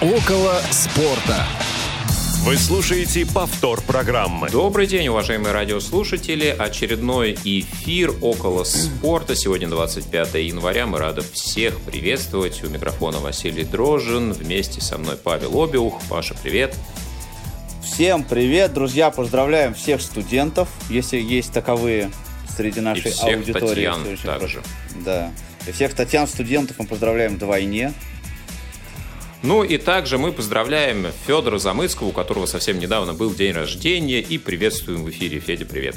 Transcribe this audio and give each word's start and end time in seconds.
Около 0.00 0.60
спорта. 0.70 1.44
Вы 2.44 2.56
слушаете 2.56 3.26
повтор 3.26 3.80
программы. 3.80 4.48
Добрый 4.48 4.86
день, 4.86 5.08
уважаемые 5.08 5.52
радиослушатели. 5.52 6.54
Очередной 6.56 7.36
эфир 7.44 8.12
около 8.22 8.62
спорта. 8.62 9.34
Сегодня 9.34 9.66
25 9.66 10.34
января. 10.34 10.86
Мы 10.86 11.00
рады 11.00 11.22
всех 11.22 11.80
приветствовать. 11.80 12.62
У 12.62 12.68
микрофона 12.68 13.18
Василий 13.18 13.64
Дрожжин. 13.64 14.32
Вместе 14.32 14.80
со 14.80 14.98
мной 14.98 15.16
Павел 15.16 15.60
Обиух. 15.60 16.00
Паша, 16.08 16.36
привет. 16.40 16.76
Всем 17.82 18.22
привет, 18.22 18.72
друзья. 18.72 19.10
Поздравляем 19.10 19.74
всех 19.74 20.00
студентов, 20.00 20.68
если 20.88 21.18
есть 21.18 21.52
таковые 21.52 22.12
среди 22.56 22.78
нашей 22.78 23.08
И 23.08 23.10
всех 23.10 23.38
аудитории. 23.38 23.64
Татьян 23.64 24.16
также. 24.24 24.62
Да. 25.04 25.32
И 25.66 25.72
всех 25.72 25.92
Татьян 25.92 26.28
студентов 26.28 26.76
мы 26.78 26.86
поздравляем 26.86 27.34
вдвойне. 27.34 27.92
Ну 29.42 29.62
и 29.62 29.78
также 29.78 30.18
мы 30.18 30.32
поздравляем 30.32 31.06
Федора 31.26 31.58
Замыцкого, 31.58 32.08
у 32.08 32.12
которого 32.12 32.46
совсем 32.46 32.78
недавно 32.78 33.14
был 33.14 33.32
день 33.32 33.52
рождения, 33.52 34.20
и 34.20 34.36
приветствуем 34.36 35.04
в 35.04 35.10
эфире. 35.10 35.38
Федя, 35.38 35.64
привет. 35.64 35.96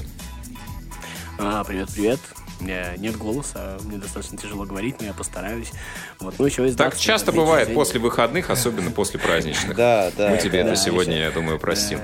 А, 1.39 1.63
привет, 1.63 1.89
привет. 1.93 2.19
У 2.59 2.63
меня 2.63 2.95
нет 2.97 3.17
голоса, 3.17 3.79
мне 3.83 3.97
достаточно 3.97 4.37
тяжело 4.37 4.65
говорить, 4.65 4.97
но 4.99 5.07
я 5.07 5.13
постараюсь. 5.13 5.71
Вот, 6.19 6.35
ну 6.37 6.45
еще 6.45 6.71
Так 6.73 6.95
часто 6.95 7.31
бывает 7.31 7.73
после 7.73 7.99
выходных, 7.99 8.51
особенно 8.51 8.91
после 8.91 9.19
праздничных. 9.19 9.75
Да, 9.75 10.11
да. 10.15 10.29
Мы 10.29 10.37
тебе 10.37 10.59
это 10.59 10.75
сегодня, 10.75 11.17
я 11.17 11.31
думаю, 11.31 11.57
простим. 11.57 11.99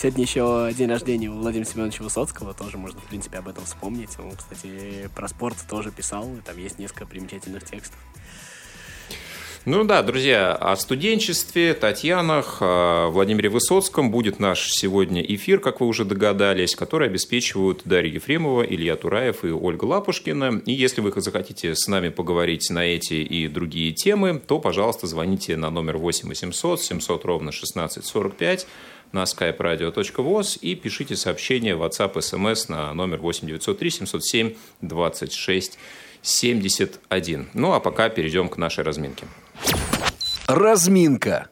Сегодня 0.00 0.22
еще 0.22 0.72
день 0.74 0.88
рождения 0.88 1.28
у 1.28 1.38
Владимира 1.38 1.68
Семеновича 1.68 2.04
Высоцкого, 2.04 2.54
тоже 2.54 2.78
можно, 2.78 3.00
в 3.00 3.04
принципе, 3.04 3.38
об 3.38 3.48
этом 3.48 3.64
вспомнить. 3.66 4.10
Он, 4.18 4.30
кстати, 4.30 5.10
про 5.14 5.28
спорт 5.28 5.56
тоже 5.68 5.90
писал, 5.90 6.32
и 6.36 6.40
там 6.40 6.56
есть 6.56 6.78
несколько 6.78 7.04
примечательных 7.04 7.64
текстов. 7.64 7.98
Ну 9.70 9.84
да, 9.84 10.02
друзья, 10.02 10.54
о 10.54 10.76
студенчестве, 10.76 11.74
Татьянах, 11.74 12.62
Владимире 12.62 13.50
Высоцком 13.50 14.10
будет 14.10 14.40
наш 14.40 14.70
сегодня 14.70 15.20
эфир, 15.20 15.60
как 15.60 15.82
вы 15.82 15.88
уже 15.88 16.06
догадались, 16.06 16.74
который 16.74 17.08
обеспечивают 17.08 17.82
Дарья 17.84 18.14
Ефремова, 18.14 18.62
Илья 18.62 18.96
Тураев 18.96 19.44
и 19.44 19.48
Ольга 19.50 19.84
Лапушкина. 19.84 20.62
И 20.64 20.72
если 20.72 21.02
вы 21.02 21.12
захотите 21.20 21.74
с 21.74 21.86
нами 21.86 22.08
поговорить 22.08 22.70
на 22.70 22.82
эти 22.82 23.12
и 23.12 23.46
другие 23.46 23.92
темы, 23.92 24.40
то, 24.40 24.58
пожалуйста, 24.58 25.06
звоните 25.06 25.54
на 25.58 25.68
номер 25.68 25.98
8 25.98 26.26
800 26.26 26.80
700 26.80 27.24
ровно 27.26 27.50
1645 27.50 28.66
на 29.12 29.24
skype-radio.voz 29.24 30.60
и 30.62 30.76
пишите 30.76 31.14
сообщение 31.14 31.76
в 31.76 31.82
WhatsApp, 31.82 32.14
SMS 32.14 32.70
на 32.70 32.94
номер 32.94 33.18
8 33.18 33.46
903 33.46 33.90
707 33.90 34.54
26 34.80 35.78
71. 36.22 37.48
Ну 37.52 37.74
а 37.74 37.80
пока 37.80 38.08
перейдем 38.08 38.48
к 38.48 38.56
нашей 38.56 38.82
разминке. 38.82 39.26
Разминка. 40.46 41.48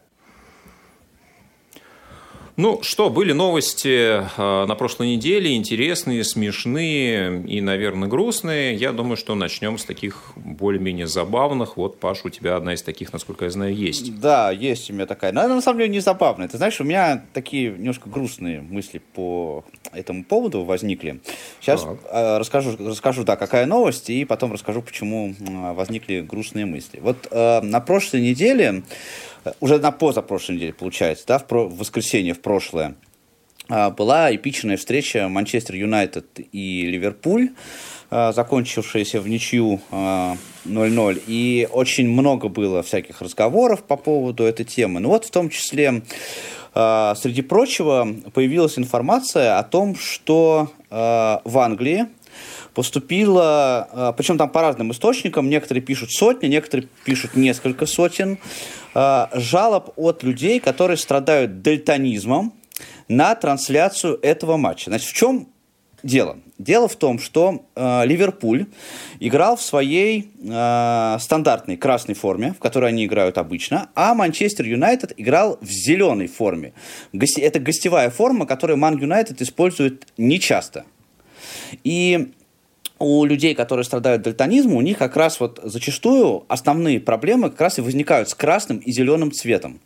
Ну 2.57 2.83
что, 2.83 3.11
были 3.11 3.33
новости 3.33 4.23
э, 4.23 4.67
на 4.67 4.75
прошлой 4.77 5.09
неделе, 5.09 5.55
интересные, 5.55 6.25
смешные 6.25 7.43
и, 7.43 7.61
наверное, 7.61 8.09
грустные. 8.09 8.75
Я 8.75 8.93
думаю, 8.93 9.19
что 9.19 9.35
начнем 9.35 9.77
с 9.77 9.85
таких 9.85 10.33
более-менее 10.37 11.07
забавных. 11.07 11.77
Вот, 11.77 12.01
Паш, 12.01 12.25
у 12.25 12.31
тебя 12.31 12.57
одна 12.57 12.73
из 12.73 12.81
таких, 12.81 13.13
насколько 13.13 13.45
я 13.45 13.51
знаю, 13.51 13.75
есть. 13.77 14.19
Да, 14.21 14.51
есть 14.51 14.91
у 14.91 14.95
меня 14.95 15.05
такая. 15.05 15.33
Но 15.33 15.43
она 15.43 15.57
на 15.57 15.61
самом 15.61 15.81
деле 15.81 15.91
не 15.91 16.01
забавная. 16.01 16.49
Ты 16.49 16.57
знаешь, 16.57 16.81
у 16.81 16.85
меня 16.85 17.23
такие 17.35 17.73
немножко 17.73 18.09
грустные 18.09 18.63
мысли 18.63 19.03
по 19.13 19.63
этому 19.93 20.25
поводу 20.25 20.65
возникли. 20.65 21.21
Сейчас 21.61 21.83
Так. 21.83 21.99
э, 22.11 22.39
расскажу, 22.39 22.75
расскажу, 22.79 23.25
да, 23.25 23.37
какая 23.37 23.67
новость, 23.67 24.09
и 24.09 24.25
потом 24.25 24.55
расскажу, 24.55 24.81
почему 24.81 25.35
возникли 25.75 26.23
грустные 26.23 26.65
мысли. 26.65 27.01
Вот 27.03 27.29
э, 27.31 27.61
на 27.61 27.81
прошлой 27.81 28.23
неделе, 28.23 28.83
уже 29.61 29.79
на 29.79 29.93
позапрошлой 29.93 30.57
неделе, 30.57 30.73
получается, 30.73 31.25
да, 31.27 31.39
в, 31.39 31.47
про- 31.47 31.69
в 31.69 31.79
воскресенье, 31.79 32.35
в 32.35 32.41
прошлое, 32.41 32.95
а, 33.69 33.91
была 33.91 34.35
эпичная 34.35 34.77
встреча 34.77 35.29
Манчестер 35.29 35.75
Юнайтед 35.75 36.27
и 36.53 36.87
Ливерпуль, 36.87 37.51
а, 38.11 38.33
закончившаяся 38.33 39.21
в 39.21 39.29
ничью 39.29 39.81
а, 39.91 40.37
0-0. 40.65 41.23
И 41.27 41.69
очень 41.73 42.09
много 42.09 42.49
было 42.49 42.83
всяких 42.83 43.21
разговоров 43.23 43.83
по 43.83 43.97
поводу 43.97 44.45
этой 44.45 44.65
темы. 44.65 45.01
Ну 45.01 45.09
вот 45.09 45.25
в 45.25 45.31
том 45.31 45.51
числе, 45.51 46.03
а, 46.75 47.15
среди 47.17 47.43
прочего, 47.43 48.09
появилась 48.33 48.79
информация 48.79 49.59
о 49.59 49.65
том, 49.65 49.97
что 49.97 50.71
а, 50.91 51.41
в 51.45 51.59
Англии 51.59 52.07
поступило, 52.75 53.89
а, 53.91 54.13
причем 54.13 54.39
там 54.39 54.51
по 54.51 54.61
разным 54.61 54.93
источникам, 54.93 55.49
некоторые 55.49 55.83
пишут 55.83 56.13
сотни, 56.13 56.47
некоторые 56.47 56.89
пишут 57.05 57.35
несколько 57.35 57.87
сотен, 57.87 58.39
а, 58.39 58.86
жалоб 59.35 59.93
от 59.97 60.23
людей, 60.23 60.61
которые 60.61 60.97
страдают 60.97 61.63
дальтонизмом 61.63 62.55
на 63.09 63.35
трансляцию 63.35 64.19
этого 64.23 64.57
матча. 64.57 64.91
Значит, 64.91 65.09
в 65.09 65.13
чем 65.13 65.49
дело? 66.03 66.39
Дело 66.59 66.89
в 66.89 66.97
том, 66.97 67.19
что 67.19 67.67
э, 67.75 68.07
Ливерпуль 68.07 68.67
играл 69.21 69.57
в 69.57 69.63
своей 69.63 70.31
э, 70.43 71.17
стандартной 71.21 71.77
красной 71.77 72.15
форме, 72.15 72.55
в 72.55 72.59
которой 72.59 72.89
они 72.89 73.05
играют 73.05 73.37
обычно, 73.37 73.91
а 73.95 74.15
Манчестер 74.15 74.65
Юнайтед 74.65 75.13
играл 75.19 75.59
в 75.61 75.69
зеленой 75.69 76.29
форме. 76.29 76.73
Гости- 77.13 77.41
это 77.41 77.59
гостевая 77.61 78.09
форма, 78.09 78.47
которую 78.47 78.79
Ман 78.79 78.97
Юнайтед 78.97 79.43
использует 79.43 80.07
нечасто. 80.17 80.87
И 81.85 82.33
у 82.99 83.25
людей, 83.25 83.55
которые 83.55 83.85
страдают 83.85 84.23
дальтонизмом, 84.23 84.77
у 84.77 84.81
них 84.81 84.99
как 84.99 85.17
раз 85.17 85.41
вот 85.41 85.61
зачастую 85.63 86.45
основные 86.49 87.01
проблемы 87.01 87.51
как 87.51 87.61
раз 87.61 87.79
и 87.79 87.83
возникают 87.83 88.29
с 88.29 88.35
красным 88.35 88.79
и 88.79 88.91
зеленым 88.93 89.33
цветом. 89.33 89.81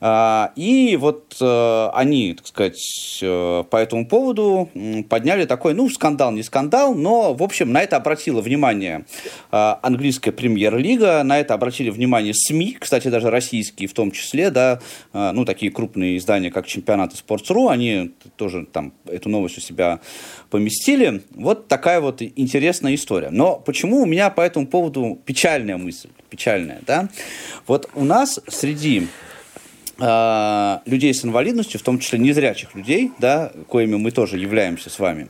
А, 0.00 0.52
И 0.54 0.96
вот 0.96 1.36
э, 1.40 1.88
они, 1.92 2.34
так 2.34 2.46
сказать, 2.46 3.18
э, 3.20 3.64
по 3.68 3.76
этому 3.76 4.06
поводу 4.06 4.70
подняли 5.08 5.44
такой, 5.44 5.74
ну, 5.74 5.88
скандал, 5.90 6.30
не 6.32 6.42
скандал, 6.42 6.94
но, 6.94 7.34
в 7.34 7.42
общем, 7.42 7.72
на 7.72 7.82
это 7.82 7.96
обратила 7.96 8.40
внимание 8.40 9.04
э, 9.50 9.74
английская 9.82 10.30
премьер-лига, 10.30 11.22
на 11.24 11.40
это 11.40 11.54
обратили 11.54 11.90
внимание 11.90 12.32
СМИ, 12.32 12.76
кстати, 12.78 13.08
даже 13.08 13.30
российские 13.30 13.88
в 13.88 13.92
том 13.92 14.12
числе, 14.12 14.50
да, 14.50 14.80
э, 15.12 15.30
ну, 15.32 15.44
такие 15.44 15.72
крупные 15.72 16.16
издания, 16.18 16.50
как 16.50 16.66
«Чемпионат» 16.66 17.14
и 17.14 17.16
«Спортс.ру», 17.16 17.68
они 17.68 18.12
тоже 18.36 18.66
там 18.66 18.92
эту 19.06 19.28
новость 19.28 19.58
у 19.58 19.60
себя 19.60 20.00
поместили. 20.50 21.22
Вот 21.34 21.66
такая 21.66 22.00
вот 22.00 22.22
интересная 22.22 22.94
история. 22.94 23.30
Но 23.30 23.56
почему 23.56 24.02
у 24.02 24.06
меня 24.06 24.30
по 24.30 24.42
этому 24.42 24.66
поводу 24.66 25.18
печальная 25.24 25.76
мысль, 25.76 26.10
печальная, 26.30 26.80
да? 26.86 27.08
Вот 27.66 27.88
у 27.94 28.04
нас 28.04 28.40
среди 28.48 29.08
э, 29.98 30.78
людей 30.86 31.14
с 31.14 31.24
инвалидностью, 31.24 31.80
в 31.80 31.82
том 31.82 31.98
числе 31.98 32.18
незрячих 32.18 32.74
людей, 32.74 33.12
да, 33.18 33.52
коими 33.68 33.96
мы 33.96 34.10
тоже 34.10 34.38
являемся 34.38 34.90
с 34.90 34.98
вами, 34.98 35.28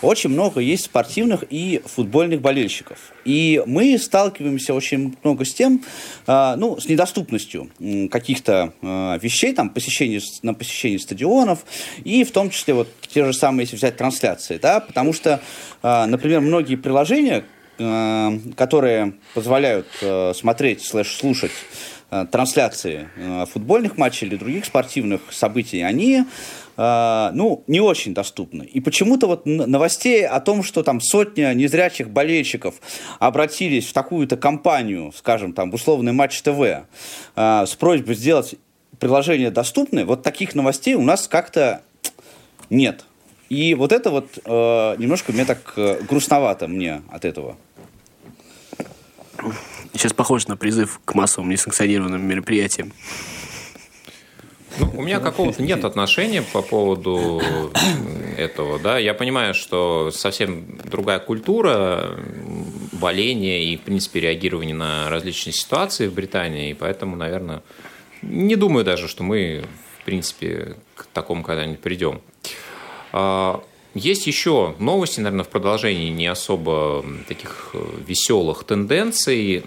очень 0.00 0.30
много 0.30 0.60
есть 0.60 0.84
спортивных 0.84 1.42
и 1.50 1.82
футбольных 1.84 2.40
болельщиков. 2.40 2.98
И 3.24 3.60
мы 3.66 3.98
сталкиваемся 3.98 4.72
очень 4.72 5.16
много 5.24 5.44
с 5.44 5.52
тем, 5.52 5.82
э, 6.26 6.54
ну, 6.56 6.78
с 6.78 6.88
недоступностью 6.88 7.68
каких-то 8.10 8.72
э, 8.80 9.18
вещей, 9.20 9.52
там, 9.52 9.70
посещение, 9.70 10.20
на 10.42 10.54
посещение 10.54 10.98
стадионов, 10.98 11.64
и 12.04 12.24
в 12.24 12.30
том 12.30 12.50
числе 12.50 12.74
вот 12.74 12.88
те 13.08 13.24
же 13.24 13.32
самые, 13.32 13.64
если 13.64 13.76
взять 13.76 13.96
трансляции, 13.96 14.58
да, 14.58 14.80
потому 14.80 15.12
что, 15.12 15.40
например, 15.82 16.40
многие 16.40 16.76
приложения, 16.76 17.44
которые 18.56 19.14
позволяют 19.34 19.86
смотреть, 20.34 20.84
слэш, 20.84 21.16
слушать 21.16 21.52
трансляции 22.10 23.08
э, 23.16 23.44
футбольных 23.46 23.98
матчей 23.98 24.26
или 24.26 24.36
других 24.36 24.64
спортивных 24.64 25.20
событий, 25.30 25.82
они 25.82 26.24
э, 26.76 27.30
ну, 27.34 27.64
не 27.66 27.80
очень 27.80 28.14
доступны. 28.14 28.62
И 28.62 28.80
почему-то 28.80 29.26
вот 29.26 29.44
новостей 29.44 30.26
о 30.26 30.40
том, 30.40 30.62
что 30.62 30.82
там 30.82 31.00
сотня 31.00 31.52
незрячих 31.54 32.10
болельщиков 32.10 32.76
обратились 33.18 33.86
в 33.86 33.92
такую-то 33.92 34.36
компанию, 34.36 35.12
скажем, 35.16 35.52
там, 35.52 35.70
в 35.70 35.74
условный 35.74 36.12
матч 36.12 36.40
ТВ, 36.40 36.60
э, 36.60 36.84
с 37.36 37.74
просьбой 37.74 38.14
сделать 38.14 38.54
приложение 38.98 39.50
доступное, 39.50 40.04
вот 40.04 40.22
таких 40.22 40.54
новостей 40.54 40.94
у 40.94 41.02
нас 41.02 41.28
как-то 41.28 41.82
нет. 42.70 43.04
И 43.48 43.74
вот 43.74 43.92
это 43.92 44.10
вот 44.10 44.38
э, 44.44 44.96
немножко 44.98 45.32
мне 45.32 45.44
так 45.44 45.72
э, 45.76 46.00
грустновато 46.08 46.68
мне 46.68 47.02
от 47.10 47.24
этого. 47.24 47.56
Сейчас 49.98 50.12
похоже 50.12 50.46
на 50.46 50.56
призыв 50.56 51.00
к 51.04 51.14
массовым 51.16 51.50
несанкционированным 51.50 52.24
мероприятиям. 52.24 52.92
Ну, 54.78 54.92
у 54.94 55.02
меня 55.02 55.18
какого-то 55.18 55.60
нет 55.60 55.84
отношения 55.84 56.40
по 56.40 56.62
поводу 56.62 57.42
этого, 58.36 58.78
да. 58.78 58.98
Я 58.98 59.12
понимаю, 59.12 59.54
что 59.54 60.12
совсем 60.12 60.78
другая 60.84 61.18
культура 61.18 62.16
боления 62.92 63.64
и, 63.64 63.76
в 63.76 63.80
принципе, 63.80 64.20
реагирования 64.20 64.74
на 64.74 65.10
различные 65.10 65.52
ситуации 65.52 66.06
в 66.06 66.14
Британии, 66.14 66.70
и 66.70 66.74
поэтому, 66.74 67.16
наверное, 67.16 67.64
не 68.22 68.54
думаю 68.54 68.84
даже, 68.84 69.08
что 69.08 69.24
мы, 69.24 69.64
в 70.00 70.04
принципе, 70.04 70.76
к 70.94 71.06
такому 71.06 71.42
когда-нибудь 71.42 71.80
придем. 71.80 72.20
Есть 73.98 74.28
еще 74.28 74.76
новости, 74.78 75.18
наверное, 75.18 75.44
в 75.44 75.48
продолжении 75.48 76.08
не 76.10 76.28
особо 76.28 77.04
таких 77.26 77.70
э, 77.74 77.84
веселых 78.06 78.62
тенденций. 78.62 79.60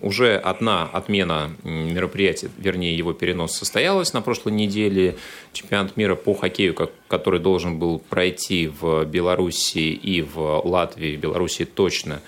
Уже 0.00 0.36
одна 0.36 0.84
отмена 0.84 1.50
мероприятия, 1.62 2.48
вернее, 2.56 2.96
его 2.96 3.12
перенос 3.12 3.54
состоялась 3.54 4.14
на 4.14 4.22
прошлой 4.22 4.52
неделе. 4.52 5.16
Чемпионат 5.52 5.96
мира 5.98 6.14
по 6.14 6.32
хоккею, 6.32 6.74
который 7.06 7.38
должен 7.38 7.78
был 7.78 7.98
пройти 7.98 8.68
в 8.68 9.04
Беларуси 9.04 9.90
и 9.92 10.22
в 10.22 10.62
Латвии, 10.64 11.16
в 11.16 11.20
Беларуси 11.20 11.66
точно 11.66 12.22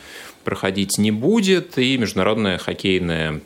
проходить 0.45 0.99
не 0.99 1.11
будет. 1.11 1.79
И 1.79 1.97
Международная 1.97 2.59
хоккейная 2.59 3.41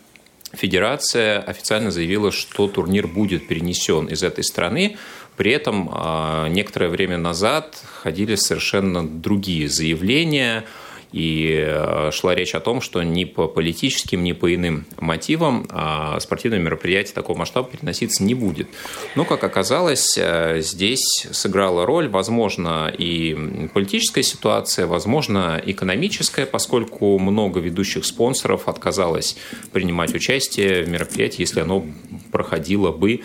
Федерация 0.53 1.41
официально 1.41 1.91
заявила, 1.91 2.31
что 2.31 2.69
турнир 2.69 3.07
будет 3.07 3.49
перенесен 3.49 4.07
из 4.07 4.23
этой 4.23 4.45
страны. 4.45 4.99
При 5.37 5.53
этом 5.53 5.89
а, 5.93 6.49
некоторое 6.49 6.89
время 6.89 7.19
назад 7.19 7.77
ходили 8.03 8.35
совершенно 8.35 9.07
другие 9.07 9.69
заявления– 9.69 10.65
и 11.13 11.65
э, 11.67 12.11
шла 12.13 12.35
речь 12.35 12.55
о 12.55 12.61
том, 12.61 12.81
что 12.81 13.03
ни 13.03 13.25
по 13.25 13.47
политическим, 13.47 14.25
ни 14.25 14.33
по 14.33 14.55
иным 14.55 14.87
мотивам 14.99 15.67
а, 15.71 16.19
спортивное 16.21 16.59
мероприятие 16.59 17.15
такого 17.15 17.39
масштаба 17.39 17.69
переноситься 17.69 18.25
не 18.25 18.35
будет. 18.35 18.69
Но, 19.15 19.25
как 19.25 19.45
оказалось, 19.45 20.17
э, 20.17 20.61
здесь 20.61 21.27
сыграла 21.31 21.85
роль, 21.85 22.09
возможно, 22.09 22.93
и 22.97 23.69
политическая 23.75 24.23
ситуация, 24.23 24.87
возможно, 24.87 25.61
экономическая, 25.65 26.47
поскольку 26.47 27.19
много 27.19 27.61
ведущих 27.61 28.05
спонсоров 28.05 28.69
отказалось 28.69 29.37
принимать 29.73 30.15
участие 30.15 30.85
в 30.85 30.89
мероприятии, 30.89 31.43
если 31.43 31.61
оно 31.61 31.85
проходило 32.31 32.91
бы 32.91 33.21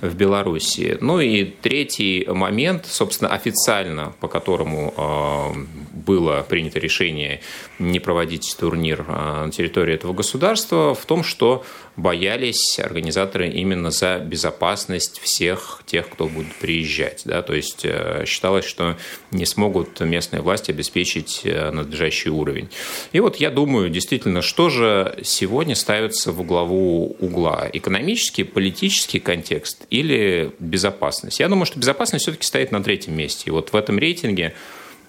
в 0.00 0.14
Беларуси. 0.14 0.98
Ну 1.00 1.20
и 1.20 1.44
третий 1.44 2.26
момент, 2.28 2.86
собственно, 2.86 3.30
официально, 3.30 4.12
по 4.20 4.28
которому 4.28 4.94
э, 4.96 5.90
было 5.94 6.44
принято 6.48 6.78
решение 6.78 7.29
не 7.78 8.00
проводить 8.00 8.56
турнир 8.58 9.04
а, 9.06 9.46
на 9.46 9.52
территории 9.52 9.94
этого 9.94 10.12
государства, 10.12 10.94
в 10.94 11.04
том, 11.06 11.22
что 11.22 11.64
боялись 11.96 12.78
организаторы 12.78 13.48
именно 13.48 13.90
за 13.90 14.18
безопасность 14.18 15.20
всех 15.20 15.82
тех, 15.86 16.08
кто 16.08 16.26
будет 16.26 16.54
приезжать. 16.56 17.22
Да? 17.24 17.42
То 17.42 17.54
есть 17.54 17.84
э, 17.84 18.24
считалось, 18.26 18.64
что 18.64 18.96
не 19.30 19.44
смогут 19.44 20.00
местные 20.00 20.42
власти 20.42 20.70
обеспечить 20.70 21.42
э, 21.44 21.70
надлежащий 21.70 22.30
уровень. 22.30 22.68
И 23.12 23.20
вот 23.20 23.36
я 23.36 23.50
думаю, 23.50 23.90
действительно, 23.90 24.42
что 24.42 24.70
же 24.70 25.18
сегодня 25.22 25.74
ставится 25.74 26.32
в 26.32 26.42
главу 26.44 27.16
угла? 27.20 27.68
Экономический, 27.72 28.44
политический 28.44 29.20
контекст 29.20 29.86
или 29.90 30.52
безопасность? 30.58 31.40
Я 31.40 31.48
думаю, 31.48 31.66
что 31.66 31.78
безопасность 31.78 32.24
все-таки 32.24 32.46
стоит 32.46 32.72
на 32.72 32.82
третьем 32.82 33.16
месте. 33.16 33.44
И 33.46 33.50
вот 33.50 33.72
в 33.72 33.76
этом 33.76 33.98
рейтинге 33.98 34.54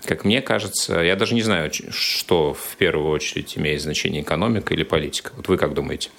как 0.06 0.26
мне 0.26 0.42
кажется, 0.42 1.00
я 1.00 1.16
даже 1.16 1.36
не 1.36 1.42
знаю, 1.42 1.72
что 1.92 2.54
в 2.54 2.76
первую 2.78 3.10
очередь 3.10 3.58
имеет 3.58 3.82
значение 3.82 4.22
экономика 4.22 4.74
или 4.74 4.84
политика. 4.84 5.32
Вот 5.36 5.48
вы 5.48 5.58
как 5.58 5.74
думаете? 5.74 6.10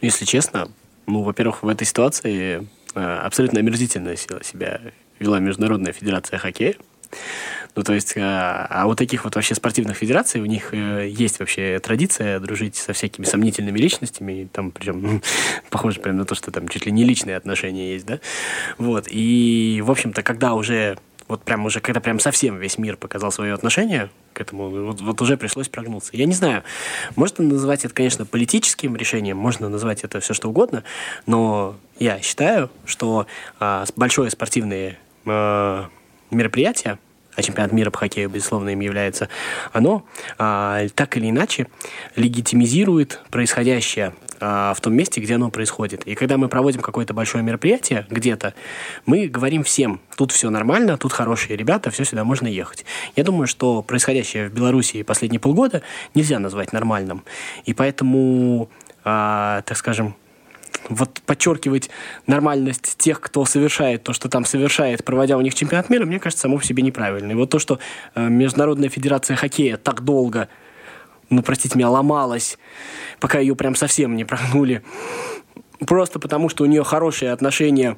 Если 0.00 0.24
честно, 0.24 0.70
ну, 1.06 1.22
во-первых, 1.22 1.62
в 1.62 1.68
этой 1.68 1.86
ситуации 1.86 2.66
э, 2.94 3.00
абсолютно 3.00 3.60
омерзительно 3.60 4.16
себя 4.16 4.80
вела 5.18 5.38
Международная 5.38 5.92
Федерация 5.92 6.38
Хоккея. 6.38 6.74
Ну, 7.76 7.82
то 7.82 7.92
есть, 7.92 8.14
а, 8.16 8.66
а 8.70 8.86
у 8.86 8.94
таких 8.94 9.24
вот 9.24 9.34
вообще 9.34 9.54
спортивных 9.54 9.96
федераций, 9.96 10.40
у 10.40 10.44
них 10.44 10.72
э, 10.72 11.08
есть 11.08 11.40
вообще 11.40 11.80
традиция 11.80 12.38
дружить 12.38 12.76
со 12.76 12.92
всякими 12.92 13.24
сомнительными 13.24 13.78
личностями, 13.78 14.48
там 14.52 14.70
причем 14.70 15.22
похоже 15.70 16.00
прям 16.00 16.16
на 16.16 16.24
то, 16.24 16.34
что 16.34 16.50
там 16.52 16.68
чуть 16.68 16.86
ли 16.86 16.92
не 16.92 17.04
личные 17.04 17.36
отношения 17.36 17.94
есть, 17.94 18.06
да? 18.06 18.20
Вот, 18.78 19.06
и, 19.08 19.82
в 19.84 19.90
общем-то, 19.90 20.22
когда 20.22 20.54
уже 20.54 20.98
вот 21.28 21.42
прям 21.42 21.64
уже, 21.64 21.80
когда 21.80 22.00
прям 22.00 22.20
совсем 22.20 22.58
весь 22.58 22.78
мир 22.78 22.96
показал 22.96 23.32
свое 23.32 23.54
отношение 23.54 24.10
к 24.32 24.40
этому, 24.40 24.68
вот, 24.68 25.00
вот 25.00 25.22
уже 25.22 25.36
пришлось 25.36 25.68
прогнуться. 25.68 26.10
Я 26.16 26.26
не 26.26 26.34
знаю, 26.34 26.62
можно 27.16 27.44
называть 27.44 27.84
это, 27.84 27.94
конечно, 27.94 28.26
политическим 28.26 28.96
решением, 28.96 29.36
можно 29.36 29.68
назвать 29.68 30.04
это 30.04 30.20
все 30.20 30.34
что 30.34 30.50
угодно, 30.50 30.84
но 31.26 31.76
я 31.98 32.20
считаю, 32.20 32.70
что 32.84 33.26
а, 33.58 33.84
большое 33.96 34.30
спортивное 34.30 34.98
а, 35.24 35.88
мероприятие, 36.30 36.98
а 37.36 37.42
чемпионат 37.42 37.72
мира 37.72 37.90
по 37.90 37.98
хоккею, 37.98 38.28
безусловно, 38.28 38.70
им 38.70 38.80
является, 38.80 39.28
оно 39.72 40.04
а, 40.38 40.86
так 40.94 41.16
или 41.16 41.30
иначе 41.30 41.68
легитимизирует 42.16 43.20
происходящее 43.30 44.14
в 44.40 44.76
том 44.80 44.94
месте, 44.94 45.20
где 45.20 45.34
оно 45.34 45.50
происходит. 45.50 46.04
И 46.06 46.14
когда 46.14 46.36
мы 46.36 46.48
проводим 46.48 46.80
какое-то 46.80 47.14
большое 47.14 47.42
мероприятие 47.44 48.06
где-то, 48.10 48.54
мы 49.06 49.28
говорим 49.28 49.62
всем, 49.62 50.00
тут 50.16 50.32
все 50.32 50.50
нормально, 50.50 50.96
тут 50.96 51.12
хорошие 51.12 51.56
ребята, 51.56 51.90
все 51.90 52.04
сюда 52.04 52.24
можно 52.24 52.46
ехать. 52.46 52.84
Я 53.16 53.24
думаю, 53.24 53.46
что 53.46 53.82
происходящее 53.82 54.48
в 54.48 54.52
Беларуси 54.52 55.02
последние 55.02 55.40
полгода 55.40 55.82
нельзя 56.14 56.38
назвать 56.38 56.72
нормальным. 56.72 57.24
И 57.64 57.74
поэтому, 57.74 58.68
а, 59.04 59.62
так 59.62 59.76
скажем, 59.76 60.14
вот 60.88 61.20
подчеркивать 61.24 61.90
нормальность 62.26 62.96
тех, 62.98 63.20
кто 63.20 63.44
совершает 63.44 64.02
то, 64.02 64.12
что 64.12 64.28
там 64.28 64.44
совершает, 64.44 65.04
проводя 65.04 65.36
у 65.36 65.40
них 65.40 65.54
чемпионат 65.54 65.88
мира, 65.90 66.04
мне 66.04 66.18
кажется, 66.18 66.42
само 66.42 66.58
по 66.58 66.64
себе 66.64 66.82
неправильно. 66.82 67.32
И 67.32 67.34
вот 67.34 67.50
то, 67.50 67.58
что 67.58 67.78
э, 68.14 68.28
Международная 68.28 68.88
Федерация 68.88 69.36
Хоккея 69.36 69.76
так 69.76 70.02
долго, 70.02 70.48
ну, 71.34 71.42
простите 71.42 71.76
меня, 71.76 71.90
ломалась, 71.90 72.58
пока 73.20 73.38
ее 73.38 73.54
прям 73.54 73.74
совсем 73.74 74.16
не 74.16 74.24
прогнули, 74.24 74.82
просто 75.86 76.18
потому, 76.18 76.48
что 76.48 76.64
у 76.64 76.66
нее 76.66 76.84
хорошие 76.84 77.32
отношения 77.32 77.96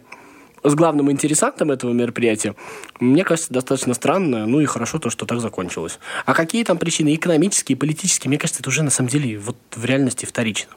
с 0.63 0.75
главным 0.75 1.11
интересантом 1.11 1.71
этого 1.71 1.93
мероприятия, 1.93 2.55
мне 2.99 3.25
кажется, 3.25 3.53
достаточно 3.53 3.95
странно, 3.95 4.47
ну 4.47 4.61
и 4.61 4.65
хорошо 4.65 4.99
то, 4.99 5.11
что 5.11 5.27
так 5.27 5.41
закончилось. 5.41 5.99
А 6.25 6.35
какие 6.35 6.65
там 6.65 6.79
причины, 6.79 7.15
экономические, 7.15 7.77
политические, 7.77 8.31
мне 8.31 8.39
кажется, 8.39 8.63
это 8.63 8.71
уже 8.71 8.83
на 8.83 8.91
самом 8.91 9.09
деле 9.09 9.39
вот 9.39 9.57
в 9.75 9.85
реальности 9.85 10.27
вторично. 10.27 10.73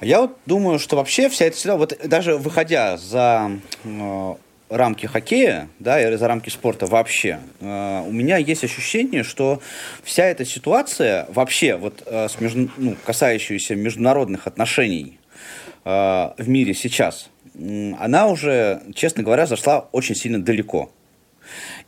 Я 0.00 0.22
вот 0.22 0.38
думаю, 0.44 0.78
что 0.78 0.96
вообще 0.96 1.28
вся 1.28 1.46
эта 1.46 1.56
ситуация, 1.56 1.78
вот 1.78 2.08
даже 2.08 2.36
выходя 2.36 2.96
за 2.96 3.50
э, 3.84 4.34
рамки 4.68 5.06
хоккея, 5.06 5.68
да, 5.78 6.00
и 6.00 6.16
за 6.16 6.28
рамки 6.28 6.48
спорта 6.50 6.86
вообще, 6.86 7.40
э, 7.60 8.02
у 8.06 8.12
меня 8.12 8.36
есть 8.38 8.64
ощущение, 8.64 9.22
что 9.22 9.60
вся 10.02 10.24
эта 10.24 10.44
ситуация 10.44 11.26
вообще, 11.30 11.76
вот 11.76 12.02
э, 12.06 12.28
с 12.28 12.40
между, 12.40 12.70
ну, 12.76 12.96
касающаяся 13.04 13.74
международных 13.74 14.46
отношений 14.46 15.18
э, 15.84 15.90
в 15.90 16.48
мире 16.48 16.74
сейчас, 16.74 17.30
э, 17.54 17.92
она 17.98 18.26
уже, 18.26 18.82
честно 18.94 19.22
говоря, 19.22 19.46
зашла 19.46 19.80
очень 19.92 20.14
сильно 20.14 20.42
далеко. 20.42 20.90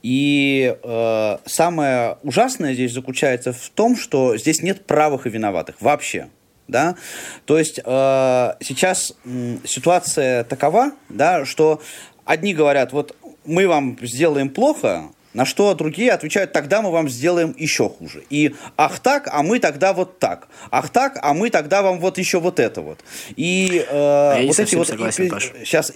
И 0.03 0.77
э, 0.83 1.39
самое 1.47 2.19
ужасное 2.23 2.75
здесь 2.75 2.93
заключается 2.93 3.53
в 3.53 3.71
том, 3.71 3.97
что 3.97 4.37
здесь 4.37 4.63
нет 4.63 4.85
правых 4.85 5.27
и 5.27 5.31
виноватых 5.31 5.77
вообще 5.81 6.29
да, 6.69 6.97
то 7.45 7.59
есть 7.59 7.79
э, 7.79 8.55
сейчас 8.61 9.13
э, 9.25 9.57
ситуация 9.65 10.45
такова, 10.45 10.93
да, 11.09 11.45
что 11.45 11.81
одни 12.27 12.53
говорят, 12.53 12.93
вот 12.93 13.17
мы 13.47 13.67
вам 13.67 13.97
сделаем 14.03 14.51
плохо, 14.51 15.11
на 15.37 15.45
что 15.45 15.75
другие 15.75 16.13
отвечают, 16.13 16.53
тогда 16.53 16.81
мы 16.81 16.91
вам 16.91 17.11
сделаем 17.11 17.55
еще 17.59 17.91
хуже. 17.91 18.25
И 18.31 18.55
ах 18.79 18.99
так, 19.01 19.29
а 19.31 19.43
мы 19.43 19.59
тогда 19.59 19.93
вот 19.93 20.19
так. 20.19 20.49
Ах 20.71 20.89
так, 20.89 21.19
а 21.23 21.35
мы 21.35 21.51
тогда 21.51 21.83
вам 21.83 21.99
вот 22.01 22.17
еще 22.17 22.41
вот 22.41 22.59
это 22.59 22.81
вот. 22.81 23.01
И 23.37 23.85
э, 23.87 23.93
а 23.93 24.43
вот 24.47 24.59
эти 24.59 24.75
вот... 24.75 24.89
Согласен, 24.89 25.27
и, 25.27 25.65
сейчас, 25.65 25.93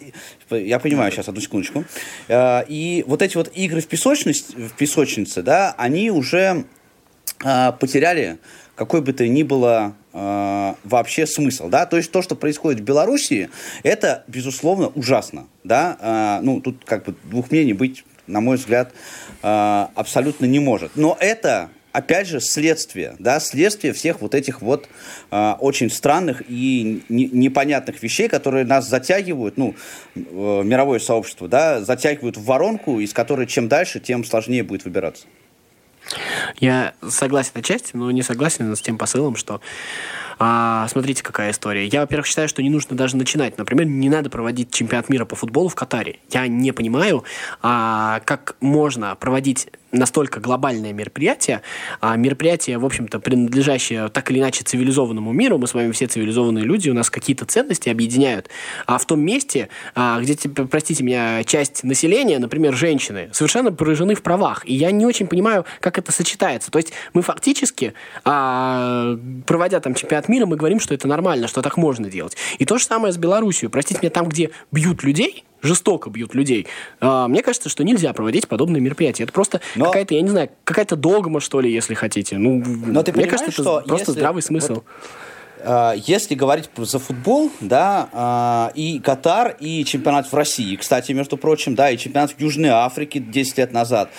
я 0.51 0.79
понимаю, 0.79 1.11
сейчас, 1.11 1.29
одну 1.29 1.41
секундочку. 1.41 1.85
Э, 2.29 2.65
и 2.69 3.03
вот 3.07 3.23
эти 3.23 3.37
вот 3.37 3.51
игры 3.55 3.81
в, 3.81 3.87
песочнице, 3.87 4.53
в 4.53 4.73
песочнице, 4.73 5.43
да, 5.43 5.75
они 5.79 6.11
уже 6.11 6.67
э, 7.43 7.73
потеряли 7.81 8.39
какой 8.81 9.03
бы 9.03 9.13
то 9.13 9.29
ни 9.29 9.43
было 9.43 9.95
э, 10.15 10.75
вообще 10.85 11.27
смысл, 11.27 11.69
да, 11.69 11.85
то 11.85 11.99
есть 11.99 12.11
то, 12.11 12.23
что 12.23 12.35
происходит 12.35 12.81
в 12.81 12.83
Белоруссии, 12.83 13.51
это, 13.83 14.25
безусловно, 14.27 14.87
ужасно, 14.95 15.49
да, 15.65 15.99
э, 16.01 16.43
ну, 16.43 16.63
тут 16.63 16.83
как 16.87 17.05
бы 17.05 17.15
двух 17.25 17.51
мнений 17.51 17.75
быть, 17.75 18.05
на 18.27 18.41
мой 18.41 18.57
взгляд, 18.57 18.95
э, 19.43 19.87
абсолютно 19.95 20.47
не 20.47 20.61
может, 20.61 20.93
но 20.95 21.15
это 21.21 21.69
опять 21.93 22.27
же, 22.27 22.41
следствие, 22.41 23.17
да, 23.19 23.39
следствие 23.39 23.93
всех 23.93 24.23
вот 24.23 24.35
этих 24.35 24.63
вот 24.63 24.89
э, 25.31 25.55
очень 25.61 25.91
странных 25.91 26.43
и 26.49 27.03
не, 27.11 27.27
непонятных 27.27 28.03
вещей, 28.03 28.29
которые 28.29 28.65
нас 28.65 28.89
затягивают, 28.89 29.59
ну, 29.59 29.75
э, 30.15 30.21
мировое 30.21 31.01
сообщество, 31.01 31.49
да, 31.49 31.83
затягивают 31.83 32.39
в 32.39 32.45
воронку, 32.47 32.99
из 32.99 33.13
которой 33.13 33.47
чем 33.47 33.69
дальше, 33.69 34.01
тем 34.01 34.25
сложнее 34.25 34.63
будет 34.63 34.87
выбираться. 34.87 35.27
Я 36.59 36.95
согласен 37.09 37.53
отчасти, 37.55 37.97
но 37.97 38.11
не 38.11 38.23
согласен 38.23 38.75
с 38.75 38.81
тем 38.81 38.99
посылом, 38.99 39.37
что 39.37 39.61
а, 40.43 40.89
смотрите, 40.89 41.23
какая 41.23 41.51
история. 41.51 41.87
Я, 41.87 42.01
во-первых, 42.01 42.27
считаю, 42.27 42.49
что 42.49 42.63
не 42.63 42.71
нужно 42.71 42.97
даже 42.97 43.19
начинать. 43.19 43.59
Например, 43.59 43.87
не 43.87 44.09
надо 44.09 44.31
проводить 44.31 44.73
чемпионат 44.73 45.11
мира 45.11 45.27
по 45.27 45.37
футболу 45.37 45.69
в 45.69 45.75
Катаре. 45.75 46.19
Я 46.31 46.49
не 46.49 46.73
понимаю, 46.73 47.25
а, 47.63 48.21
как 48.25 48.57
можно 48.61 49.15
проводить 49.17 49.69
настолько 49.93 50.41
глобальное 50.41 50.93
мероприятие, 50.93 51.63
а 52.01 52.17
мероприятие, 52.17 52.79
в 52.79 52.85
общем-то, 52.85 53.19
принадлежащее 53.19 54.09
так 54.09 54.31
или 54.31 54.39
иначе 54.39 54.65
цивилизованному 54.65 55.33
миру, 55.33 55.59
мы 55.59 55.67
с 55.67 55.75
вами 55.75 55.91
все 55.93 56.07
цивилизованные 56.07 56.65
люди, 56.65 56.91
у 56.91 56.95
нас 56.95 57.11
какие-то 57.11 57.45
ценности 57.45 57.89
объединяют, 57.89 58.49
а 58.87 58.99
в 58.99 59.05
том 59.05 59.21
месте, 59.21 59.69
а, 59.95 60.21
где, 60.21 60.37
простите 60.37 61.03
меня, 61.03 61.45
часть 61.45 61.85
населения, 61.85 62.39
например, 62.39 62.75
женщины, 62.75 63.31
совершенно 63.33 63.73
поражены 63.73 64.15
в 64.15 64.23
правах, 64.23 64.63
и 64.65 64.75
я 64.75 64.91
не 64.91 65.07
очень 65.07 65.27
понимаю, 65.27 65.65
как 65.81 65.99
это 65.99 66.13
сочетается. 66.13 66.71
То 66.71 66.79
есть 66.79 66.93
мы 67.13 67.23
фактически, 67.23 67.95
а, 68.25 69.19
проводя 69.47 69.81
там 69.81 69.95
чемпионат 69.95 70.29
мира, 70.31 70.47
мы 70.47 70.57
говорим, 70.57 70.81
что 70.81 70.95
это 70.95 71.07
нормально, 71.09 71.49
что 71.49 71.63
так 71.63 71.77
можно 71.77 72.09
делать. 72.09 72.37
И 72.59 72.65
то 72.65 72.79
же 72.79 72.85
самое 72.85 73.13
с 73.13 73.19
Белоруссией. 73.19 73.71
Простите 73.71 74.01
меня, 74.01 74.11
там, 74.11 74.29
где 74.29 74.51
бьют 74.71 75.03
людей, 75.03 75.45
жестоко 75.63 76.11
бьют 76.11 76.35
людей. 76.35 76.67
А, 77.01 77.29
мне 77.29 77.43
кажется, 77.43 77.69
что 77.69 77.85
нельзя 77.85 78.13
проводить 78.13 78.49
подобные 78.49 78.81
мероприятия. 78.81 79.25
Это 79.25 79.33
просто 79.33 79.61
Но... 79.77 79.87
какая-то, 79.87 80.15
я 80.15 80.23
не 80.23 80.31
знаю, 80.31 80.51
какая-то 80.65 80.97
догма, 80.97 81.41
что 81.41 81.61
ли, 81.61 81.73
если 81.73 81.95
хотите. 81.95 82.39
Ну, 82.39 82.63
Но 82.65 83.03
ты 83.03 83.13
мне 83.13 83.27
кажется, 83.27 83.51
это 83.51 83.63
что 83.63 83.83
просто 83.87 84.11
если... 84.11 84.13
здравый 84.13 84.43
смысл. 84.43 84.75
Вот... 84.75 84.85
Если 86.07 86.35
говорить 86.35 86.71
за 86.75 86.99
футбол, 86.99 87.51
да, 87.61 88.09
а, 88.13 88.73
и 88.75 88.99
Катар, 88.99 89.57
и 89.61 89.85
чемпионат 89.85 90.33
в 90.33 90.35
России, 90.35 90.75
кстати, 90.77 91.13
между 91.13 91.37
прочим, 91.37 91.75
да, 91.75 91.91
и 91.91 91.99
чемпионат 91.99 92.31
в 92.31 92.41
Южной 92.41 92.71
Африке 92.71 93.21
10 93.21 93.59
лет 93.59 93.73
назад, 93.73 94.11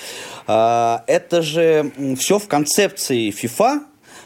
а, 0.46 1.04
это 1.08 1.42
же 1.42 1.92
все 2.20 2.38
в 2.38 2.48
концепции 2.48 3.32
FIFA, 3.32 3.80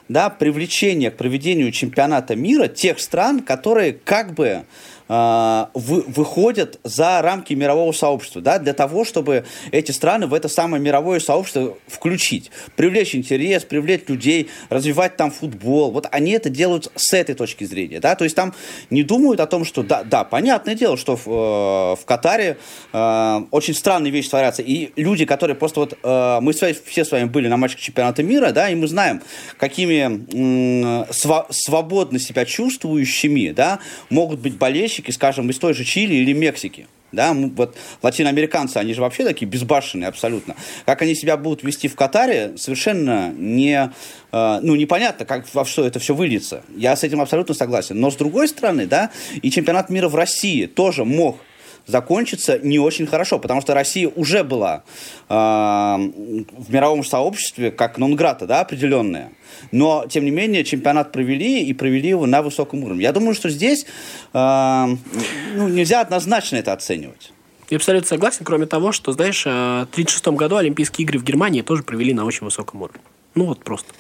да, 0.08 0.30
привлечение 0.30 1.12
к 1.12 1.18
проведению 1.18 1.72
чемпионата 1.72 2.36
мира 2.36 2.68
тех 2.68 3.00
стран, 3.00 3.42
которые 3.42 3.94
как 3.94 4.34
бы 4.34 4.66
вы, 5.08 6.02
выходят 6.08 6.80
за 6.84 7.22
рамки 7.22 7.54
мирового 7.54 7.92
сообщества, 7.92 8.42
да, 8.42 8.60
для 8.60 8.74
того, 8.74 9.06
чтобы 9.06 9.46
эти 9.72 9.92
страны 9.92 10.28
в 10.28 10.34
это 10.34 10.48
самое 10.50 10.82
мировое 10.82 11.20
сообщество 11.20 11.78
включить, 11.88 12.52
привлечь 12.76 13.16
интерес, 13.16 13.64
привлечь 13.64 14.04
людей, 14.08 14.50
развивать 14.70 15.18
там 15.18 15.32
футбол. 15.32 15.92
Вот 15.92 16.08
они 16.12 16.32
это 16.32 16.50
делают 16.50 16.92
с 16.96 17.14
этой 17.14 17.36
точки 17.36 17.64
зрения, 17.64 18.00
да, 18.00 18.16
то 18.16 18.24
есть 18.24 18.36
там 18.36 18.54
не 18.90 19.04
думают 19.04 19.40
о 19.40 19.48
том, 19.48 19.66
что 19.66 19.84
да, 19.84 20.04
да, 20.04 20.24
понятное 20.24 20.76
дело, 20.76 20.98
что 20.98 21.16
в, 21.16 21.28
э, 21.28 22.02
в 22.02 22.06
Катаре 22.06 22.58
э, 22.94 23.42
очень 23.52 23.74
странные 23.74 24.12
вещи 24.12 24.30
творятся, 24.30 24.62
и 24.62 24.92
люди, 24.96 25.26
которые 25.26 25.56
просто 25.56 25.82
вот 25.82 25.98
э, 26.02 26.40
мы 26.42 26.54
все 26.54 27.06
с 27.06 27.12
вами 27.12 27.26
были 27.26 27.48
на 27.48 27.58
матчах 27.58 27.80
чемпионата 27.80 28.24
мира, 28.24 28.52
да, 28.52 28.70
и 28.70 28.76
мы 28.76 28.88
знаем, 28.88 29.22
какими 29.58 30.26
э, 30.34 31.06
сва- 31.12 31.48
свободно 31.50 32.20
себя 32.20 32.46
чувствующими, 32.46 33.52
да, 33.52 33.80
могут 34.10 34.40
быть 34.40 34.58
болельщики 34.58 34.95
болельщики, 34.96 35.12
скажем, 35.12 35.50
из 35.50 35.58
той 35.58 35.74
же 35.74 35.84
Чили 35.84 36.16
или 36.16 36.34
Мексики. 36.34 36.88
Да, 37.12 37.34
вот 37.34 37.78
латиноамериканцы, 38.02 38.78
они 38.78 38.94
же 38.94 39.00
вообще 39.00 39.24
такие 39.24 39.46
безбашенные 39.46 40.10
абсолютно. 40.10 40.56
Как 40.86 41.02
они 41.02 41.16
себя 41.16 41.38
будут 41.38 41.64
вести 41.64 41.88
в 41.88 41.96
Катаре, 41.96 42.58
совершенно 42.58 43.32
не, 43.38 43.90
э, 44.34 44.60
ну, 44.62 44.76
непонятно, 44.76 45.26
как, 45.26 45.46
во 45.54 45.64
что 45.64 45.86
это 45.86 46.00
все 46.00 46.14
выльется. 46.14 46.64
Я 46.76 46.94
с 46.96 47.04
этим 47.06 47.22
абсолютно 47.22 47.56
согласен. 47.56 48.02
Но 48.02 48.12
с 48.12 48.16
другой 48.16 48.50
стороны, 48.50 48.86
да, 48.86 49.12
и 49.42 49.50
чемпионат 49.50 49.90
мира 49.90 50.10
в 50.10 50.16
России 50.16 50.66
тоже 50.66 51.06
мог 51.06 51.38
закончится 51.88 52.60
не 52.60 52.80
очень 52.80 53.08
хорошо, 53.08 53.40
потому 53.40 53.62
что 53.62 53.74
Россия 53.74 54.08
уже 54.08 54.44
была 54.44 54.84
э, 55.30 55.34
в 55.34 56.74
мировом 56.74 57.04
сообществе 57.04 57.72
как 57.72 57.98
нонграта, 57.98 58.46
да, 58.48 58.62
определенная. 58.62 59.32
Но, 59.72 60.06
тем 60.08 60.26
не 60.26 60.32
менее, 60.32 60.64
чемпионат 60.64 61.12
провели 61.12 61.64
и 61.64 61.74
провели 61.74 62.10
его 62.10 62.26
на 62.26 62.42
высоком 62.42 62.84
уровне. 62.84 63.04
Я 63.04 63.12
думаю, 63.12 63.36
что 63.36 63.50
здесь 63.50 63.86
э, 64.34 64.86
ну, 65.56 65.68
нельзя 65.68 66.02
однозначно 66.02 66.58
это 66.58 66.74
оценивать. 66.74 67.32
Я 67.70 67.78
абсолютно 67.78 68.08
согласен, 68.08 68.46
кроме 68.46 68.68
того, 68.68 68.92
что, 68.92 69.12
знаешь, 69.12 69.46
э, 69.46 69.50
в 69.50 69.92
1936 69.92 70.28
году 70.28 70.58
Олимпийские 70.58 71.04
игры 71.06 71.20
в 71.20 71.24
Германии 71.24 71.62
тоже 71.62 71.84
провели 71.84 72.14
на 72.14 72.26
очень 72.26 72.46
высоком 72.46 72.82
уровне. 72.82 73.02
Ну 73.34 73.46
вот 73.46 73.64
просто. 73.64 73.94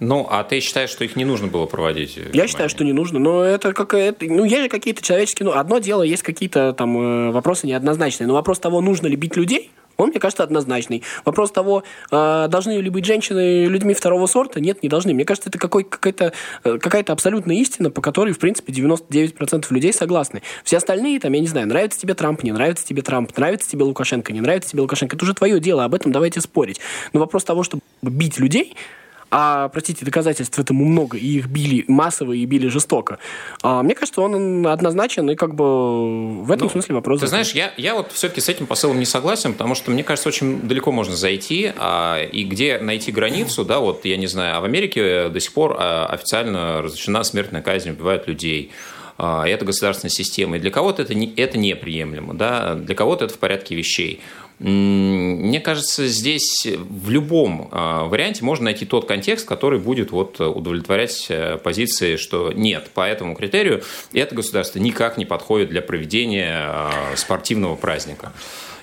Ну, 0.00 0.26
а 0.30 0.44
ты 0.44 0.60
считаешь, 0.60 0.90
что 0.90 1.04
их 1.04 1.16
не 1.16 1.24
нужно 1.24 1.46
было 1.46 1.66
проводить? 1.66 2.18
Я 2.32 2.46
считаю, 2.46 2.68
что 2.68 2.84
не 2.84 2.92
нужно, 2.92 3.18
но 3.18 3.42
это 3.42 3.72
какая-то... 3.72 4.26
Ну, 4.26 4.44
есть 4.44 4.62
же 4.62 4.68
какие-то 4.68 5.02
человеческие... 5.02 5.46
Ну, 5.46 5.52
одно 5.52 5.78
дело, 5.78 6.02
есть 6.02 6.22
какие-то 6.22 6.72
там 6.74 7.28
э, 7.28 7.30
вопросы 7.30 7.66
неоднозначные, 7.66 8.26
но 8.26 8.34
вопрос 8.34 8.58
того, 8.58 8.80
нужно 8.80 9.06
ли 9.06 9.16
бить 9.16 9.36
людей, 9.36 9.70
он, 9.96 10.10
мне 10.10 10.20
кажется, 10.20 10.42
однозначный. 10.42 11.02
Вопрос 11.24 11.50
того, 11.50 11.82
э, 12.10 12.46
должны 12.48 12.72
ли 12.72 12.90
быть 12.90 13.04
женщины 13.04 13.64
людьми 13.64 13.94
второго 13.94 14.26
сорта, 14.26 14.60
нет, 14.60 14.82
не 14.82 14.88
должны. 14.88 15.14
Мне 15.14 15.24
кажется, 15.24 15.48
это 15.48 15.58
какой, 15.58 15.84
какая-то, 15.84 16.32
э, 16.64 16.78
какая-то 16.78 17.12
абсолютная 17.12 17.56
истина, 17.56 17.90
по 17.90 18.02
которой, 18.02 18.32
в 18.32 18.38
принципе, 18.38 18.72
99% 18.72 19.66
людей 19.70 19.92
согласны. 19.92 20.42
Все 20.64 20.76
остальные, 20.76 21.20
там, 21.20 21.32
я 21.32 21.40
не 21.40 21.46
знаю, 21.46 21.66
нравится 21.66 21.98
тебе 21.98 22.14
Трамп, 22.14 22.42
не 22.42 22.52
нравится 22.52 22.86
тебе 22.86 23.02
Трамп, 23.02 23.36
нравится 23.36 23.70
тебе 23.70 23.84
Лукашенко, 23.84 24.32
не 24.32 24.40
нравится 24.40 24.70
тебе 24.70 24.82
Лукашенко, 24.82 25.16
это 25.16 25.24
уже 25.24 25.34
твое 25.34 25.60
дело, 25.60 25.84
об 25.84 25.94
этом 25.94 26.12
давайте 26.12 26.40
спорить. 26.40 26.80
Но 27.12 27.20
вопрос 27.20 27.44
того, 27.44 27.62
чтобы 27.62 27.82
бить 28.02 28.38
людей, 28.38 28.74
а, 29.38 29.68
простите, 29.68 30.02
доказательств 30.02 30.58
этому 30.58 30.86
много, 30.86 31.18
и 31.18 31.26
их 31.26 31.48
били 31.48 31.84
массово 31.88 32.32
и 32.32 32.46
били 32.46 32.68
жестоко. 32.68 33.18
А, 33.62 33.82
мне 33.82 33.94
кажется, 33.94 34.22
он 34.22 34.66
однозначен, 34.66 35.28
и 35.28 35.34
как 35.34 35.54
бы 35.54 36.42
в 36.42 36.50
этом 36.50 36.68
ну, 36.68 36.70
смысле 36.70 36.94
вопрос... 36.94 37.20
Ты 37.20 37.26
знаешь, 37.26 37.52
я, 37.52 37.70
я 37.76 37.94
вот 37.94 38.12
все-таки 38.12 38.40
с 38.40 38.48
этим 38.48 38.66
посылом 38.66 38.98
не 38.98 39.04
согласен, 39.04 39.52
потому 39.52 39.74
что, 39.74 39.90
мне 39.90 40.02
кажется, 40.04 40.30
очень 40.30 40.62
далеко 40.62 40.90
можно 40.90 41.14
зайти, 41.16 41.70
а, 41.76 42.22
и 42.22 42.44
где 42.44 42.78
найти 42.78 43.12
границу, 43.12 43.66
да, 43.66 43.78
вот, 43.78 44.06
я 44.06 44.16
не 44.16 44.26
знаю, 44.26 44.56
а 44.56 44.60
в 44.60 44.64
Америке 44.64 45.28
до 45.28 45.38
сих 45.38 45.52
пор 45.52 45.76
а, 45.78 46.06
официально 46.06 46.80
разрешена 46.80 47.22
смертная 47.22 47.60
казнь, 47.60 47.90
убивают 47.90 48.26
людей 48.26 48.72
а, 49.18 49.46
это 49.46 49.64
государственная 49.64 50.10
система. 50.10 50.56
И 50.56 50.60
для 50.60 50.70
кого-то 50.70 51.02
это, 51.02 51.14
не, 51.14 51.32
это 51.36 51.58
неприемлемо, 51.58 52.34
да? 52.34 52.74
для 52.74 52.94
кого-то 52.94 53.26
это 53.26 53.34
в 53.34 53.38
порядке 53.38 53.74
вещей. 53.74 54.20
Мне 54.58 55.60
кажется, 55.60 56.06
здесь 56.06 56.66
в 56.66 57.10
любом 57.10 57.68
а, 57.72 58.04
варианте 58.04 58.42
можно 58.42 58.64
найти 58.64 58.86
тот 58.86 59.06
контекст, 59.06 59.46
который 59.46 59.78
будет 59.78 60.12
вот 60.12 60.40
удовлетворять 60.40 61.26
э, 61.28 61.58
позиции, 61.58 62.16
что 62.16 62.52
нет, 62.52 62.88
по 62.94 63.06
этому 63.06 63.34
критерию 63.34 63.82
это 64.14 64.34
государство 64.34 64.78
никак 64.78 65.18
не 65.18 65.26
подходит 65.26 65.68
для 65.68 65.82
проведения 65.82 66.54
а, 66.56 67.12
спортивного 67.16 67.76
праздника. 67.76 68.32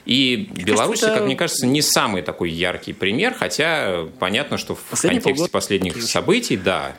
И 0.06 0.50
Беларусь, 0.66 1.00
кажется, 1.00 1.20
как 1.20 1.26
мне 1.26 1.36
кажется, 1.36 1.66
не 1.66 1.82
самый 1.82 2.22
такой 2.22 2.50
яркий 2.50 2.94
пример, 2.94 3.34
хотя 3.34 4.06
понятно, 4.20 4.58
что 4.58 4.76
в 4.76 5.02
контексте 5.02 5.30
полгода... 5.30 5.52
последних 5.52 6.02
событий, 6.04 6.58
да, 6.58 6.96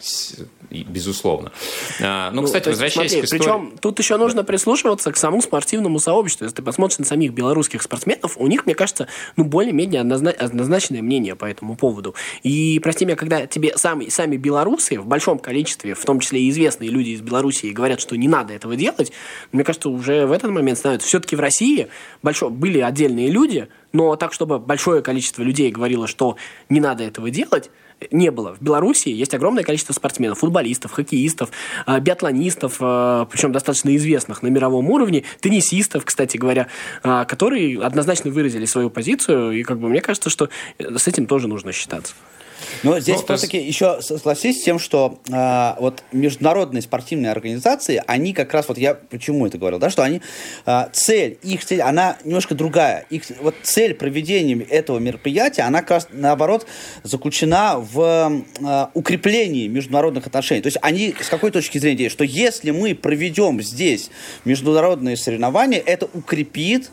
безусловно. 0.71 1.53
А, 2.01 2.31
ну, 2.31 2.41
ну, 2.41 2.47
кстати, 2.47 2.69
возвращаясь 2.69 3.13
смотри, 3.13 3.21
к 3.21 3.25
истории... 3.27 3.43
Причем 3.43 3.79
тут 3.81 3.99
еще 3.99 4.17
нужно 4.17 4.43
прислушиваться 4.43 5.13
к 5.13 5.17
самому 5.17 5.43
спортивному 5.43 5.99
сообществу. 5.99 6.45
Если 6.45 6.57
ты 6.57 6.63
посмотришь 6.63 6.99
на 6.99 7.05
самих 7.05 7.33
белорусских 7.33 7.83
спортсменов, 7.83 8.37
у 8.39 8.47
них, 8.47 8.67
мне 8.67 8.75
кажется, 8.75 9.07
ну, 9.37 9.45
более-менее 9.45 10.01
однозначное 10.01 11.03
мнение 11.03 11.37
по 11.37 11.45
этому 11.45 11.77
поводу. 11.77 12.15
И, 12.43 12.81
прости 12.83 13.05
меня, 13.05 13.17
когда 13.17 13.47
тебе 13.47 13.77
сами, 13.77 14.09
сами 14.09 14.37
белорусы 14.37 14.99
в 14.99 15.07
большом 15.07 15.39
количестве, 15.39 15.95
в 15.95 16.05
том 16.05 16.21
числе 16.21 16.41
и 16.41 16.51
известные 16.51 16.91
люди 16.91 17.11
из 17.11 17.21
Белоруссии, 17.21 17.71
говорят, 17.71 18.01
что 18.01 18.17
не 18.17 18.29
надо 18.29 18.55
этого 18.55 18.77
делать, 18.77 19.13
мне 19.53 19.63
кажется, 19.63 19.91
уже 19.91 20.27
в 20.27 20.33
этот 20.33 20.51
момент 20.51 20.79
становится... 20.79 21.07
Все-таки 21.07 21.37
в 21.37 21.41
России 21.41 21.89
большой, 22.23 22.51
были 22.51 22.81
отдельные 22.95 23.29
люди, 23.29 23.67
но 23.93 24.15
так, 24.15 24.33
чтобы 24.33 24.61
большое 24.61 25.03
количество 25.03 25.43
людей 25.43 25.71
говорило, 25.73 26.07
что 26.07 26.37
не 26.69 26.81
надо 26.81 27.03
этого 27.03 27.29
делать, 27.29 27.71
не 28.11 28.31
было. 28.31 28.55
В 28.55 28.63
Беларуси 28.63 29.09
есть 29.09 29.35
огромное 29.35 29.65
количество 29.65 29.93
спортсменов, 29.93 30.39
футболистов, 30.39 30.93
хоккеистов, 30.93 31.51
э, 31.87 31.99
биатлонистов, 32.01 32.77
э, 32.81 33.27
причем 33.31 33.53
достаточно 33.53 33.95
известных 33.97 34.43
на 34.43 34.49
мировом 34.49 34.91
уровне, 34.91 35.25
теннисистов, 35.41 36.05
кстати 36.05 36.37
говоря, 36.37 36.69
э, 37.03 37.25
которые 37.27 37.81
однозначно 37.83 38.31
выразили 38.31 38.65
свою 38.65 38.91
позицию, 38.91 39.53
и 39.53 39.63
как 39.63 39.79
бы 39.79 39.89
мне 39.89 40.01
кажется, 40.01 40.31
что 40.31 40.49
с 40.79 41.09
этим 41.09 41.27
тоже 41.27 41.49
нужно 41.49 41.73
считаться. 41.73 42.15
Но 42.83 42.99
здесь 43.01 43.21
ну, 43.27 43.37
все-таки 43.37 43.59
есть... 43.59 43.69
еще 43.69 44.01
согласись 44.03 44.61
с 44.61 44.65
тем, 44.65 44.79
что 44.79 45.19
э, 45.29 45.75
вот 45.81 46.03
международные 46.13 46.83
спортивные 46.83 47.33
организации, 47.33 48.03
они 48.07 48.33
как 48.33 48.53
раз, 48.53 48.69
вот 48.69 48.79
я 48.79 48.95
почему 48.95 49.47
это 49.47 49.59
говорил, 49.59 49.79
да, 49.79 49.91
что 49.91 50.03
они, 50.03 50.21
э, 50.67 50.87
цель, 50.93 51.39
их 51.43 51.65
цель, 51.65 51.81
она 51.81 52.19
немножко 52.25 52.55
другая. 52.55 53.07
Их, 53.11 53.25
вот 53.41 53.55
цель 53.63 53.95
проведения 53.95 54.63
этого 54.65 54.99
мероприятия, 54.99 55.63
она 55.63 55.81
как 55.81 55.91
раз 55.91 56.09
наоборот 56.11 56.67
заключена 57.03 57.79
в 57.79 58.45
э, 58.61 58.87
укреплении 58.95 59.69
международных 59.69 60.27
отношений. 60.27 60.63
То 60.63 60.69
есть 60.69 60.79
они 60.83 61.15
с 61.19 61.29
какой 61.29 61.51
точки 61.51 61.79
зрения 61.79 61.95
что 62.09 62.25
если 62.25 62.71
мы 62.71 62.95
проведем 62.95 63.63
здесь 63.63 64.11
международные 64.45 65.17
соревнования, 65.17 65.83
это 65.85 66.09
укрепит 66.13 66.91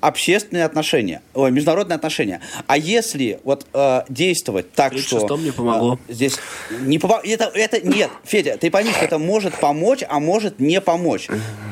общественные 0.00 0.64
отношения, 0.64 1.22
ой, 1.34 1.50
международные 1.50 1.96
отношения. 1.96 2.40
А 2.66 2.76
если 2.76 3.40
вот 3.44 3.66
э, 3.72 4.02
действовать 4.08 4.72
так, 4.72 4.96
что... 4.98 5.20
что 5.20 5.36
мне 5.36 5.52
помогло. 5.52 5.98
Э, 6.08 6.12
здесь 6.12 6.36
не 6.80 6.98
помогло. 6.98 7.22
Это, 7.24 7.50
это 7.54 7.86
нет, 7.86 8.10
Федя, 8.24 8.56
ты 8.56 8.70
пойми, 8.70 8.90
что 8.90 9.04
это 9.04 9.18
может 9.18 9.54
помочь, 9.58 10.02
а 10.08 10.20
может 10.20 10.60
не 10.60 10.80
помочь. 10.80 11.28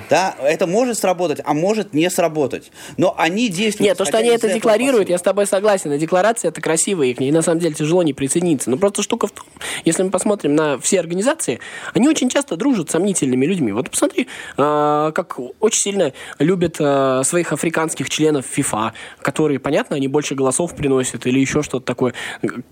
Да, 0.09 0.37
это 0.41 0.67
может 0.67 0.99
сработать, 0.99 1.41
а 1.45 1.53
может 1.55 1.93
не 1.93 2.09
сработать. 2.11 2.71
Но 2.97 3.15
они 3.19 3.49
действуют... 3.49 3.89
Нет, 3.89 3.99
то, 3.99 4.05
что 4.05 4.19
они 4.19 4.29
это 4.29 4.53
декларируют, 4.53 5.09
я 5.09 5.19
с 5.19 5.23
тобой 5.23 5.47
согласен. 5.47 5.91
А 5.91 5.99
декларация 5.99 6.51
это 6.51 6.61
красиво, 6.61 7.03
и 7.03 7.13
к 7.13 7.21
ней 7.21 7.33
на 7.33 7.43
самом 7.43 7.61
деле 7.61 7.75
тяжело 7.75 8.03
не 8.03 8.13
присоединиться. 8.13 8.71
Но 8.71 8.77
просто 8.77 9.03
штука 9.03 9.27
в 9.27 9.33
том, 9.33 9.45
если 9.85 10.03
мы 10.03 10.11
посмотрим 10.11 10.55
на 10.55 10.79
все 10.79 11.01
организации, 11.01 11.61
они 11.95 12.09
очень 12.09 12.29
часто 12.29 12.57
дружат 12.57 12.89
с 12.89 12.93
сомнительными 12.93 13.47
людьми. 13.47 13.73
Вот 13.73 13.91
посмотри, 13.91 14.29
э, 14.57 15.13
как 15.15 15.39
очень 15.61 15.81
сильно 15.81 16.13
любят 16.39 16.77
э, 16.79 17.23
своих 17.25 17.53
африканских 17.53 18.06
членов 18.09 18.47
ФИФА, 18.47 18.93
которые, 19.21 19.59
понятно, 19.59 19.97
они 19.97 20.09
больше 20.09 20.35
голосов 20.35 20.75
приносят 20.75 21.27
или 21.27 21.39
еще 21.39 21.63
что-то 21.63 21.85
такое. 21.85 22.15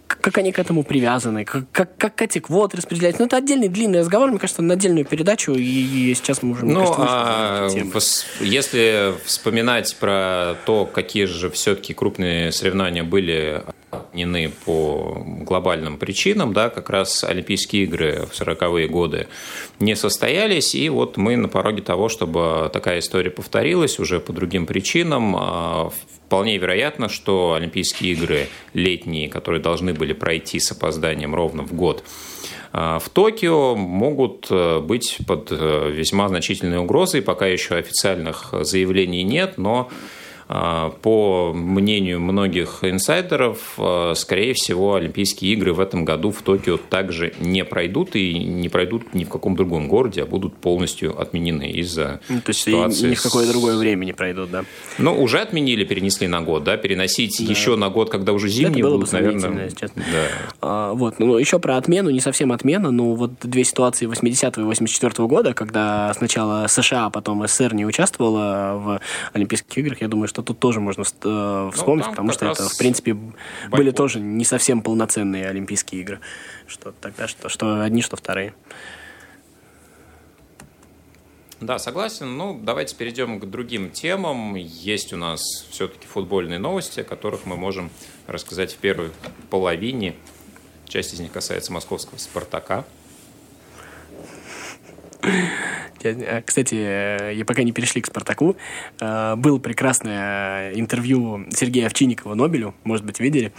Как 0.06 0.38
они 0.38 0.52
к 0.52 0.58
этому 0.58 0.84
привязаны, 0.84 1.44
как, 1.44 1.70
как, 1.72 1.96
как 1.96 2.22
эти 2.22 2.38
квоты 2.38 2.76
распределять. 2.76 3.18
Ну, 3.18 3.26
это 3.26 3.36
отдельный 3.36 3.68
длинный 3.68 4.00
разговор, 4.00 4.30
мне 4.30 4.38
кажется, 4.38 4.62
на 4.62 4.74
отдельную 4.74 5.04
передачу, 5.04 5.52
и, 5.52 5.62
и 5.62 6.14
сейчас 6.14 6.42
мы 6.42 6.52
уже, 6.52 6.64
ну, 6.64 6.80
кажется, 6.80 7.06
а, 7.06 7.68
если 8.40 9.14
вспоминать 9.24 9.96
про 9.96 10.54
то, 10.64 10.86
какие 10.86 11.24
же 11.24 11.50
все-таки 11.50 11.94
крупные 11.94 12.52
соревнования 12.52 13.02
были 13.02 13.62
отменены 13.98 14.52
по 14.64 15.22
глобальным 15.40 15.98
причинам, 15.98 16.52
да, 16.52 16.68
как 16.68 16.90
раз 16.90 17.24
Олимпийские 17.24 17.84
игры 17.84 18.26
в 18.30 18.40
40-е 18.40 18.88
годы 18.88 19.28
не 19.80 19.96
состоялись, 19.96 20.74
и 20.74 20.88
вот 20.88 21.16
мы 21.16 21.36
на 21.36 21.48
пороге 21.48 21.82
того, 21.82 22.08
чтобы 22.08 22.70
такая 22.72 23.00
история 23.00 23.30
повторилась 23.30 23.98
уже 23.98 24.20
по 24.20 24.32
другим 24.32 24.66
причинам. 24.66 25.36
А, 25.38 25.90
вполне 26.26 26.58
вероятно, 26.58 27.08
что 27.08 27.54
Олимпийские 27.54 28.12
игры 28.12 28.48
летние, 28.72 29.28
которые 29.28 29.60
должны 29.60 29.94
были 29.94 30.12
пройти 30.12 30.60
с 30.60 30.72
опозданием 30.72 31.34
ровно 31.34 31.62
в 31.62 31.72
год, 31.72 32.04
а, 32.72 32.98
в 32.98 33.08
Токио 33.08 33.76
могут 33.76 34.48
э, 34.50 34.80
быть 34.80 35.18
под 35.28 35.52
э, 35.52 35.90
весьма 35.92 36.28
значительной 36.28 36.78
угрозой. 36.78 37.22
Пока 37.22 37.46
еще 37.46 37.76
официальных 37.76 38.52
заявлений 38.62 39.22
нет, 39.22 39.58
но 39.58 39.90
по 40.46 41.52
мнению 41.54 42.20
многих 42.20 42.80
инсайдеров, 42.82 43.74
а, 43.78 44.14
скорее 44.14 44.52
всего, 44.54 44.94
Олимпийские 44.94 45.52
игры 45.54 45.72
в 45.72 45.80
этом 45.80 46.04
году 46.04 46.30
в 46.30 46.42
Токио 46.42 46.76
также 46.76 47.32
не 47.40 47.64
пройдут 47.64 48.14
и 48.16 48.34
не 48.38 48.68
пройдут 48.68 49.14
ни 49.14 49.24
в 49.24 49.28
каком 49.28 49.56
другом 49.56 49.88
городе, 49.88 50.22
а 50.22 50.26
будут 50.26 50.56
полностью 50.56 51.18
отменены 51.20 51.70
из-за 51.70 52.20
ну, 52.28 52.40
То 52.40 52.50
есть 52.50 52.62
ситуации. 52.62 53.10
ни 53.10 53.14
в 53.14 53.22
какое 53.22 53.46
другое 53.48 53.76
время 53.76 54.04
не 54.04 54.12
пройдут, 54.12 54.50
да? 54.50 54.64
Ну, 54.98 55.20
уже 55.20 55.40
отменили, 55.40 55.84
перенесли 55.84 56.26
на 56.26 56.42
год, 56.42 56.64
да? 56.64 56.76
Переносить 56.76 57.36
да. 57.38 57.50
еще 57.50 57.76
на 57.76 57.88
год, 57.88 58.10
когда 58.10 58.32
уже 58.32 58.48
зимние 58.48 58.80
Это 58.80 58.90
будут, 58.90 59.12
наверное. 59.12 59.70
Честно. 59.70 60.02
Да. 60.12 60.28
А, 60.60 60.92
вот, 60.92 61.18
ну, 61.18 61.38
еще 61.38 61.58
про 61.58 61.76
отмену, 61.76 62.10
не 62.10 62.20
совсем 62.20 62.52
отмена, 62.52 62.90
но 62.90 63.14
вот 63.14 63.32
две 63.42 63.64
ситуации 63.64 64.06
80 64.06 64.58
и 64.58 64.60
84 64.60 65.26
года, 65.26 65.54
когда 65.54 66.12
сначала 66.14 66.66
США, 66.66 67.06
а 67.06 67.10
потом 67.10 67.46
СССР 67.46 67.74
не 67.74 67.86
участвовала 67.86 68.74
в 68.76 69.00
Олимпийских 69.32 69.78
играх, 69.78 70.00
я 70.00 70.08
думаю, 70.08 70.28
что 70.28 70.33
тут 70.42 70.58
тоже 70.58 70.80
можно 70.80 71.02
э, 71.02 71.70
вспомнить, 71.72 72.06
ну, 72.06 72.10
потому 72.10 72.32
что 72.32 72.46
это, 72.46 72.68
в 72.68 72.76
принципе, 72.76 73.14
бойкот. 73.14 73.70
были 73.70 73.90
тоже 73.90 74.20
не 74.20 74.44
совсем 74.44 74.82
полноценные 74.82 75.48
Олимпийские 75.48 76.00
игры. 76.00 76.20
Что 76.66 76.92
тогда, 76.92 77.28
что, 77.28 77.48
что 77.48 77.82
одни, 77.82 78.02
что 78.02 78.16
вторые. 78.16 78.54
Да, 81.60 81.78
согласен. 81.78 82.36
Ну, 82.36 82.58
давайте 82.62 82.94
перейдем 82.94 83.40
к 83.40 83.46
другим 83.46 83.90
темам. 83.90 84.54
Есть 84.54 85.12
у 85.12 85.16
нас 85.16 85.40
все-таки 85.70 86.06
футбольные 86.06 86.58
новости, 86.58 87.00
о 87.00 87.04
которых 87.04 87.46
мы 87.46 87.56
можем 87.56 87.90
рассказать 88.26 88.74
в 88.74 88.76
первой 88.76 89.12
половине. 89.50 90.14
Часть 90.86 91.14
из 91.14 91.20
них 91.20 91.32
касается 91.32 91.72
московского 91.72 92.18
«Спартака». 92.18 92.84
Э, 96.04 96.42
кстати, 96.42 96.74
э, 96.74 97.32
я 97.34 97.44
пока 97.44 97.62
не 97.62 97.72
перешли 97.72 98.00
к 98.00 98.06
«Спартаку», 98.06 98.56
э, 99.00 99.34
было 99.36 99.58
прекрасное 99.58 100.72
интервью 100.74 101.46
Сергея 101.50 101.86
Овчинникова 101.86 102.34
Нобелю, 102.34 102.74
может 102.84 103.04
быть, 103.04 103.20
видели. 103.20 103.52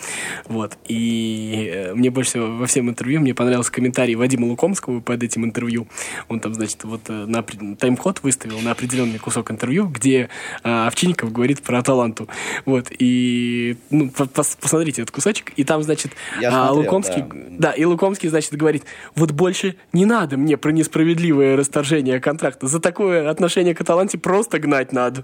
Вот. 0.46 0.78
И 0.88 1.92
мне 1.96 2.10
больше 2.10 2.32
всего 2.32 2.58
во 2.58 2.68
всем 2.68 2.90
интервью 2.90 3.22
мне 3.22 3.34
понравился 3.34 3.72
комментарий 3.72 4.16
Вадима 4.16 4.46
Лукомского 4.46 5.00
под 5.00 5.24
этим 5.24 5.46
интервью. 5.46 5.88
Он 6.28 6.40
там, 6.40 6.54
значит, 6.54 6.84
вот 6.84 7.10
на 7.10 7.44
тайм-ход 7.44 8.24
выставил 8.24 8.60
на 8.60 8.72
определенный 8.72 9.20
кусок 9.20 9.52
интервью, 9.52 9.88
где 9.88 10.30
Овчинников 10.64 11.32
говорит 11.32 11.62
про 11.62 11.82
таланту. 11.82 12.28
Вот. 12.66 12.88
И, 12.98 13.78
ну, 13.90 14.10
посмотрите 14.10 15.02
этот 15.02 15.14
кусочек. 15.14 15.52
И 15.56 15.64
там, 15.64 15.84
значит, 15.84 16.12
я 16.40 16.52
смотрел, 16.52 16.78
Лукомский... 16.78 17.24
Да. 17.24 17.70
да, 17.70 17.72
и 17.72 17.84
Лукомский, 17.86 18.30
значит, 18.30 18.54
говорит, 18.54 18.84
вот 19.16 19.32
больше 19.32 19.76
не 19.94 20.06
надо 20.06 20.38
мне 20.38 20.58
про 20.58 20.72
несправедливое 20.72 21.56
расторжение 21.56 22.20
контракта 22.20 22.35
контракта. 22.36 22.68
За 22.68 22.80
такое 22.80 23.30
отношение 23.30 23.74
к 23.74 23.82
Аталанте 23.82 24.18
просто 24.18 24.60
гнать 24.60 24.92
надо. 24.92 25.24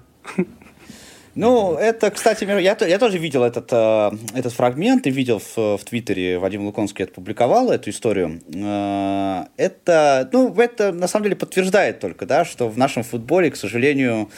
Ну, 1.34 1.76
это, 1.76 2.10
кстати, 2.10 2.44
я, 2.44 2.76
я 2.78 2.98
тоже 2.98 3.16
видел 3.16 3.42
этот, 3.42 3.72
э, 3.72 4.10
этот 4.34 4.52
фрагмент 4.52 5.06
и 5.06 5.10
видел 5.10 5.38
в, 5.38 5.78
в 5.78 5.84
Твиттере, 5.84 6.38
Вадим 6.38 6.66
Луконский 6.66 7.06
опубликовал 7.06 7.70
эту 7.70 7.88
историю. 7.88 8.42
Э, 8.54 9.44
это, 9.56 10.28
ну, 10.30 10.54
это 10.54 10.92
на 10.92 11.08
самом 11.08 11.24
деле 11.24 11.36
подтверждает 11.36 12.00
только, 12.00 12.26
да, 12.26 12.44
что 12.44 12.68
в 12.68 12.76
нашем 12.76 13.02
футболе, 13.02 13.50
к 13.50 13.56
сожалению, 13.56 14.28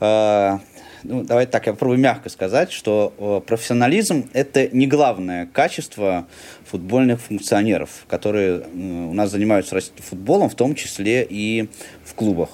э, 0.00 0.58
ну, 1.02 1.22
давайте 1.24 1.52
так, 1.52 1.66
я 1.66 1.72
попробую 1.72 1.98
мягко 1.98 2.28
сказать, 2.28 2.72
что 2.72 3.14
э, 3.18 3.46
профессионализм– 3.46 4.28
это 4.32 4.68
не 4.68 4.86
главное 4.86 5.46
качество 5.46 6.26
футбольных 6.64 7.20
функционеров, 7.20 8.04
которые 8.08 8.60
э, 8.60 8.64
у 8.74 9.12
нас 9.12 9.30
занимаются 9.30 9.78
футболом, 9.96 10.50
в 10.50 10.54
том 10.54 10.74
числе 10.74 11.26
и 11.28 11.68
в 12.04 12.14
клубах. 12.14 12.50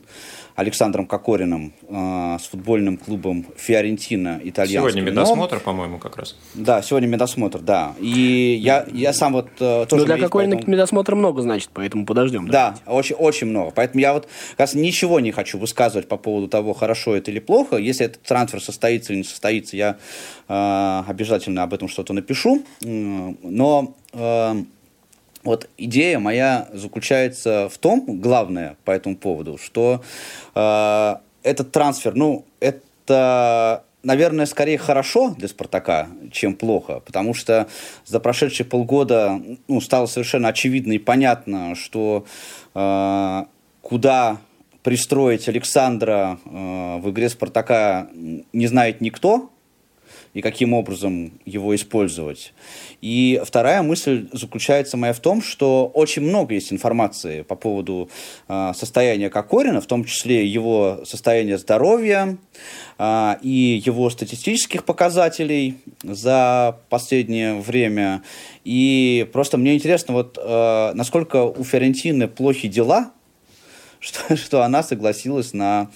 Александром 0.55 1.05
Кокориным 1.05 1.73
э, 1.87 2.37
с 2.41 2.47
футбольным 2.47 2.97
клубом 2.97 3.45
Фиорентина 3.57 4.39
итальянским. 4.41 4.89
Сегодня 4.89 5.11
медосмотр, 5.11 5.59
по-моему, 5.59 5.99
как 5.99 6.15
раз. 6.15 6.37
Да, 6.53 6.81
сегодня 6.81 7.07
медосмотр, 7.07 7.59
да. 7.59 7.93
И 7.99 8.57
я, 8.61 8.85
я 8.93 9.11
сам 9.11 9.33
вот 9.33 9.49
э, 9.59 9.85
тоже... 9.89 10.03
Ну, 10.03 10.05
для 10.05 10.17
Кокорина 10.17 10.55
поэтому... 10.55 10.73
медосмотра 10.73 11.15
много, 11.15 11.41
значит, 11.41 11.69
поэтому 11.73 12.05
подождем. 12.05 12.47
Да, 12.47 12.75
очень, 12.85 13.15
очень 13.15 13.47
много. 13.47 13.71
Поэтому 13.71 13.99
я 13.99 14.13
вот 14.13 14.27
как 14.51 14.59
раз 14.61 14.75
ничего 14.75 15.19
не 15.19 15.31
хочу 15.31 15.57
высказывать 15.57 16.07
по 16.07 16.15
поводу 16.15 16.47
того, 16.47 16.73
хорошо 16.73 17.15
это 17.17 17.31
или 17.31 17.39
плохо. 17.39 17.75
Если 17.75 18.05
этот 18.05 18.21
трансфер 18.21 18.61
состоится 18.61 19.11
или 19.11 19.19
не 19.19 19.25
состоится, 19.25 19.75
я 19.75 19.97
э, 20.47 21.03
обязательно 21.05 21.63
об 21.63 21.73
этом 21.73 21.89
что-то 21.89 22.13
напишу. 22.13 22.63
Но... 22.81 23.93
Э, 24.13 24.55
вот 25.45 25.69
идея 25.77 26.19
моя 26.19 26.67
заключается 26.73 27.69
в 27.71 27.77
том, 27.77 28.03
главное 28.19 28.75
по 28.83 28.91
этому 28.91 29.15
поводу, 29.15 29.57
что 29.57 30.03
э, 30.55 31.15
этот 31.43 31.71
трансфер, 31.71 32.15
ну, 32.15 32.45
это, 32.59 33.83
наверное, 34.03 34.47
скорее 34.47 34.79
хорошо 34.79 35.35
для 35.37 35.47
Спартака, 35.47 36.07
чем 36.31 36.55
плохо, 36.55 36.99
потому 36.99 37.33
что 37.33 37.67
за 38.05 38.19
прошедшие 38.19 38.65
полгода 38.65 39.39
ну, 39.67 39.79
стало 39.79 40.07
совершенно 40.07 40.49
очевидно 40.49 40.93
и 40.93 40.97
понятно, 40.97 41.75
что 41.75 42.25
э, 42.73 43.45
куда 43.81 44.37
пристроить 44.81 45.47
Александра 45.47 46.39
э, 46.43 46.97
в 46.99 47.11
игре 47.11 47.29
Спартака 47.29 48.09
не 48.13 48.67
знает 48.67 49.01
никто, 49.01 49.51
и 50.35 50.41
каким 50.41 50.73
образом 50.73 51.31
его 51.45 51.73
использовать. 51.73 52.53
И 53.01 53.41
вторая 53.43 53.81
мысль 53.81 54.27
заключается 54.33 54.97
моя 54.97 55.13
в 55.13 55.19
том, 55.19 55.41
что 55.41 55.89
очень 55.93 56.23
много 56.23 56.53
есть 56.53 56.73
информации 56.73 57.41
по 57.41 57.55
поводу 57.55 58.09
э, 58.49 58.73
состояния 58.75 59.29
Кокорина, 59.29 59.79
в 59.79 59.85
том 59.85 60.03
числе 60.03 60.45
его 60.45 60.99
состояния 61.05 61.57
здоровья 61.57 62.37
э, 62.99 63.35
и 63.43 63.81
его 63.83 64.09
статистических 64.09 64.83
показателей 64.83 65.77
за 66.03 66.79
последнее 66.89 67.55
время. 67.55 68.21
И 68.65 69.29
просто 69.31 69.57
мне 69.57 69.73
интересно, 69.73 70.13
вот 70.15 70.37
э, 70.37 70.91
насколько 70.95 71.43
у 71.43 71.63
Фиорентины 71.63 72.27
плохи 72.27 72.67
дела, 72.67 73.11
что, 74.01 74.35
что 74.35 74.63
она 74.63 74.83
согласилась 74.83 75.53
на 75.53 75.89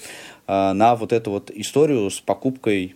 на 0.50 0.96
вот 0.96 1.14
эту 1.14 1.30
вот 1.30 1.52
историю 1.52 2.10
с 2.10 2.20
покупкой 2.20 2.96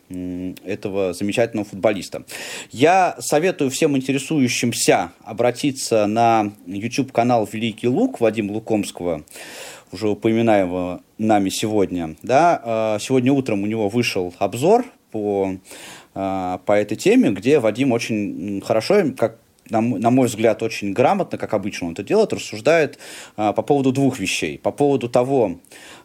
этого 0.66 1.13
замечательного 1.13 1.70
футболиста. 1.70 2.24
Я 2.72 3.16
советую 3.20 3.70
всем 3.70 3.96
интересующимся 3.96 5.12
обратиться 5.24 6.08
на 6.08 6.52
YouTube-канал 6.66 7.48
«Великий 7.52 7.88
Лук» 7.88 8.20
Вадима 8.20 8.54
Лукомского, 8.54 9.24
уже 9.92 10.10
упоминаемого 10.10 11.02
нами 11.20 11.50
сегодня. 11.50 12.16
Да, 12.24 12.98
сегодня 13.00 13.32
утром 13.32 13.62
у 13.62 13.68
него 13.68 13.88
вышел 13.88 14.34
обзор 14.39 14.86
по, 15.12 15.58
по 16.13 16.60
этой 16.68 16.98
теме, 16.98 17.30
где 17.30 17.60
Вадим 17.60 17.92
очень 17.92 18.63
хорошо, 18.66 19.04
как 19.16 19.38
на, 19.69 19.82
мой 19.82 20.28
взгляд, 20.28 20.62
очень 20.62 20.93
грамотно, 20.93 21.38
как 21.38 21.54
обычно 21.54 21.88
он 21.88 21.93
это 21.93 22.04
делает, 22.04 22.34
рассуждает 22.34 22.97
а, 23.38 23.54
по 23.54 23.62
поводу 23.62 23.91
двух 23.91 24.19
вещей. 24.19 24.58
По 24.58 24.71
поводу 24.71 25.10
того, 25.10 25.60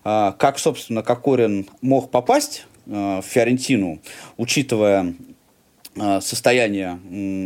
а, 0.05 0.33
как, 0.33 0.59
собственно, 0.59 1.03
Кокорин 1.03 1.69
мог 1.81 2.11
попасть 2.11 2.67
а, 2.87 3.21
в 3.21 3.25
Фиорентину, 3.25 4.01
учитывая 4.37 5.15
состояние 6.21 7.01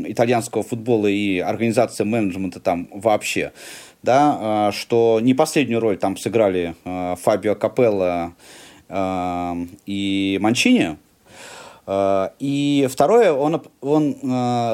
итальянского 0.08 0.62
футбола 0.62 1.06
и 1.06 1.38
организации 1.38 2.04
менеджмента 2.04 2.60
там 2.60 2.86
вообще. 2.92 3.52
Да, 4.02 4.70
что 4.74 5.20
не 5.22 5.32
последнюю 5.32 5.80
роль 5.80 5.96
там 5.96 6.18
сыграли 6.18 6.74
Фабио 6.84 7.54
Капелло 7.54 8.34
и 9.86 10.38
Манчини. 10.42 10.98
И 12.40 12.88
второе, 12.90 13.32
он, 13.32 13.62
он 13.80 14.16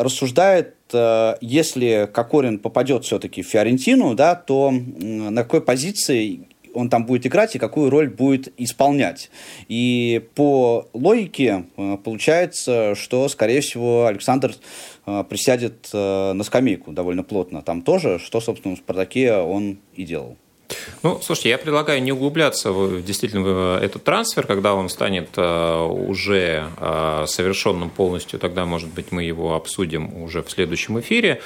рассуждает 0.03 0.75
если 0.93 2.09
Кокорин 2.13 2.59
попадет 2.59 3.05
все-таки 3.05 3.43
в 3.43 3.47
Фиорентину, 3.47 4.15
да, 4.15 4.35
то 4.35 4.71
на 4.71 5.43
какой 5.43 5.61
позиции 5.61 6.49
он 6.75 6.91
там 6.91 7.07
будет 7.07 7.27
играть 7.27 7.57
и 7.57 7.59
какую 7.59 7.91
роль 7.91 8.09
будет 8.09 8.53
исполнять. 8.57 9.31
И 9.69 10.29
по 10.35 10.89
логике 10.93 11.65
э, 11.77 11.97
получается, 12.03 12.95
что, 12.95 13.29
скорее 13.29 13.61
всего, 13.61 14.07
Александр 14.07 14.55
э, 15.07 15.25
присядет 15.29 15.89
на 15.93 16.43
скамейку 16.45 16.93
довольно 16.93 17.25
плотно 17.25 17.63
там 17.63 17.83
тоже, 17.83 18.19
что, 18.19 18.41
собственно, 18.41 18.77
в 18.77 18.79
«Спартаке» 18.79 19.35
он 19.35 19.79
и 19.95 20.05
делал. 20.05 20.37
Ну, 21.03 21.21
слушайте, 21.23 21.51
я 21.51 21.59
предлагаю 21.59 22.03
не 22.03 22.13
углубляться 22.13 22.73
в, 22.73 23.03
действительно 23.03 23.43
в 23.43 23.83
этот 23.83 24.05
трансфер, 24.05 24.47
когда 24.47 24.75
он 24.75 24.89
станет 24.89 25.29
э, 25.37 25.83
уже 25.87 26.69
э, 26.77 27.25
совершенным 27.27 27.91
полностью, 27.91 28.39
тогда, 28.39 28.65
может 28.65 28.89
быть, 28.89 29.13
мы 29.13 29.23
его 29.25 29.55
обсудим 29.55 30.23
уже 30.23 30.43
в 30.43 30.51
следующем 30.51 31.01
эфире. 31.01 31.41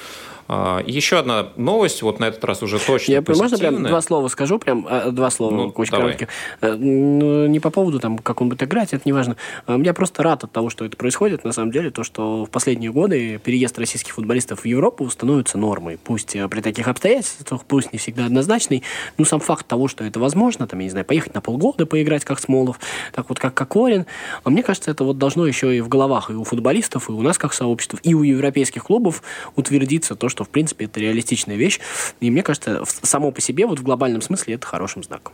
А, 0.47 0.81
еще 0.85 1.17
одна 1.19 1.49
новость, 1.55 2.01
вот 2.01 2.19
на 2.19 2.25
этот 2.25 2.43
раз 2.43 2.61
уже 2.63 2.79
точно 2.79 3.11
Я, 3.11 3.23
Можно 3.25 3.57
прям 3.57 3.83
два 3.83 4.01
слова 4.01 4.27
скажу, 4.27 4.59
прям 4.59 4.85
а, 4.89 5.11
два 5.11 5.29
слова, 5.29 5.53
ну, 5.53 5.73
очень 5.75 5.91
давай. 5.91 6.13
коротких. 6.13 6.27
Э, 6.61 6.73
ну, 6.73 7.47
не 7.47 7.59
по 7.59 7.69
поводу, 7.69 7.99
там, 7.99 8.17
как 8.17 8.41
он 8.41 8.49
будет 8.49 8.63
играть, 8.63 8.93
это 8.93 9.03
не 9.05 9.13
важно. 9.13 9.37
А, 9.65 9.77
я 9.77 9.93
просто 9.93 10.23
рад 10.23 10.43
от 10.43 10.51
того, 10.51 10.69
что 10.69 10.85
это 10.85 10.97
происходит, 10.97 11.43
на 11.43 11.51
самом 11.51 11.71
деле, 11.71 11.91
то, 11.91 12.03
что 12.03 12.45
в 12.45 12.49
последние 12.49 12.91
годы 12.91 13.39
переезд 13.43 13.79
российских 13.79 14.13
футболистов 14.13 14.61
в 14.61 14.65
Европу 14.65 15.09
становится 15.09 15.57
нормой. 15.57 15.97
Пусть 16.03 16.35
э, 16.35 16.47
при 16.47 16.61
таких 16.61 16.87
обстоятельствах, 16.87 17.63
пусть 17.65 17.93
не 17.93 17.99
всегда 17.99 18.25
однозначный, 18.25 18.83
но 19.17 19.25
сам 19.25 19.39
факт 19.39 19.65
того, 19.65 19.87
что 19.87 20.03
это 20.03 20.19
возможно, 20.19 20.67
там, 20.67 20.79
я 20.79 20.85
не 20.85 20.91
знаю, 20.91 21.05
поехать 21.05 21.33
на 21.33 21.41
полгода 21.41 21.85
поиграть, 21.85 22.25
как 22.25 22.39
Смолов, 22.39 22.79
так 23.13 23.29
вот, 23.29 23.39
как 23.39 23.53
Кокорин, 23.53 24.05
а 24.43 24.49
мне 24.49 24.63
кажется, 24.63 24.91
это 24.91 25.03
вот 25.03 25.17
должно 25.17 25.47
еще 25.47 25.75
и 25.75 25.81
в 25.81 25.87
головах 25.87 26.29
и 26.29 26.33
у 26.33 26.43
футболистов, 26.43 27.09
и 27.09 27.13
у 27.13 27.21
нас 27.21 27.37
как 27.37 27.53
сообщества, 27.53 27.99
и 28.03 28.13
у 28.13 28.23
европейских 28.23 28.83
клубов 28.83 29.23
утвердиться 29.55 30.15
то, 30.15 30.29
что, 30.33 30.43
в 30.43 30.49
принципе, 30.49 30.85
это 30.85 30.99
реалистичная 30.99 31.55
вещь. 31.55 31.79
И 32.19 32.31
мне 32.31 32.43
кажется, 32.43 32.83
само 32.85 33.31
по 33.31 33.39
себе, 33.39 33.65
вот 33.65 33.79
в 33.79 33.83
глобальном 33.83 34.21
смысле, 34.21 34.55
это 34.55 34.65
хорошим 34.65 35.03
знаком. 35.03 35.33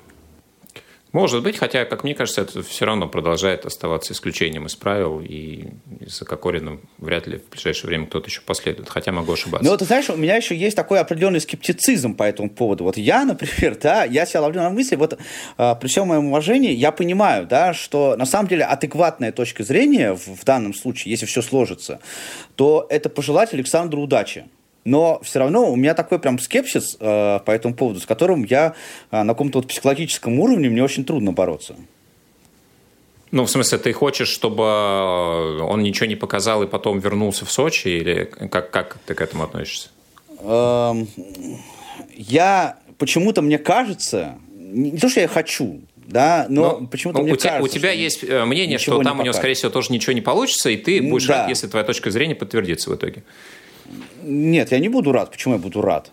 Может 1.12 1.42
быть, 1.42 1.58
хотя, 1.58 1.86
как 1.86 2.04
мне 2.04 2.14
кажется, 2.14 2.42
это 2.42 2.62
все 2.62 2.86
равно 2.86 3.08
продолжает 3.08 3.66
оставаться 3.66 4.14
исключением 4.14 4.68
из 4.68 4.76
правил, 4.76 5.22
и 5.22 5.70
за 6.06 6.24
Кокориным 6.24 6.82
вряд 7.00 7.26
ли 7.26 7.40
в 7.40 7.50
ближайшее 7.50 7.88
время 7.88 8.06
кто-то 8.06 8.28
еще 8.28 8.42
последует, 8.42 8.90
хотя 8.90 9.12
могу 9.12 9.34
ошибаться. 9.34 9.68
Ну, 9.68 9.76
ты 9.76 9.86
знаешь, 9.86 10.10
у 10.12 10.16
меня 10.16 10.36
еще 10.36 10.56
есть 10.56 10.76
такой 10.76 11.00
определенный 11.00 11.42
скептицизм 11.42 12.14
по 12.14 12.24
этому 12.24 12.50
поводу. 12.50 12.84
Вот 12.84 12.98
я, 12.98 13.26
например, 13.26 13.76
да, 13.82 14.04
я 14.04 14.28
себя 14.28 14.42
ловлю 14.42 14.62
на 14.62 14.70
мысли, 14.70 14.96
вот 14.96 15.14
э, 15.58 15.76
при 15.82 15.88
всем 15.88 16.08
моем 16.10 16.28
уважении, 16.28 16.74
я 16.74 16.92
понимаю, 16.92 17.48
да, 17.48 17.74
что 17.74 18.16
на 18.16 18.26
самом 18.28 18.48
деле 18.48 18.66
адекватная 18.66 19.32
точка 19.32 19.64
зрения 19.64 20.14
в, 20.14 20.28
в 20.28 20.44
данном 20.46 20.76
случае, 20.76 21.12
если 21.12 21.26
все 21.26 21.42
сложится, 21.42 22.02
то 22.56 22.86
это 22.90 23.10
пожелать 23.10 23.52
Александру 23.54 24.02
удачи 24.02 24.46
но 24.90 25.20
все 25.24 25.40
равно 25.40 25.72
у 25.72 25.76
меня 25.76 25.94
такой 25.94 26.20
прям 26.20 26.40
скепсис 26.40 26.98
э, 27.00 27.40
по 27.46 27.52
этому 27.52 27.76
поводу, 27.76 28.00
с 28.00 28.06
которым 28.06 28.44
я 28.44 28.74
э, 29.12 29.24
на 29.24 29.34
каком-то 29.34 29.60
вот 29.60 29.68
психологическом 29.68 30.40
уровне 30.40 30.70
мне 30.70 30.84
очень 30.84 31.06
трудно 31.06 31.32
бороться. 31.32 31.76
Ну, 33.32 33.46
в 33.46 33.52
смысле, 33.52 33.78
ты 33.78 33.94
хочешь, 33.94 34.30
чтобы 34.30 34.64
э, 34.64 35.62
он 35.62 35.84
ничего 35.84 36.08
не 36.08 36.16
показал 36.16 36.64
и 36.64 36.68
потом 36.68 37.00
вернулся 37.00 37.46
в 37.46 37.52
Сочи, 37.52 37.88
или 37.88 38.24
как, 38.24 38.72
как 38.72 38.98
ты 39.06 39.14
к 39.14 39.22
этому 39.22 39.44
относишься? 39.44 39.90
Эм, 40.42 41.08
я 42.16 42.80
почему-то 42.98 43.44
мне 43.44 43.60
кажется, 43.60 44.40
не 44.58 44.98
то, 44.98 45.08
что 45.08 45.22
я 45.22 45.28
хочу, 45.28 45.82
да, 45.98 46.48
но, 46.50 46.80
но 46.80 46.88
почему-то 46.88 47.20
ну, 47.20 47.26
мне 47.26 47.34
у 47.34 47.38
кажется, 47.38 47.58
тебя, 47.58 47.64
у 47.64 47.68
тебя 47.68 47.92
есть 47.92 48.24
э, 48.24 48.46
мнение, 48.46 48.80
что 48.80 49.04
там 49.04 49.20
у 49.20 49.24
него, 49.24 49.34
скорее 49.34 49.54
всего, 49.54 49.70
тоже 49.70 49.94
ничего 49.94 50.14
не 50.14 50.22
получится, 50.22 50.72
и 50.72 50.78
ты 50.78 51.00
будешь 51.00 51.28
да. 51.28 51.42
рад, 51.42 51.50
если 51.50 51.68
твоя 51.68 51.86
точка 51.86 52.10
зрения 52.10 52.34
подтвердится 52.34 52.90
в 52.90 52.96
итоге. 52.96 53.24
Нет, 54.24 54.72
я 54.72 54.80
не 54.80 54.90
буду 54.90 55.12
рад. 55.12 55.32
Почему 55.32 55.56
я 55.56 55.60
буду 55.60 55.82
рад? 55.82 56.12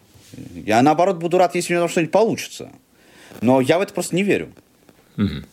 Я, 0.55 0.83
наоборот, 0.83 1.17
буду 1.17 1.39
рад, 1.39 1.55
если 1.55 1.75
у 1.75 1.79
меня 1.79 1.89
что-нибудь 1.89 2.13
получится. 2.13 2.71
Но 3.41 3.61
я 3.61 3.79
в 3.79 3.83
это 3.83 3.93
просто 3.93 4.17
не 4.17 4.23
верю. 4.23 4.49
Угу. 5.17 5.45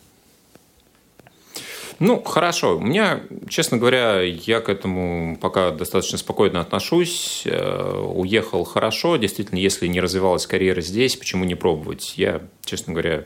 Ну, 2.00 2.22
хорошо. 2.22 2.76
У 2.76 2.80
меня, 2.80 3.22
честно 3.48 3.78
говоря, 3.78 4.20
я 4.20 4.60
к 4.60 4.68
этому 4.68 5.38
пока 5.40 5.70
достаточно 5.70 6.18
спокойно 6.18 6.60
отношусь. 6.60 7.42
Э, 7.46 7.98
уехал 7.98 8.64
хорошо. 8.64 9.16
Действительно, 9.16 9.58
если 9.58 9.86
не 9.86 10.00
развивалась 10.00 10.46
карьера 10.46 10.80
здесь, 10.80 11.16
почему 11.16 11.44
не 11.44 11.54
пробовать? 11.54 12.14
Я, 12.16 12.42
честно 12.64 12.92
говоря, 12.92 13.24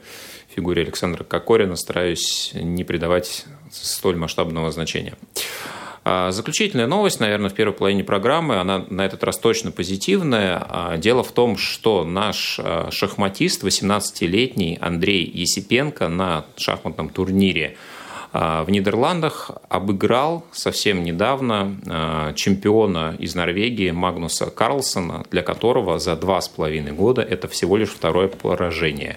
фигуре 0.54 0.82
Александра 0.82 1.24
Кокорина 1.24 1.76
стараюсь 1.76 2.50
не 2.54 2.84
придавать 2.84 3.46
столь 3.70 4.16
масштабного 4.16 4.70
значения. 4.70 5.14
А, 6.10 6.30
заключительная 6.32 6.86
новость, 6.86 7.20
наверное, 7.20 7.50
в 7.50 7.52
первой 7.52 7.74
половине 7.74 8.02
программы, 8.02 8.56
она 8.56 8.82
на 8.88 9.04
этот 9.04 9.22
раз 9.24 9.36
точно 9.36 9.72
позитивная. 9.72 10.56
А, 10.58 10.96
дело 10.96 11.22
в 11.22 11.32
том, 11.32 11.58
что 11.58 12.02
наш 12.02 12.58
а, 12.58 12.88
шахматист, 12.90 13.62
18-летний 13.62 14.78
Андрей 14.80 15.30
Есипенко 15.30 16.08
на 16.08 16.46
шахматном 16.56 17.10
турнире 17.10 17.76
в 18.30 18.66
Нидерландах 18.68 19.50
обыграл 19.70 20.44
совсем 20.52 21.02
недавно 21.02 22.34
чемпиона 22.36 23.16
из 23.18 23.34
Норвегии 23.34 23.90
Магнуса 23.90 24.50
Карлсона, 24.50 25.24
для 25.30 25.40
которого 25.40 25.98
за 25.98 26.14
два 26.14 26.42
с 26.42 26.46
половиной 26.46 26.92
года 26.92 27.22
это 27.22 27.48
всего 27.48 27.78
лишь 27.78 27.88
второе 27.88 28.28
поражение. 28.28 29.16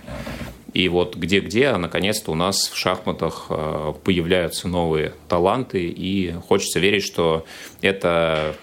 И 0.74 0.88
вот 0.88 1.16
где-где, 1.16 1.68
а 1.68 1.78
наконец-то 1.78 2.32
у 2.32 2.36
нас 2.36 2.70
в 2.70 2.78
шахматах 2.78 3.48
э, 3.50 3.94
появляются 4.04 4.68
новые 4.68 5.14
таланты, 5.28 5.86
и 5.86 6.34
хочется 6.48 6.80
верить, 6.80 7.04
что 7.04 7.46
эта 7.82 8.56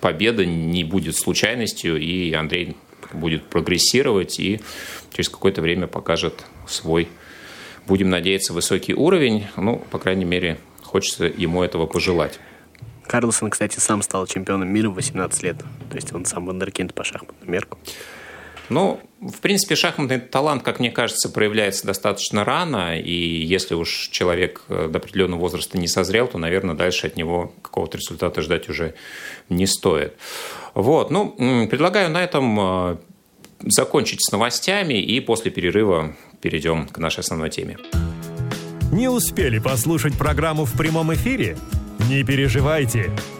победа 0.00 0.46
не 0.46 0.84
будет 0.84 1.16
случайностью, 1.16 2.00
и 2.00 2.32
Андрей 2.32 2.76
будет 3.12 3.44
прогрессировать 3.44 4.38
и 4.38 4.60
через 5.12 5.28
какое-то 5.28 5.60
время 5.60 5.86
покажет 5.86 6.44
свой, 6.68 7.08
будем 7.86 8.08
надеяться, 8.10 8.52
высокий 8.52 8.94
уровень. 8.94 9.46
Ну, 9.56 9.82
по 9.90 9.98
крайней 9.98 10.24
мере, 10.24 10.58
хочется 10.82 11.24
ему 11.24 11.62
этого 11.62 11.86
пожелать. 11.86 12.38
Карлсон, 13.06 13.50
кстати, 13.50 13.80
сам 13.80 14.02
стал 14.02 14.26
чемпионом 14.28 14.68
мира 14.68 14.88
в 14.88 14.94
18 14.94 15.42
лет. 15.42 15.56
То 15.90 15.96
есть 15.96 16.12
он 16.14 16.24
сам 16.24 16.46
вандеркинд 16.46 16.94
по 16.94 17.02
шахматному 17.02 17.50
мерку. 17.50 17.78
Ну, 18.68 19.00
в 19.20 19.40
принципе, 19.40 19.74
шахматный 19.74 20.18
талант, 20.18 20.62
как 20.62 20.80
мне 20.80 20.90
кажется, 20.90 21.28
проявляется 21.28 21.86
достаточно 21.86 22.44
рано, 22.44 22.98
и 22.98 23.12
если 23.12 23.74
уж 23.74 24.08
человек 24.10 24.62
э, 24.68 24.88
до 24.90 24.98
определенного 24.98 25.40
возраста 25.40 25.78
не 25.78 25.88
созрел, 25.88 26.26
то, 26.26 26.38
наверное, 26.38 26.74
дальше 26.74 27.06
от 27.06 27.16
него 27.16 27.52
какого-то 27.60 27.98
результата 27.98 28.40
ждать 28.40 28.68
уже 28.70 28.94
не 29.50 29.66
стоит. 29.66 30.14
Вот, 30.74 31.10
ну, 31.10 31.34
предлагаю 31.68 32.10
на 32.10 32.22
этом 32.24 32.58
э, 32.60 32.96
закончить 33.60 34.24
с 34.24 34.32
новостями, 34.32 34.94
и 34.94 35.20
после 35.20 35.50
перерыва 35.50 36.16
перейдем 36.40 36.88
к 36.88 36.96
нашей 36.96 37.20
основной 37.20 37.50
теме. 37.50 37.76
Не 38.90 39.08
успели 39.08 39.58
послушать 39.58 40.16
программу 40.16 40.64
в 40.64 40.72
прямом 40.76 41.12
эфире? 41.12 41.58
Не 42.08 42.24
переживайте. 42.24 43.10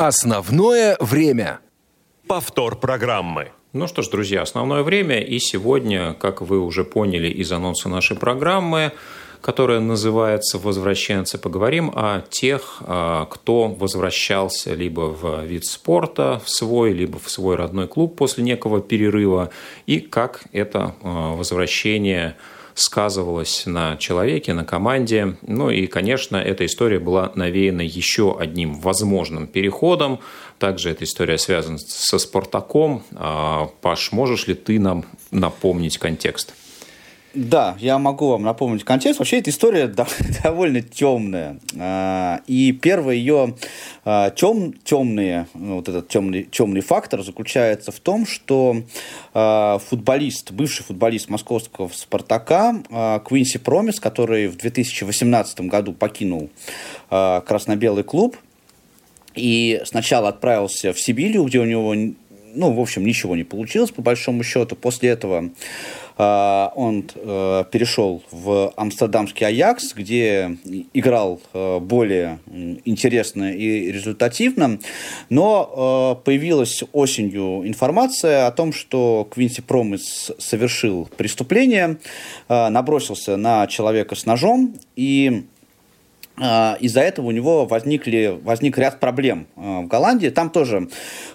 Основное 0.00 0.96
время. 0.98 1.60
Повтор 2.26 2.76
программы. 2.76 3.52
Ну 3.74 3.86
что 3.86 4.00
ж, 4.00 4.08
друзья, 4.08 4.40
основное 4.40 4.82
время. 4.82 5.20
И 5.20 5.38
сегодня, 5.38 6.14
как 6.14 6.40
вы 6.40 6.58
уже 6.58 6.84
поняли 6.84 7.28
из 7.28 7.52
анонса 7.52 7.90
нашей 7.90 8.16
программы, 8.16 8.92
которая 9.42 9.78
называется 9.80 10.56
«Возвращенцы», 10.58 11.36
поговорим 11.36 11.92
о 11.94 12.22
тех, 12.30 12.78
а, 12.80 13.26
кто 13.26 13.68
возвращался 13.68 14.72
либо 14.72 15.14
в 15.14 15.44
вид 15.44 15.66
спорта 15.66 16.40
в 16.42 16.48
свой, 16.48 16.94
либо 16.94 17.18
в 17.18 17.30
свой 17.30 17.56
родной 17.56 17.86
клуб 17.86 18.16
после 18.16 18.42
некого 18.42 18.80
перерыва, 18.80 19.50
и 19.84 20.00
как 20.00 20.44
это 20.52 20.94
а, 21.02 21.34
возвращение 21.34 22.38
сказывалось 22.80 23.64
на 23.66 23.96
человеке, 23.96 24.52
на 24.54 24.64
команде. 24.64 25.36
Ну 25.42 25.70
и, 25.70 25.86
конечно, 25.86 26.36
эта 26.36 26.64
история 26.66 26.98
была 26.98 27.32
навеяна 27.34 27.82
еще 27.82 28.36
одним 28.38 28.80
возможным 28.80 29.46
переходом. 29.46 30.20
Также 30.58 30.90
эта 30.90 31.04
история 31.04 31.38
связана 31.38 31.78
со 31.78 32.18
«Спартаком». 32.18 33.02
А, 33.14 33.70
Паш, 33.80 34.12
можешь 34.12 34.46
ли 34.46 34.54
ты 34.54 34.78
нам 34.78 35.04
напомнить 35.30 35.98
контекст? 35.98 36.54
Да, 37.32 37.76
я 37.78 37.98
могу 37.98 38.28
вам 38.28 38.42
напомнить 38.42 38.82
контекст. 38.82 39.20
Вообще 39.20 39.38
эта 39.38 39.50
история 39.50 39.86
довольно 40.42 40.82
темная. 40.82 41.58
А, 41.78 42.40
и 42.46 42.72
первый 42.72 43.18
ее 43.18 43.54
тем, 44.34 44.72
темные, 44.84 45.46
ну, 45.54 45.76
вот 45.76 45.88
этот 45.88 46.08
темный, 46.08 46.42
темный 46.44 46.80
фактор 46.80 47.22
заключается 47.22 47.92
в 47.92 48.00
том, 48.00 48.26
что 48.26 48.82
а, 49.32 49.78
футболист, 49.78 50.50
бывший 50.50 50.82
футболист 50.82 51.28
московского 51.28 51.88
«Спартака» 51.94 52.82
а, 52.90 53.20
Квинси 53.20 53.58
Промис, 53.58 54.00
который 54.00 54.48
в 54.48 54.56
2018 54.56 55.60
году 55.62 55.92
покинул 55.92 56.50
красно-белый 57.08 58.04
клуб, 58.04 58.36
и 59.34 59.80
сначала 59.84 60.28
отправился 60.28 60.92
в 60.92 61.00
Сибирию, 61.00 61.44
где 61.44 61.58
у 61.58 61.64
него 61.64 61.94
ну, 62.54 62.72
в 62.72 62.80
общем, 62.80 63.04
ничего 63.04 63.36
не 63.36 63.44
получилось, 63.44 63.90
по 63.90 64.02
большому 64.02 64.42
счету. 64.42 64.76
После 64.76 65.10
этого 65.10 65.50
э, 66.18 66.68
он 66.74 67.08
э, 67.14 67.64
перешел 67.70 68.22
в 68.30 68.72
амстердамский 68.76 69.46
Аякс, 69.46 69.94
где 69.94 70.56
играл 70.94 71.40
э, 71.52 71.78
более 71.78 72.38
интересно 72.84 73.52
и 73.52 73.92
результативно. 73.92 74.78
Но 75.28 76.16
э, 76.20 76.24
появилась 76.24 76.82
осенью 76.92 77.66
информация 77.66 78.46
о 78.46 78.52
том, 78.52 78.72
что 78.72 79.28
Квинси 79.30 79.62
Промис 79.62 80.32
совершил 80.38 81.08
преступление, 81.16 81.98
э, 82.48 82.68
набросился 82.68 83.36
на 83.36 83.66
человека 83.66 84.14
с 84.14 84.26
ножом 84.26 84.74
и 84.96 85.44
из-за 86.80 87.00
этого 87.00 87.26
у 87.26 87.30
него 87.30 87.66
возникли, 87.66 88.38
возник 88.42 88.78
ряд 88.78 89.00
проблем 89.00 89.46
а, 89.56 89.80
в 89.80 89.86
Голландии. 89.86 90.28
Там 90.28 90.50
тоже, 90.50 90.88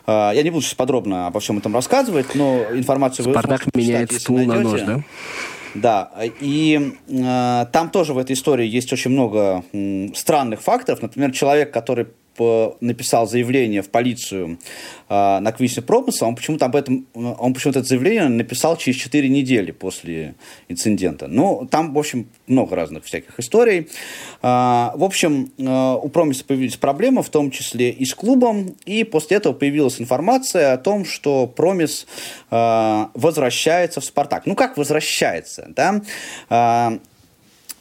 а, 0.06 0.32
я 0.32 0.44
не 0.44 0.50
буду 0.50 0.64
сейчас 0.64 0.76
подробно 0.76 1.28
обо 1.28 1.40
всем 1.40 1.58
этом 1.58 1.74
рассказывать, 1.74 2.36
но 2.36 2.64
информацию 2.74 3.30
Спартак 3.30 3.66
вы 3.66 3.82
меняет 3.82 4.12
стул 4.12 4.40
на 4.40 4.60
нож, 4.60 4.82
да? 4.82 5.04
Да, 5.76 6.12
и 6.40 6.94
э, 7.10 7.66
там 7.74 7.90
тоже 7.90 8.14
в 8.14 8.18
этой 8.18 8.32
истории 8.32 8.66
есть 8.66 8.94
очень 8.94 9.12
много 9.12 9.62
э, 9.74 10.08
странных 10.16 10.62
фактов. 10.62 11.02
Например, 11.02 11.34
человек, 11.34 11.74
который 11.74 12.08
написал 12.38 13.28
заявление 13.28 13.82
в 13.82 13.90
полицию 13.90 14.58
э, 15.10 15.40
на 15.40 15.52
Квисе 15.52 15.82
Промысла, 15.82 16.28
он 16.28 16.36
почему-то 16.36 16.66
об 16.66 16.76
этом, 16.76 17.08
он 17.14 17.54
почему-то 17.54 17.80
это 17.80 17.88
заявление 17.88 18.28
написал 18.28 18.78
через 18.78 19.00
4 19.00 19.30
недели 19.30 19.72
после 19.72 20.36
инцидента. 20.68 21.28
Ну, 21.28 21.68
там, 21.70 21.94
в 21.94 21.98
общем, 21.98 22.28
много 22.48 22.76
разных 22.76 23.06
всяких 23.06 23.40
историй. 23.40 23.90
Э, 24.42 24.92
в 24.96 25.04
общем, 25.04 25.52
э, 25.58 25.96
у 26.02 26.10
Промиса 26.10 26.46
появились 26.46 26.78
проблемы, 26.78 27.24
в 27.24 27.30
том 27.30 27.52
числе 27.52 27.90
и 27.92 28.06
с 28.06 28.14
клубом, 28.14 28.76
и 28.86 29.04
после 29.04 29.38
этого 29.38 29.54
появилась 29.54 30.00
информация 30.02 30.74
о 30.74 30.78
том, 30.78 31.06
что 31.06 31.48
Промис 31.48 32.08
э, 32.52 33.06
возвращается 33.14 34.02
в 34.02 34.06
Спартак. 34.06 34.46
Ну, 34.46 34.56
как 34.56 34.78
возвращается, 34.78 35.68
да? 35.76 36.02
Э, 36.50 37.00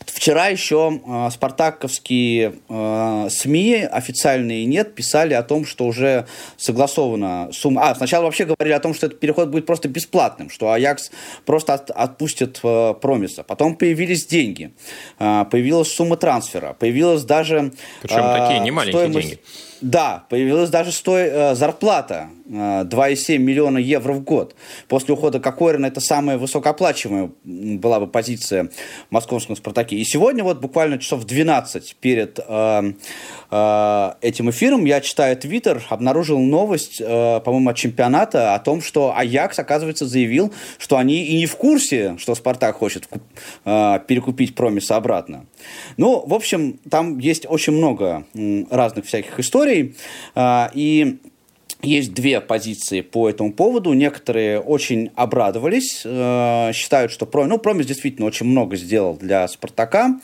Вчера 0.07 0.49
еще 0.49 1.01
э, 1.07 1.31
спартаковские 1.31 2.55
э, 2.69 3.29
СМИ, 3.31 3.89
официальные 3.91 4.65
нет, 4.65 4.95
писали 4.95 5.35
о 5.35 5.43
том, 5.43 5.65
что 5.67 5.87
уже 5.87 6.27
согласована 6.57 7.49
сумма... 7.53 7.91
А, 7.91 7.95
сначала 7.95 8.25
вообще 8.25 8.45
говорили 8.45 8.75
о 8.75 8.81
том, 8.81 8.95
что 8.95 9.07
этот 9.07 9.21
переход 9.21 9.49
будет 9.49 9.67
просто 9.67 9.89
бесплатным, 9.89 10.51
что 10.51 10.73
Аякс 10.73 11.11
просто 11.45 11.75
от, 11.75 11.91
отпустит 11.91 12.61
э, 12.63 12.95
Промиса. 13.01 13.43
Потом 13.43 13.77
появились 13.77 14.27
деньги, 14.27 14.73
э, 15.19 15.45
появилась 15.51 15.89
сумма 15.93 16.17
трансфера, 16.17 16.75
появилась 16.75 17.25
даже... 17.25 17.73
Причем 18.03 18.19
э, 18.19 18.39
такие 18.39 18.61
немаленькие 18.61 19.01
стоимость... 19.01 19.29
деньги. 19.29 19.43
Да, 19.81 20.25
появилась 20.29 20.71
даже 20.71 20.93
сто... 20.93 21.17
э, 21.17 21.55
зарплата 21.55 22.29
2,7 22.47 23.39
миллиона 23.39 23.79
евро 23.79 24.13
в 24.13 24.23
год. 24.23 24.55
После 24.89 25.15
ухода 25.15 25.41
Кокорина 25.41 25.87
это 25.87 26.01
самая 26.01 26.37
высокооплачиваемая 26.37 27.31
была 27.45 28.01
бы 28.01 28.07
позиция 28.07 28.65
в 28.65 29.13
московском 29.13 29.57
«Спартаке». 29.57 29.97
И 29.97 30.05
сегодня 30.05 30.45
вот 30.45 30.61
буквально 30.61 30.99
часов 30.99 31.25
12 31.25 31.97
перед 32.01 32.39
э, 32.47 32.93
э, 33.51 34.11
этим 34.21 34.51
эфиром 34.51 34.85
я 34.85 35.01
читаю 35.01 35.37
Твиттер, 35.37 35.83
обнаружил 35.89 36.39
новость, 36.39 37.01
э, 37.01 37.41
по-моему, 37.41 37.71
от 37.71 37.77
чемпионата 37.77 38.55
о 38.55 38.59
том, 38.59 38.83
что 38.83 39.15
Аякс, 39.17 39.59
оказывается, 39.59 40.07
заявил, 40.07 40.53
что 40.79 40.99
они 40.99 41.25
и 41.25 41.39
не 41.39 41.47
в 41.47 41.57
курсе, 41.57 42.17
что 42.19 42.35
«Спартак» 42.35 42.77
хочет 42.77 43.09
э, 43.65 44.01
перекупить 44.07 44.55
Промиса 44.55 44.97
обратно. 44.97 45.47
Ну, 45.97 46.25
в 46.27 46.35
общем, 46.35 46.79
там 46.91 47.19
есть 47.19 47.47
очень 47.49 47.73
много 47.73 48.27
э, 48.35 48.65
разных 48.71 49.07
всяких 49.07 49.39
историй. 49.41 49.97
А, 50.35 50.71
и 50.75 51.19
есть 51.85 52.13
две 52.15 52.41
позиции 52.41 53.01
по 53.01 53.29
этому 53.29 53.53
поводу. 53.53 53.93
Некоторые 53.93 54.61
очень 54.61 55.11
обрадовались, 55.15 56.03
э, 56.05 56.73
считают, 56.73 57.13
что 57.13 57.27
Промис, 57.27 57.51
ну, 57.51 57.59
Промис 57.59 57.87
действительно 57.87 58.27
очень 58.27 58.47
много 58.47 58.77
сделал 58.77 59.17
для 59.17 59.47
Спартака. 59.49 60.21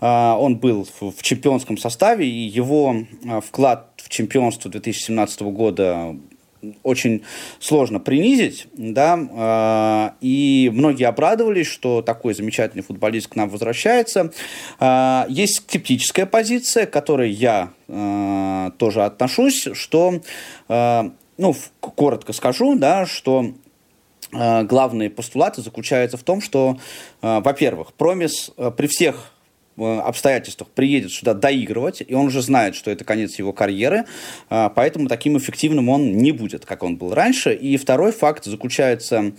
Э, 0.00 0.32
он 0.32 0.56
был 0.56 0.86
в, 1.00 1.12
в 1.12 1.22
чемпионском 1.22 1.78
составе, 1.78 2.26
и 2.28 2.46
его 2.46 2.96
э, 3.24 3.40
вклад 3.40 3.92
в 3.96 4.08
чемпионство 4.08 4.70
2017 4.70 5.42
года 5.42 6.16
очень 6.82 7.22
сложно 7.60 8.00
принизить, 8.00 8.66
да, 8.74 10.12
э, 10.20 10.24
и 10.24 10.70
многие 10.72 11.04
обрадовались, 11.04 11.66
что 11.66 12.02
такой 12.02 12.34
замечательный 12.34 12.82
футболист 12.82 13.28
к 13.28 13.36
нам 13.36 13.48
возвращается. 13.48 14.32
Э, 14.80 15.24
есть 15.28 15.56
скептическая 15.56 16.26
позиция, 16.26 16.86
к 16.86 16.90
которой 16.90 17.30
я 17.30 17.70
э, 17.88 18.70
тоже 18.78 19.04
отношусь, 19.04 19.68
что, 19.72 20.20
ну, 20.68 21.56
коротко 21.80 22.32
скажу, 22.32 22.76
да, 22.78 23.06
что 23.06 23.52
главные 24.32 25.10
постулаты 25.10 25.62
заключаются 25.62 26.16
в 26.16 26.22
том, 26.22 26.40
что, 26.40 26.78
во-первых, 27.20 27.92
Промис 27.92 28.50
при 28.76 28.86
всех 28.88 29.33
обстоятельствах 29.76 30.68
приедет 30.70 31.12
сюда 31.12 31.34
доигрывать, 31.34 32.02
и 32.06 32.14
он 32.14 32.26
уже 32.26 32.42
знает, 32.42 32.76
что 32.76 32.90
это 32.90 33.04
конец 33.04 33.38
его 33.38 33.52
карьеры, 33.52 34.04
а, 34.48 34.68
поэтому 34.68 35.08
таким 35.08 35.36
эффективным 35.36 35.88
он 35.88 36.16
не 36.16 36.32
будет, 36.32 36.64
как 36.64 36.82
он 36.82 36.96
был 36.96 37.14
раньше. 37.14 37.54
И 37.54 37.76
второй 37.76 38.12
факт 38.12 38.44
заключается 38.44 39.32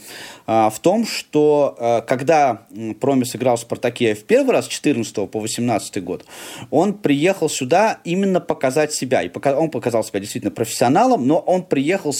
а, 0.45 0.69
в 0.69 0.79
том, 0.79 1.05
что 1.05 1.75
а, 1.79 2.01
когда 2.01 2.65
Промис 2.99 3.35
играл 3.35 3.55
в 3.55 3.61
«Спартаке» 3.61 4.13
в 4.15 4.25
первый 4.25 4.51
раз, 4.51 4.65
с 4.65 4.67
14 4.67 5.29
по 5.29 5.39
18 5.39 6.03
год, 6.03 6.25
он 6.69 6.93
приехал 6.93 7.49
сюда 7.49 7.99
именно 8.03 8.41
показать 8.41 8.93
себя. 8.93 9.21
И 9.21 9.31
он 9.49 9.69
показал 9.69 10.03
себя 10.03 10.19
действительно 10.19 10.51
профессионалом, 10.51 11.27
но 11.27 11.39
он 11.39 11.63
приехал 11.63 12.13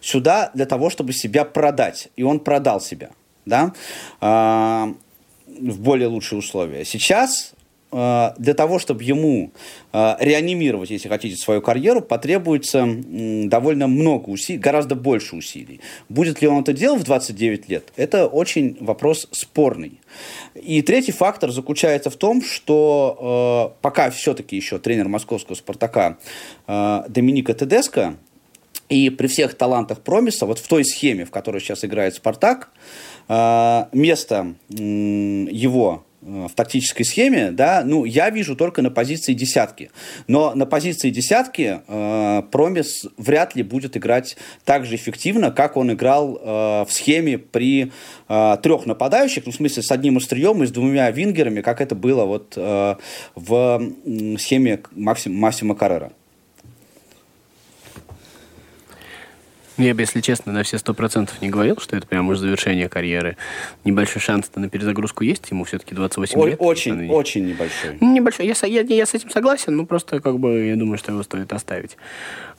сюда 0.00 0.50
для 0.54 0.66
того, 0.66 0.90
чтобы 0.90 1.12
себя 1.12 1.44
продать. 1.44 2.08
И 2.16 2.22
он 2.22 2.40
продал 2.40 2.80
себя. 2.80 3.10
Да? 3.44 3.72
В 5.60 5.80
более 5.80 6.08
лучшие 6.08 6.38
условия. 6.38 6.84
Сейчас 6.84 7.52
э, 7.90 8.30
для 8.38 8.54
того, 8.54 8.78
чтобы 8.78 9.02
ему 9.02 9.52
э, 9.92 10.16
реанимировать, 10.20 10.90
если 10.90 11.08
хотите, 11.08 11.36
свою 11.36 11.62
карьеру, 11.62 12.00
потребуется 12.00 12.86
довольно 12.86 13.86
много 13.86 14.30
усилий, 14.30 14.58
гораздо 14.58 14.94
больше 14.94 15.36
усилий. 15.36 15.80
Будет 16.08 16.42
ли 16.42 16.48
он 16.48 16.62
это 16.62 16.72
делать 16.72 17.02
в 17.02 17.04
29 17.04 17.68
лет, 17.68 17.92
это 17.96 18.26
очень 18.26 18.76
вопрос 18.80 19.28
спорный. 19.32 20.00
И 20.54 20.82
третий 20.82 21.12
фактор 21.12 21.50
заключается 21.50 22.10
в 22.10 22.16
том, 22.16 22.42
что 22.42 23.74
э, 23.76 23.80
пока 23.82 24.10
все-таки 24.10 24.56
еще 24.56 24.78
тренер 24.78 25.08
московского 25.08 25.54
«Спартака» 25.54 26.18
Доминика 26.66 27.54
Тедеско, 27.54 28.16
и 28.92 29.08
при 29.08 29.26
всех 29.26 29.54
талантах 29.54 30.02
Промиса, 30.02 30.44
вот 30.44 30.58
в 30.58 30.68
той 30.68 30.84
схеме, 30.84 31.24
в 31.24 31.30
которой 31.30 31.60
сейчас 31.60 31.82
играет 31.82 32.14
«Спартак», 32.14 32.70
место 33.28 34.54
его 34.68 36.04
в 36.22 36.50
тактической 36.54 37.04
схеме, 37.04 37.50
да, 37.50 37.82
ну, 37.84 38.04
я 38.04 38.30
вижу 38.30 38.54
только 38.54 38.80
на 38.80 38.90
позиции 38.90 39.34
десятки. 39.34 39.90
Но 40.28 40.54
на 40.54 40.66
позиции 40.66 41.10
десятки 41.10 41.80
э, 41.86 42.42
Промис 42.52 43.06
вряд 43.16 43.56
ли 43.56 43.64
будет 43.64 43.96
играть 43.96 44.36
так 44.64 44.86
же 44.86 44.94
эффективно, 44.94 45.50
как 45.50 45.76
он 45.76 45.92
играл 45.92 46.36
э, 46.36 46.84
в 46.84 46.88
схеме 46.90 47.38
при 47.38 47.90
э, 48.28 48.56
трех 48.62 48.86
нападающих, 48.86 49.46
ну, 49.46 49.52
в 49.52 49.56
смысле, 49.56 49.82
с 49.82 49.90
одним 49.90 50.16
острием 50.16 50.62
и 50.62 50.66
с 50.66 50.70
двумя 50.70 51.10
вингерами, 51.10 51.60
как 51.60 51.80
это 51.80 51.96
было 51.96 52.24
вот 52.24 52.54
э, 52.56 52.94
в 53.34 53.82
схеме 54.38 54.80
Максим, 54.92 55.34
Массима 55.34 55.74
Каррера. 55.74 56.12
Я 59.78 59.94
бы, 59.94 60.02
если 60.02 60.20
честно, 60.20 60.52
на 60.52 60.62
все 60.62 60.78
сто 60.78 60.94
процентов 60.94 61.40
не 61.40 61.48
говорил, 61.48 61.78
что 61.78 61.96
это 61.96 62.06
прям 62.06 62.28
уже 62.28 62.40
завершение 62.40 62.88
карьеры. 62.88 63.36
Небольшой 63.84 64.20
шанс-то 64.20 64.60
на 64.60 64.68
перезагрузку 64.68 65.24
есть, 65.24 65.50
ему 65.50 65.64
все-таки 65.64 65.94
28 65.94 66.38
О- 66.40 66.46
лет. 66.46 66.56
Очень, 66.60 67.10
очень 67.10 67.46
небольшой. 67.46 67.96
Небольшой. 68.00 68.46
Я, 68.46 68.54
я, 68.66 68.80
я 68.82 69.06
с 69.06 69.14
этим 69.14 69.30
согласен, 69.30 69.76
ну, 69.76 69.86
просто, 69.86 70.20
как 70.20 70.38
бы, 70.38 70.66
я 70.66 70.76
думаю, 70.76 70.98
что 70.98 71.12
его 71.12 71.22
стоит 71.22 71.52
оставить. 71.52 71.96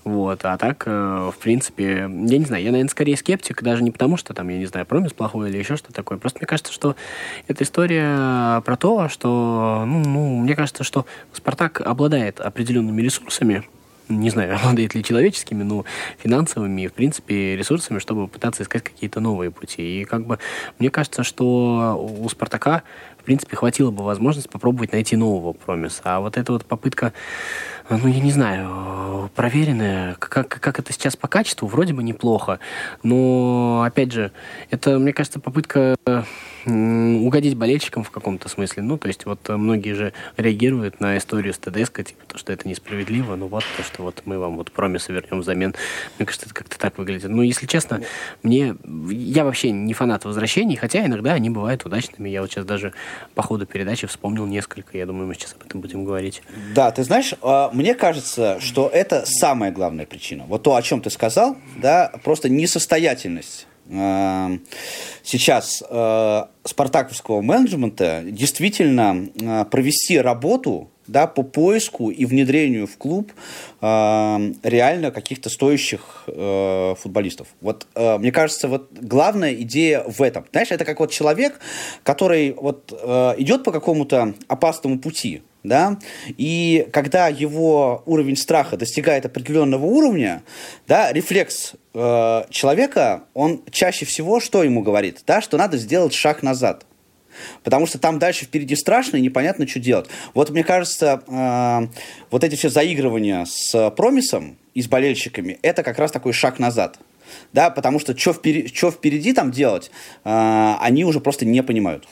Вот, 0.03 0.43
а 0.43 0.57
так, 0.57 0.83
э, 0.85 1.31
в 1.33 1.37
принципе, 1.39 1.91
я 2.01 2.07
не 2.07 2.45
знаю, 2.45 2.63
я, 2.63 2.71
наверное, 2.71 2.89
скорее 2.89 3.15
скептик, 3.15 3.63
даже 3.63 3.83
не 3.83 3.91
потому, 3.91 4.17
что 4.17 4.33
там, 4.33 4.49
я 4.49 4.57
не 4.57 4.65
знаю, 4.65 4.85
промис 4.85 5.13
плохой 5.13 5.49
или 5.49 5.57
еще 5.57 5.77
что-то 5.77 5.93
такое. 5.93 6.17
Просто 6.17 6.39
мне 6.39 6.47
кажется, 6.47 6.73
что 6.73 6.95
эта 7.47 7.63
история 7.63 8.61
про 8.61 8.75
то, 8.75 9.07
что, 9.07 9.83
ну, 9.87 10.03
ну 10.03 10.37
мне 10.39 10.55
кажется, 10.55 10.83
что 10.83 11.05
Спартак 11.31 11.81
обладает 11.81 12.41
определенными 12.41 13.01
ресурсами, 13.01 13.63
не 14.09 14.29
знаю, 14.29 14.55
обладает 14.61 14.95
ли 14.95 15.03
человеческими, 15.03 15.63
но 15.63 15.85
финансовыми 16.17 16.81
и, 16.81 16.87
в 16.87 16.93
принципе, 16.93 17.55
ресурсами, 17.55 17.99
чтобы 17.99 18.27
пытаться 18.27 18.63
искать 18.63 18.83
какие-то 18.83 19.19
новые 19.19 19.51
пути. 19.51 20.01
И 20.01 20.05
как 20.05 20.25
бы 20.25 20.39
мне 20.79 20.89
кажется, 20.89 21.23
что 21.23 21.97
у 22.21 22.27
«Спартака» 22.29 22.83
в 23.23 23.25
принципе, 23.25 23.55
хватило 23.55 23.89
бы 23.89 24.03
возможность 24.03 24.49
попробовать 24.49 24.91
найти 24.91 25.15
нового 25.15 25.53
промиса. 25.53 26.01
А 26.03 26.19
вот 26.19 26.35
эта 26.35 26.51
вот 26.51 26.65
попытка, 26.65 27.13
ну, 27.89 28.07
я 28.07 28.19
не 28.19 28.31
знаю, 28.31 29.29
проверенная, 29.35 30.15
как, 30.15 30.47
как 30.47 30.79
это 30.79 30.93
сейчас 30.93 31.15
по 31.15 31.27
качеству, 31.27 31.67
вроде 31.67 31.93
бы 31.93 32.03
неплохо. 32.03 32.59
Но, 33.03 33.83
опять 33.85 34.11
же, 34.11 34.31
это, 34.69 34.99
мне 34.99 35.13
кажется, 35.13 35.39
попытка 35.39 35.95
угодить 36.65 37.57
болельщикам 37.57 38.03
в 38.03 38.11
каком-то 38.11 38.47
смысле. 38.47 38.83
Ну, 38.83 38.97
то 38.97 39.07
есть 39.07 39.25
вот 39.25 39.49
многие 39.49 39.93
же 39.93 40.13
реагируют 40.37 41.01
на 41.01 41.17
историю 41.17 41.53
с 41.53 41.57
ТДСК, 41.57 42.03
типа, 42.03 42.25
то, 42.27 42.37
что 42.37 42.53
это 42.53 42.67
несправедливо, 42.67 43.35
ну 43.35 43.47
вот, 43.47 43.63
то, 43.75 43.83
что 43.83 44.03
вот 44.03 44.21
мы 44.25 44.39
вам 44.39 44.55
вот 44.55 44.71
промисы 44.71 45.11
вернем 45.11 45.41
взамен. 45.41 45.75
Мне 46.17 46.25
кажется, 46.25 46.45
это 46.45 46.55
как-то 46.55 46.79
так 46.79 46.97
выглядит. 46.97 47.29
Ну, 47.29 47.41
если 47.41 47.65
честно, 47.65 48.01
мне... 48.43 48.75
Я 49.09 49.43
вообще 49.43 49.71
не 49.71 49.93
фанат 49.93 50.23
возвращений, 50.25 50.75
хотя 50.75 51.05
иногда 51.05 51.33
они 51.33 51.49
бывают 51.49 51.85
удачными. 51.85 52.29
Я 52.29 52.41
вот 52.41 52.51
сейчас 52.51 52.65
даже 52.65 52.93
по 53.35 53.41
ходу 53.41 53.65
передачи 53.65 54.07
вспомнил 54.07 54.45
несколько. 54.45 54.97
Я 54.97 55.05
думаю, 55.05 55.27
мы 55.27 55.33
сейчас 55.33 55.55
об 55.59 55.65
этом 55.65 55.81
будем 55.81 56.05
говорить. 56.05 56.43
Да, 56.73 56.91
ты 56.91 57.03
знаешь, 57.03 57.33
а, 57.41 57.71
мне 57.73 57.95
кажется, 57.95 58.59
что 58.59 58.87
это 58.87 59.23
самая 59.25 59.71
главная 59.71 60.05
причина. 60.05 60.45
Вот 60.47 60.63
то, 60.63 60.75
о 60.75 60.81
чем 60.81 61.01
ты 61.01 61.09
сказал, 61.09 61.57
да, 61.77 62.11
просто 62.23 62.49
несостоятельность 62.49 63.67
а, 63.91 64.51
сейчас 65.23 65.83
э, 65.87 66.43
спартаковского 66.63 67.41
менеджмента 67.41 68.23
действительно 68.25 69.27
э, 69.35 69.65
провести 69.65 70.19
работу 70.19 70.89
да, 71.07 71.27
по 71.27 71.43
поиску 71.43 72.09
и 72.09 72.25
внедрению 72.25 72.87
в 72.87 72.97
клуб 72.97 73.33
э, 73.81 74.51
реально 74.63 75.11
каких-то 75.11 75.49
стоящих 75.49 76.23
э, 76.27 76.95
футболистов. 76.97 77.47
Вот 77.59 77.87
э, 77.95 78.17
мне 78.19 78.31
кажется, 78.31 78.69
вот 78.69 78.89
главная 78.93 79.53
идея 79.55 80.03
в 80.07 80.21
этом. 80.21 80.45
Знаешь, 80.51 80.71
это 80.71 80.85
как 80.85 81.01
вот 81.01 81.11
человек, 81.11 81.59
который 82.03 82.53
вот 82.53 82.93
э, 82.97 83.33
идет 83.37 83.65
по 83.65 83.73
какому-то 83.73 84.33
опасному 84.47 84.97
пути, 84.99 85.41
да, 85.63 85.97
и 86.37 86.87
когда 86.91 87.29
его 87.29 88.03
уровень 88.05 88.35
страха 88.35 88.77
достигает 88.77 89.25
определенного 89.25 89.85
уровня, 89.85 90.43
да, 90.87 91.11
рефлекс 91.11 91.73
э, 91.93 92.43
человека, 92.49 93.23
он 93.33 93.63
чаще 93.71 94.05
всего 94.05 94.39
что 94.39 94.63
ему 94.63 94.81
говорит, 94.81 95.21
да, 95.25 95.41
что 95.41 95.57
надо 95.57 95.77
сделать 95.77 96.13
шаг 96.13 96.43
назад. 96.43 96.85
Потому 97.63 97.87
что 97.87 97.97
там 97.97 98.19
дальше 98.19 98.45
впереди 98.45 98.75
страшно 98.75 99.17
и 99.17 99.21
непонятно, 99.21 99.67
что 99.67 99.79
делать. 99.79 100.07
Вот 100.33 100.49
мне 100.51 100.63
кажется, 100.63 101.23
э, 101.27 101.87
вот 102.29 102.43
эти 102.43 102.55
все 102.55 102.69
заигрывания 102.69 103.45
с 103.47 103.89
промисом 103.91 104.57
и 104.73 104.81
с 104.81 104.87
болельщиками, 104.87 105.59
это 105.61 105.83
как 105.83 105.97
раз 105.97 106.11
такой 106.11 106.33
шаг 106.33 106.59
назад. 106.59 106.99
Да, 107.53 107.69
потому 107.69 107.99
что 107.99 108.15
что 108.17 108.33
впереди, 108.33 108.67
впереди 108.69 109.33
там 109.33 109.51
делать, 109.51 109.91
э, 110.23 110.73
они 110.81 111.05
уже 111.05 111.19
просто 111.21 111.45
не 111.45 111.63
понимают. 111.63 112.05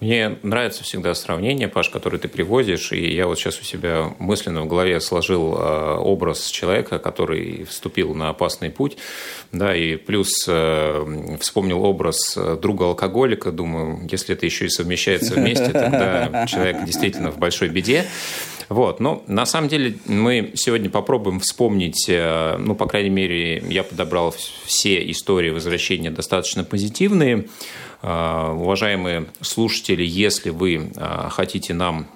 Мне 0.00 0.38
нравится 0.42 0.84
всегда 0.84 1.14
сравнение, 1.14 1.66
Паш, 1.66 1.88
которое 1.88 2.18
ты 2.18 2.28
приводишь, 2.28 2.92
и 2.92 3.14
я 3.14 3.26
вот 3.26 3.38
сейчас 3.38 3.60
у 3.60 3.64
себя 3.64 4.14
мысленно 4.18 4.62
в 4.62 4.68
голове 4.68 5.00
сложил 5.00 5.56
э, 5.58 5.96
образ 5.96 6.50
человека, 6.50 6.98
который 6.98 7.64
вступил 7.64 8.14
на 8.14 8.28
опасный 8.28 8.70
путь, 8.70 8.96
да, 9.50 9.74
и 9.74 9.96
плюс 9.96 10.28
э, 10.46 11.36
вспомнил 11.40 11.82
образ 11.82 12.36
э, 12.36 12.56
друга-алкоголика, 12.60 13.50
думаю, 13.50 14.06
если 14.10 14.36
это 14.36 14.46
еще 14.46 14.66
и 14.66 14.68
совмещается 14.68 15.34
вместе, 15.34 15.70
тогда 15.72 16.46
человек 16.46 16.84
действительно 16.84 17.32
в 17.32 17.38
большой 17.38 17.68
беде. 17.68 18.06
Вот, 18.68 19.00
но 19.00 19.22
на 19.26 19.46
самом 19.46 19.68
деле 19.68 19.96
мы 20.06 20.52
сегодня 20.54 20.90
попробуем 20.90 21.40
вспомнить, 21.40 22.04
ну, 22.08 22.74
по 22.74 22.86
крайней 22.86 23.08
мере, 23.10 23.64
я 23.68 23.82
подобрал 23.82 24.34
все 24.66 25.10
истории 25.10 25.50
возвращения 25.50 26.10
достаточно 26.10 26.64
позитивные, 26.64 27.46
а, 28.02 28.52
уважаемые 28.52 29.26
слушатели, 29.40 30.04
если 30.04 30.50
вы 30.50 30.92
а, 30.96 31.28
хотите 31.30 31.74
нам, 31.74 32.06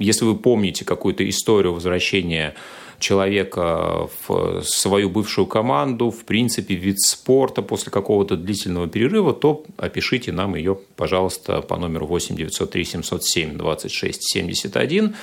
если 0.00 0.24
вы 0.24 0.34
помните 0.34 0.84
какую-то 0.84 1.28
историю 1.28 1.72
возвращения 1.72 2.56
человека 3.04 4.08
в 4.26 4.62
свою 4.62 5.10
бывшую 5.10 5.46
команду, 5.46 6.10
в 6.10 6.24
принципе, 6.24 6.74
вид 6.74 7.00
спорта 7.00 7.62
после 7.62 7.92
какого-то 7.92 8.36
длительного 8.36 8.88
перерыва, 8.88 9.34
то 9.34 9.64
опишите 9.76 10.32
нам 10.32 10.54
ее, 10.54 10.78
пожалуйста, 10.96 11.60
по 11.60 11.76
номеру 11.76 12.06
8 12.06 12.36
903 12.36 12.84
707 12.84 13.58
26 13.58 14.32
71, 14.32 15.14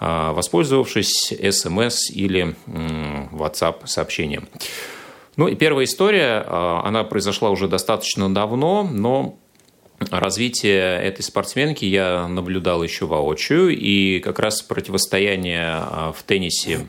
воспользовавшись 0.00 1.32
смс 1.50 2.10
или 2.10 2.56
WhatsApp 2.66 3.86
сообщением. 3.86 4.48
Ну 5.38 5.46
и 5.46 5.54
первая 5.54 5.84
история, 5.84 6.44
а, 6.44 6.82
она 6.84 7.04
произошла 7.04 7.50
уже 7.50 7.68
достаточно 7.68 8.32
давно, 8.34 8.82
но 8.82 9.38
развитие 10.10 11.02
этой 11.02 11.22
спортсменки 11.22 11.84
я 11.84 12.28
наблюдал 12.28 12.82
еще 12.82 13.06
воочию, 13.06 13.76
и 13.76 14.20
как 14.20 14.38
раз 14.38 14.62
противостояние 14.62 15.66
а, 15.66 16.12
в 16.16 16.22
теннисе 16.22 16.86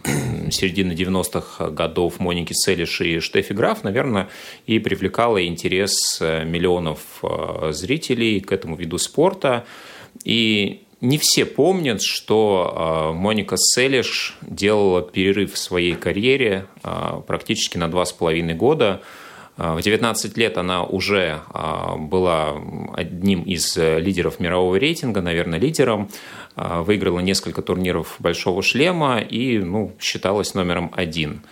середины 0.51 0.93
90-х 0.93 1.69
годов 1.71 2.19
Моники 2.19 2.53
Селиш 2.53 3.01
и 3.01 3.19
Штефи 3.19 3.53
Граф, 3.53 3.83
наверное, 3.83 4.29
и 4.67 4.79
привлекало 4.79 5.45
интерес 5.45 6.19
э, 6.21 6.45
миллионов 6.45 6.99
а, 7.23 7.71
зрителей 7.71 8.39
к 8.39 8.51
этому 8.51 8.75
виду 8.75 8.97
спорта. 8.97 9.65
И 10.23 10.83
не 11.01 11.17
все 11.17 11.45
помнят, 11.45 12.01
что 12.01 12.73
а, 12.75 13.13
Моника 13.13 13.55
Селиш 13.57 14.37
делала 14.41 15.01
перерыв 15.01 15.53
в 15.53 15.57
своей 15.57 15.95
карьере 15.95 16.65
а, 16.83 17.21
практически 17.21 17.77
на 17.77 17.89
два 17.89 18.05
с 18.05 18.11
половиной 18.11 18.53
года. 18.53 19.01
А, 19.59 19.75
в 19.75 19.81
19 19.81 20.37
лет 20.37 20.57
она 20.57 20.83
уже 20.83 21.41
была 21.97 22.55
одним 22.93 23.43
из 23.43 23.75
лидеров 23.77 24.39
мирового 24.39 24.77
рейтинга, 24.77 25.21
наверное, 25.21 25.59
лидером. 25.59 26.09
Выиграла 26.55 27.19
несколько 27.19 27.61
турниров 27.61 28.15
«Большого 28.19 28.61
шлема» 28.63 29.19
и 29.19 29.59
ну, 29.59 29.93
считалась 29.99 30.53
номером 30.55 30.91
один. 30.93 31.43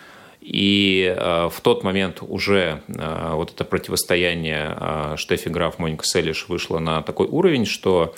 И 0.41 1.13
в 1.17 1.61
тот 1.61 1.83
момент 1.83 2.19
уже 2.21 2.81
вот 2.87 3.53
это 3.53 3.63
противостояние 3.63 5.15
Штефи 5.15 5.49
Граф, 5.49 5.79
Моника 5.79 6.05
Селиш 6.05 6.47
вышло 6.49 6.79
на 6.79 7.01
такой 7.01 7.27
уровень, 7.27 7.65
что 7.65 8.15
Э, 8.15 8.17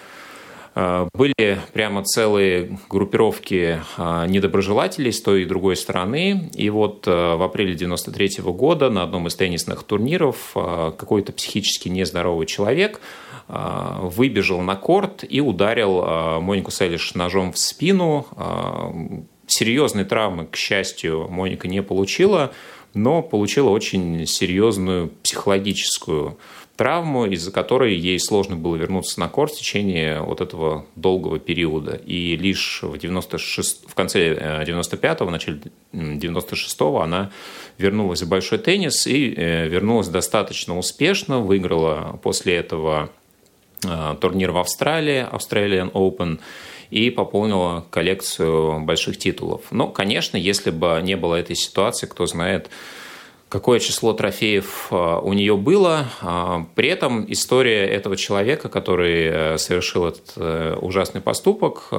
были 1.13 1.59
прямо 1.73 2.03
целые 2.03 2.79
группировки 2.89 3.79
э, 3.97 4.25
недоброжелателей 4.27 5.11
с 5.11 5.21
той 5.21 5.43
и 5.43 5.45
другой 5.45 5.75
стороны. 5.75 6.49
И 6.53 6.69
вот 6.69 7.07
э, 7.07 7.11
в 7.11 7.43
апреле 7.43 7.75
93 7.75 8.41
года 8.43 8.89
на 8.89 9.03
одном 9.03 9.27
из 9.27 9.35
теннисных 9.35 9.83
турниров 9.83 10.51
какой-то 10.53 11.31
психически 11.31 11.89
нездоровый 11.89 12.47
человек 12.47 13.01
выбежал 13.47 14.61
на 14.61 14.75
корт 14.75 15.23
и 15.27 15.41
ударил 15.41 16.39
Монику 16.39 16.69
Селиш 16.69 17.15
ножом 17.15 17.51
в 17.51 17.57
спину. 17.57 18.27
Серьезной 19.47 20.05
травмы, 20.05 20.45
к 20.45 20.55
счастью, 20.55 21.27
Моника 21.29 21.67
не 21.67 21.81
получила, 21.81 22.51
но 22.93 23.21
получила 23.21 23.69
очень 23.69 24.25
серьезную 24.27 25.09
психологическую 25.23 26.37
из-за 27.25 27.51
которой 27.51 27.95
ей 27.95 28.19
сложно 28.19 28.55
было 28.55 28.75
вернуться 28.75 29.19
на 29.19 29.27
корт 29.27 29.53
в 29.53 29.57
течение 29.57 30.21
вот 30.21 30.41
этого 30.41 30.85
долгого 30.95 31.39
периода. 31.39 31.99
И 32.05 32.35
лишь 32.35 32.79
в, 32.81 32.97
96, 32.97 33.89
в 33.89 33.95
конце 33.95 34.63
95-го, 34.65 35.25
в 35.25 35.31
начале 35.31 35.61
96-го 35.93 37.01
она 37.01 37.31
вернулась 37.77 38.21
в 38.21 38.29
большой 38.29 38.59
теннис 38.59 39.07
и 39.07 39.33
э, 39.35 39.67
вернулась 39.67 40.07
достаточно 40.07 40.77
успешно, 40.77 41.39
выиграла 41.39 42.19
после 42.23 42.55
этого 42.55 43.09
турнир 44.19 44.51
в 44.51 44.57
Австралии, 44.57 45.25
Australian 45.31 45.91
Open, 45.93 46.39
и 46.89 47.09
пополнила 47.11 47.85
коллекцию 47.91 48.81
больших 48.81 49.17
титулов. 49.17 49.61
Но, 49.71 49.87
конечно, 49.87 50.37
если 50.37 50.71
бы 50.71 50.99
не 51.03 51.15
было 51.15 51.35
этой 51.35 51.55
ситуации, 51.55 52.07
кто 52.07 52.25
знает, 52.25 52.69
какое 53.49 53.79
число 53.79 54.13
трофеев 54.13 54.87
а, 54.91 55.19
у 55.19 55.33
нее 55.33 55.57
было. 55.57 56.07
А, 56.21 56.65
при 56.75 56.87
этом 56.87 57.25
история 57.31 57.85
этого 57.85 58.15
человека, 58.15 58.69
который 58.69 59.25
э, 59.25 59.57
совершил 59.57 60.05
этот 60.05 60.33
э, 60.37 60.77
ужасный 60.79 61.19
поступок, 61.19 61.87
э, 61.91 61.95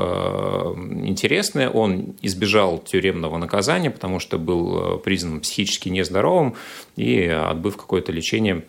интересная. 1.04 1.68
Он 1.68 2.14
избежал 2.22 2.78
тюремного 2.78 3.36
наказания, 3.36 3.90
потому 3.90 4.20
что 4.20 4.38
был 4.38 4.98
признан 4.98 5.40
психически 5.40 5.88
нездоровым 5.88 6.54
и, 6.96 7.26
отбыв 7.26 7.76
какое-то 7.76 8.12
лечение, 8.12 8.64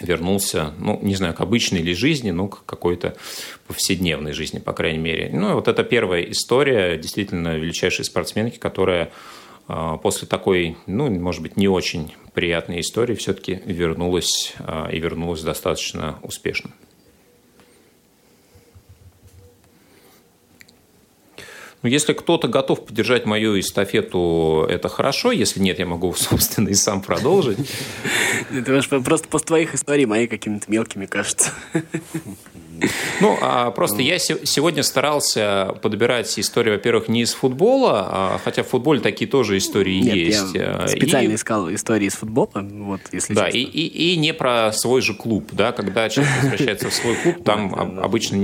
вернулся, 0.00 0.72
ну, 0.78 0.98
не 1.02 1.14
знаю, 1.14 1.34
к 1.34 1.40
обычной 1.40 1.80
ли 1.80 1.94
жизни, 1.94 2.30
но 2.30 2.48
к 2.48 2.64
какой-то 2.64 3.16
повседневной 3.66 4.32
жизни, 4.32 4.58
по 4.58 4.72
крайней 4.72 4.98
мере. 4.98 5.30
Ну, 5.32 5.54
вот 5.54 5.68
это 5.68 5.84
первая 5.84 6.22
история 6.22 6.96
действительно 6.96 7.56
величайшей 7.56 8.04
спортсменки, 8.04 8.58
которая 8.58 9.10
после 9.66 10.28
такой, 10.28 10.76
ну, 10.86 11.10
может 11.10 11.42
быть, 11.42 11.56
не 11.56 11.68
очень 11.68 12.12
приятной 12.34 12.80
истории 12.80 13.14
все-таки 13.14 13.62
вернулась 13.64 14.54
а, 14.58 14.88
и 14.90 14.98
вернулась 14.98 15.42
достаточно 15.42 16.18
успешно. 16.22 16.70
Ну, 21.82 21.90
если 21.90 22.14
кто-то 22.14 22.48
готов 22.48 22.86
поддержать 22.86 23.26
мою 23.26 23.60
эстафету, 23.60 24.66
это 24.68 24.88
хорошо. 24.88 25.32
Если 25.32 25.60
нет, 25.60 25.78
я 25.78 25.84
могу, 25.84 26.14
собственно, 26.16 26.70
и 26.70 26.74
сам 26.74 27.02
продолжить. 27.02 27.58
Это 28.50 29.00
просто 29.00 29.28
после 29.28 29.46
твоих 29.46 29.74
историй 29.74 30.06
мои 30.06 30.26
какими-то 30.26 30.70
мелкими 30.70 31.04
кажется. 31.06 31.52
Ну, 33.20 33.38
а 33.40 33.70
просто 33.70 34.02
я 34.02 34.18
сегодня 34.18 34.82
старался 34.82 35.76
подбирать 35.82 36.38
истории, 36.38 36.70
во-первых, 36.70 37.08
не 37.08 37.22
из 37.22 37.32
футбола, 37.32 38.08
а, 38.10 38.40
хотя 38.42 38.62
в 38.62 38.68
футболе 38.68 39.00
такие 39.00 39.30
тоже 39.30 39.56
истории 39.56 40.00
Нет, 40.00 40.14
есть. 40.14 40.54
Я 40.54 40.84
а, 40.84 40.88
специально 40.88 41.32
и... 41.32 41.34
искал 41.34 41.72
истории 41.72 42.06
из 42.06 42.14
футбола, 42.14 42.50
вот, 42.54 43.00
если 43.12 43.34
Да, 43.34 43.48
и, 43.48 43.60
и, 43.60 44.12
и 44.12 44.16
не 44.16 44.34
про 44.34 44.72
свой 44.72 45.00
же 45.00 45.14
клуб, 45.14 45.50
да, 45.52 45.72
когда 45.72 46.08
человек 46.08 46.32
возвращается 46.42 46.90
в 46.90 46.94
свой 46.94 47.16
клуб, 47.16 47.44
там 47.44 48.00
обычно 48.00 48.36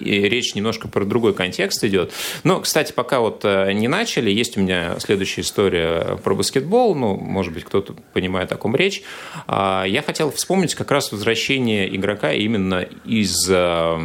речь 0.00 0.54
немножко 0.54 0.88
про 0.88 1.04
другой 1.04 1.34
контекст 1.34 1.84
идет. 1.84 2.12
Но, 2.44 2.60
кстати, 2.60 2.92
пока 2.92 3.20
вот 3.20 3.44
э, 3.44 3.72
не 3.72 3.88
начали, 3.88 4.30
есть 4.30 4.56
у 4.56 4.60
меня 4.60 4.96
следующая 4.98 5.42
история 5.42 6.18
про 6.22 6.34
баскетбол, 6.34 6.94
ну, 6.94 7.16
может 7.16 7.52
быть, 7.52 7.64
кто-то 7.64 7.94
понимает, 8.12 8.52
о 8.52 8.56
ком 8.56 8.74
речь. 8.76 9.02
А, 9.46 9.84
я 9.84 10.02
хотел 10.02 10.30
вспомнить 10.30 10.74
как 10.74 10.90
раз 10.90 11.12
возвращение 11.12 11.94
игрока 11.94 12.32
именно 12.32 12.88
из, 13.10 13.48
э, 13.50 13.96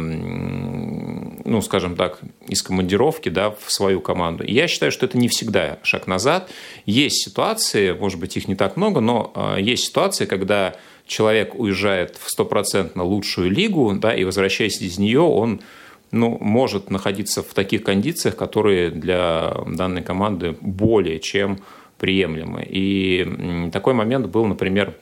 ну, 1.44 1.62
скажем 1.62 1.94
так, 1.94 2.18
из 2.48 2.60
командировки 2.62 3.28
да, 3.28 3.50
в 3.50 3.70
свою 3.72 4.00
команду. 4.00 4.42
И 4.42 4.52
я 4.52 4.66
считаю, 4.66 4.90
что 4.90 5.06
это 5.06 5.16
не 5.16 5.28
всегда 5.28 5.78
шаг 5.84 6.08
назад. 6.08 6.50
Есть 6.86 7.24
ситуации, 7.24 7.92
может 7.92 8.18
быть, 8.18 8.36
их 8.36 8.48
не 8.48 8.56
так 8.56 8.76
много, 8.76 9.00
но 9.00 9.32
э, 9.34 9.58
есть 9.60 9.84
ситуации, 9.84 10.26
когда 10.26 10.74
человек 11.06 11.54
уезжает 11.54 12.16
в 12.20 12.28
стопроцентно 12.28 13.04
лучшую 13.04 13.50
лигу, 13.50 13.94
да, 13.94 14.12
и 14.12 14.24
возвращаясь 14.24 14.82
из 14.82 14.98
нее, 14.98 15.20
он 15.20 15.60
ну, 16.10 16.36
может 16.40 16.90
находиться 16.90 17.44
в 17.44 17.54
таких 17.54 17.84
кондициях, 17.84 18.34
которые 18.34 18.90
для 18.90 19.54
данной 19.68 20.02
команды 20.02 20.56
более 20.60 21.20
чем 21.20 21.60
приемлемы. 21.98 22.66
И 22.68 23.70
такой 23.72 23.94
момент 23.94 24.26
был, 24.26 24.46
например, 24.46 24.94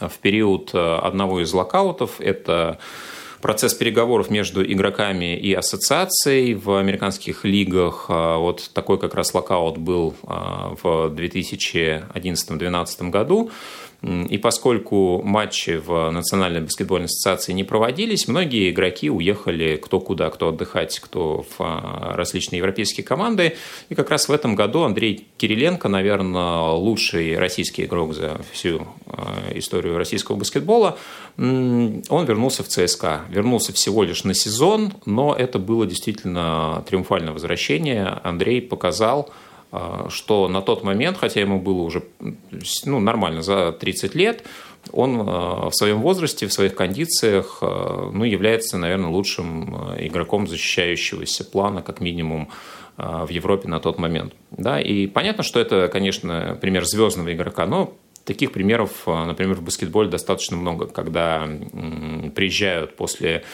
в 0.00 0.18
период 0.18 0.70
э, 0.74 0.78
одного 0.78 1.40
из 1.40 1.52
локаутов. 1.52 2.20
Это 2.20 2.78
процесс 3.40 3.74
переговоров 3.74 4.30
между 4.30 4.64
игроками 4.64 5.36
и 5.36 5.52
ассоциацией 5.52 6.54
в 6.54 6.76
американских 6.76 7.44
лигах. 7.44 8.06
А, 8.08 8.38
вот 8.38 8.70
такой 8.72 8.98
как 8.98 9.14
раз 9.14 9.34
локаут 9.34 9.78
был 9.78 10.14
а, 10.24 10.74
в 10.82 11.12
2011-2012 11.14 13.10
году. 13.10 13.50
И 14.02 14.38
поскольку 14.38 15.20
матчи 15.22 15.76
в 15.78 16.10
Национальной 16.10 16.62
баскетбольной 16.62 17.04
ассоциации 17.04 17.52
не 17.52 17.64
проводились, 17.64 18.28
многие 18.28 18.70
игроки 18.70 19.10
уехали 19.10 19.76
кто 19.76 20.00
куда, 20.00 20.30
кто 20.30 20.48
отдыхать, 20.48 20.98
кто 21.00 21.42
в 21.42 21.56
а, 21.58 22.14
различные 22.14 22.58
европейские 22.58 23.04
команды. 23.04 23.56
И 23.90 23.94
как 23.94 24.08
раз 24.08 24.28
в 24.28 24.32
этом 24.32 24.54
году 24.54 24.82
Андрей 24.84 25.26
Кириленко, 25.36 25.88
наверное, 25.88 26.70
лучший 26.70 27.38
российский 27.38 27.84
игрок 27.84 28.14
за 28.14 28.40
всю 28.52 28.86
а, 29.06 29.50
историю 29.54 29.98
российского 29.98 30.36
баскетбола, 30.36 30.96
он 31.36 32.24
вернулся 32.26 32.62
в 32.62 32.68
ЦСКА. 32.68 33.22
Вернулся 33.28 33.72
всего 33.74 34.02
лишь 34.02 34.24
на 34.24 34.32
сезон, 34.34 34.94
но 35.04 35.34
это 35.34 35.58
было 35.58 35.86
действительно 35.86 36.84
триумфальное 36.88 37.32
возвращение. 37.32 38.06
Андрей 38.22 38.62
показал, 38.62 39.30
что 40.08 40.48
на 40.48 40.62
тот 40.62 40.82
момент, 40.82 41.16
хотя 41.18 41.40
ему 41.40 41.60
было 41.60 41.82
уже 41.82 42.02
ну, 42.84 42.98
нормально 42.98 43.42
за 43.42 43.72
30 43.72 44.14
лет, 44.14 44.44
он 44.92 45.20
а, 45.20 45.70
в 45.70 45.74
своем 45.74 46.00
возрасте, 46.00 46.46
в 46.46 46.52
своих 46.52 46.74
кондициях 46.74 47.58
а, 47.60 48.10
ну, 48.12 48.24
является, 48.24 48.78
наверное, 48.78 49.10
лучшим 49.10 49.94
игроком 49.98 50.46
защищающегося 50.48 51.44
плана, 51.44 51.82
как 51.82 52.00
минимум, 52.00 52.48
в 52.96 53.30
Европе 53.30 53.66
на 53.66 53.80
тот 53.80 53.98
момент. 53.98 54.34
Да? 54.50 54.78
И 54.78 55.06
понятно, 55.06 55.42
что 55.42 55.58
это, 55.58 55.88
конечно, 55.88 56.58
пример 56.60 56.84
звездного 56.84 57.32
игрока, 57.32 57.64
но 57.64 57.94
таких 58.26 58.52
примеров, 58.52 59.06
например, 59.06 59.54
в 59.54 59.62
баскетболе 59.62 60.10
достаточно 60.10 60.58
много, 60.58 60.86
когда 60.86 61.48
приезжают 62.34 62.96
после 62.96 63.44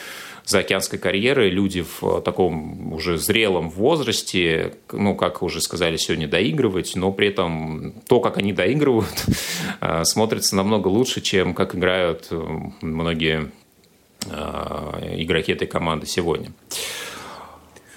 заокеанской 0.47 0.99
карьеры 0.99 1.51
люди 1.51 1.84
в 2.01 2.20
таком 2.22 2.92
уже 2.92 3.18
зрелом 3.18 3.68
возрасте, 3.68 4.74
ну, 4.92 5.14
как 5.14 5.42
уже 5.42 5.61
сказали 5.61 5.97
сегодня, 5.97 6.28
доигрывать, 6.28 6.94
но 6.94 7.12
при 7.12 7.28
этом 7.28 7.94
то, 8.07 8.20
как 8.20 8.38
они 8.38 8.53
доигрывают, 8.53 9.26
э, 9.80 10.05
смотрится 10.05 10.55
намного 10.57 10.88
лучше, 10.88 11.20
чем 11.20 11.53
как 11.53 11.74
играют 11.74 12.28
э, 12.30 12.40
многие 12.80 13.51
э, 14.30 15.14
игроки 15.18 15.53
этой 15.53 15.66
команды 15.66 16.07
сегодня. 16.07 16.53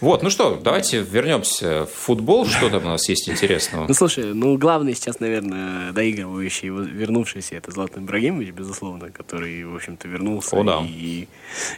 Вот, 0.02 0.24
ну 0.24 0.30
что, 0.30 0.58
давайте 0.64 1.02
вернемся 1.02 1.86
в 1.86 1.90
футбол. 1.90 2.46
Что 2.46 2.70
там 2.70 2.86
у 2.86 2.88
нас 2.88 3.10
есть 3.10 3.30
интересного? 3.30 3.86
Ну, 3.86 3.94
слушай, 3.94 4.34
ну, 4.34 4.58
главный 4.58 4.96
сейчас, 4.96 5.20
наверное, 5.20 5.92
доигрывающий, 5.92 6.70
вернувшийся, 6.70 7.56
это 7.56 7.72
Златан 7.72 8.06
Ибрагимович, 8.06 8.52
безусловно, 8.52 9.10
который, 9.10 9.66
в 9.66 9.76
общем-то, 9.76 10.08
вернулся. 10.08 10.56
О, 10.56 10.64
да. 10.64 10.86
И, 10.88 11.28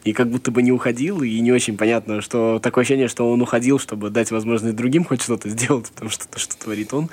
и 0.03 0.13
как 0.13 0.29
будто 0.29 0.51
бы 0.51 0.61
не 0.61 0.71
уходил, 0.71 1.23
и 1.23 1.39
не 1.39 1.51
очень 1.51 1.77
понятно, 1.77 2.21
что 2.21 2.59
такое 2.59 2.83
ощущение, 2.83 3.07
что 3.07 3.29
он 3.31 3.41
уходил, 3.41 3.79
чтобы 3.79 4.11
дать 4.11 4.29
возможность 4.29 4.75
другим 4.75 5.03
хоть 5.03 5.23
что-то 5.23 5.49
сделать, 5.49 5.89
потому 5.89 6.11
что 6.11 6.27
то, 6.27 6.37
что 6.37 6.55
творит 6.55 6.93
он. 6.93 7.09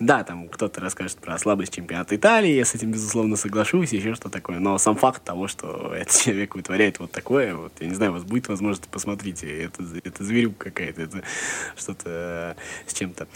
Да, 0.00 0.24
там 0.24 0.48
кто-то 0.48 0.80
расскажет 0.80 1.18
про 1.18 1.38
слабость 1.38 1.74
чемпионата 1.74 2.16
Италии, 2.16 2.50
я 2.50 2.64
с 2.64 2.74
этим, 2.74 2.90
безусловно, 2.90 3.36
соглашусь, 3.36 3.92
еще 3.92 4.14
что 4.16 4.28
такое. 4.28 4.58
Но 4.58 4.78
сам 4.78 4.96
факт 4.96 5.22
того, 5.22 5.46
что 5.46 5.92
этот 5.96 6.20
человек 6.20 6.56
вытворяет 6.56 6.98
вот 6.98 7.12
такое, 7.12 7.54
вот, 7.54 7.72
я 7.78 7.86
не 7.86 7.94
знаю, 7.94 8.10
у 8.10 8.14
вас 8.14 8.24
будет 8.24 8.48
возможность, 8.48 8.88
посмотрите, 8.88 9.46
это, 9.62 9.84
это 10.02 10.24
зверь 10.24 10.39
зверюк 10.40 10.58
какая-то, 10.58 11.02
это 11.02 11.22
что-то 11.76 12.56
с 12.86 12.94
чем-то. 12.94 13.28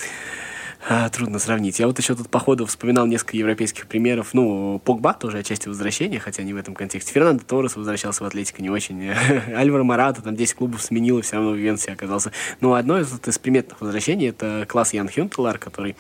А, 0.87 1.09
трудно 1.09 1.39
сравнить. 1.39 1.79
Я 1.79 1.87
вот 1.87 1.99
еще 1.99 2.15
тут 2.15 2.29
по 2.29 2.39
ходу 2.39 2.67
вспоминал 2.67 3.07
несколько 3.07 3.39
европейских 3.39 3.87
примеров. 3.87 4.35
Ну, 4.35 4.79
Погба 4.85 5.15
тоже 5.15 5.39
отчасти 5.39 5.67
возвращения, 5.67 6.19
хотя 6.19 6.43
не 6.43 6.53
в 6.53 6.59
этом 6.59 6.75
контексте. 6.75 7.11
Фернандо 7.11 7.43
Торрес 7.43 7.75
возвращался 7.77 8.23
в 8.23 8.27
Атлетико 8.27 8.61
не 8.61 8.69
очень. 8.69 9.11
Альваро 9.57 9.83
Марата 9.83 10.21
там 10.21 10.37
10 10.37 10.55
клубов 10.55 10.83
сменил, 10.83 11.19
и 11.19 11.23
все 11.23 11.37
равно 11.37 11.53
в 11.53 11.57
Венсе 11.57 11.93
оказался. 11.93 12.33
Ну, 12.61 12.75
одно 12.75 12.99
из, 12.99 13.11
вот, 13.11 13.27
из 13.27 13.39
приметных 13.39 13.81
возвращений 13.81 14.29
это 14.29 14.67
класс 14.69 14.93
Ян 14.93 15.09
Хюнтелар, 15.09 15.57
который 15.57 15.97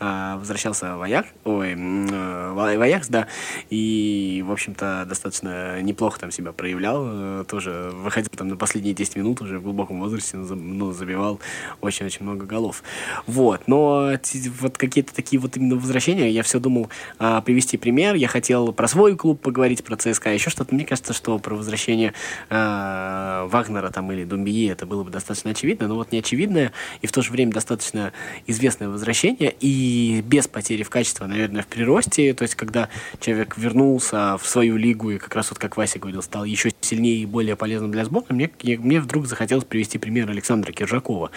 а, 0.00 0.36
возвращался 0.38 0.96
в 0.96 1.02
Аякс, 1.02 1.28
ой, 1.44 1.74
э, 1.74 2.50
в 2.52 2.82
Аякс, 2.82 3.08
да, 3.08 3.28
и, 3.70 4.42
в 4.44 4.50
общем-то, 4.50 5.04
достаточно 5.08 5.80
неплохо 5.80 6.18
там 6.18 6.32
себя 6.32 6.50
проявлял. 6.50 7.04
Э, 7.06 7.44
тоже 7.46 7.92
выходил 7.94 8.30
там 8.36 8.48
на 8.48 8.56
последние 8.56 8.94
10 8.94 9.14
минут 9.14 9.40
уже 9.42 9.60
в 9.60 9.62
глубоком 9.62 10.00
возрасте, 10.00 10.38
ну, 10.38 10.90
забивал 10.90 11.38
очень-очень 11.80 12.24
много 12.24 12.46
голов. 12.46 12.82
Вот, 13.26 13.68
но 13.68 14.10
вот 14.60 14.78
какие-то 14.78 15.14
такие 15.14 15.40
вот 15.40 15.56
именно 15.56 15.76
возвращения. 15.76 16.30
Я 16.30 16.42
все 16.42 16.58
думал 16.58 16.88
а, 17.18 17.40
привести 17.40 17.76
пример. 17.76 18.14
Я 18.14 18.28
хотел 18.28 18.72
про 18.72 18.88
свой 18.88 19.16
клуб 19.16 19.40
поговорить, 19.40 19.84
про 19.84 19.96
ЦСКА, 19.96 20.30
еще 20.30 20.50
что-то. 20.50 20.74
Мне 20.74 20.84
кажется, 20.84 21.12
что 21.12 21.38
про 21.38 21.54
возвращение 21.54 22.12
а, 22.50 23.46
Вагнера 23.46 23.90
там 23.90 24.10
или 24.12 24.24
Думбие 24.24 24.70
это 24.70 24.86
было 24.86 25.04
бы 25.04 25.10
достаточно 25.10 25.50
очевидно, 25.50 25.88
но 25.88 25.94
вот 25.94 26.12
не 26.12 26.18
очевидное 26.18 26.72
и 27.02 27.06
в 27.06 27.12
то 27.12 27.22
же 27.22 27.30
время 27.30 27.52
достаточно 27.52 28.12
известное 28.46 28.88
возвращение 28.88 29.54
и 29.60 30.22
без 30.26 30.48
потери 30.48 30.82
в 30.82 30.90
качестве, 30.90 31.26
наверное, 31.26 31.62
в 31.62 31.66
приросте. 31.66 32.32
То 32.34 32.42
есть, 32.42 32.54
когда 32.54 32.88
человек 33.20 33.56
вернулся 33.56 34.38
в 34.38 34.46
свою 34.46 34.76
лигу 34.76 35.10
и 35.10 35.18
как 35.18 35.34
раз 35.34 35.50
вот, 35.50 35.58
как 35.58 35.76
Вася 35.76 35.98
говорил, 35.98 36.22
стал 36.22 36.44
еще 36.44 36.70
сильнее 36.80 37.22
и 37.22 37.26
более 37.26 37.56
полезным 37.56 37.90
для 37.90 38.04
сборной, 38.04 38.50
мне, 38.62 38.78
мне 38.78 39.00
вдруг 39.00 39.26
захотелось 39.26 39.64
привести 39.64 39.98
пример 39.98 40.30
Александра 40.30 40.72
Киржакова, 40.72 41.30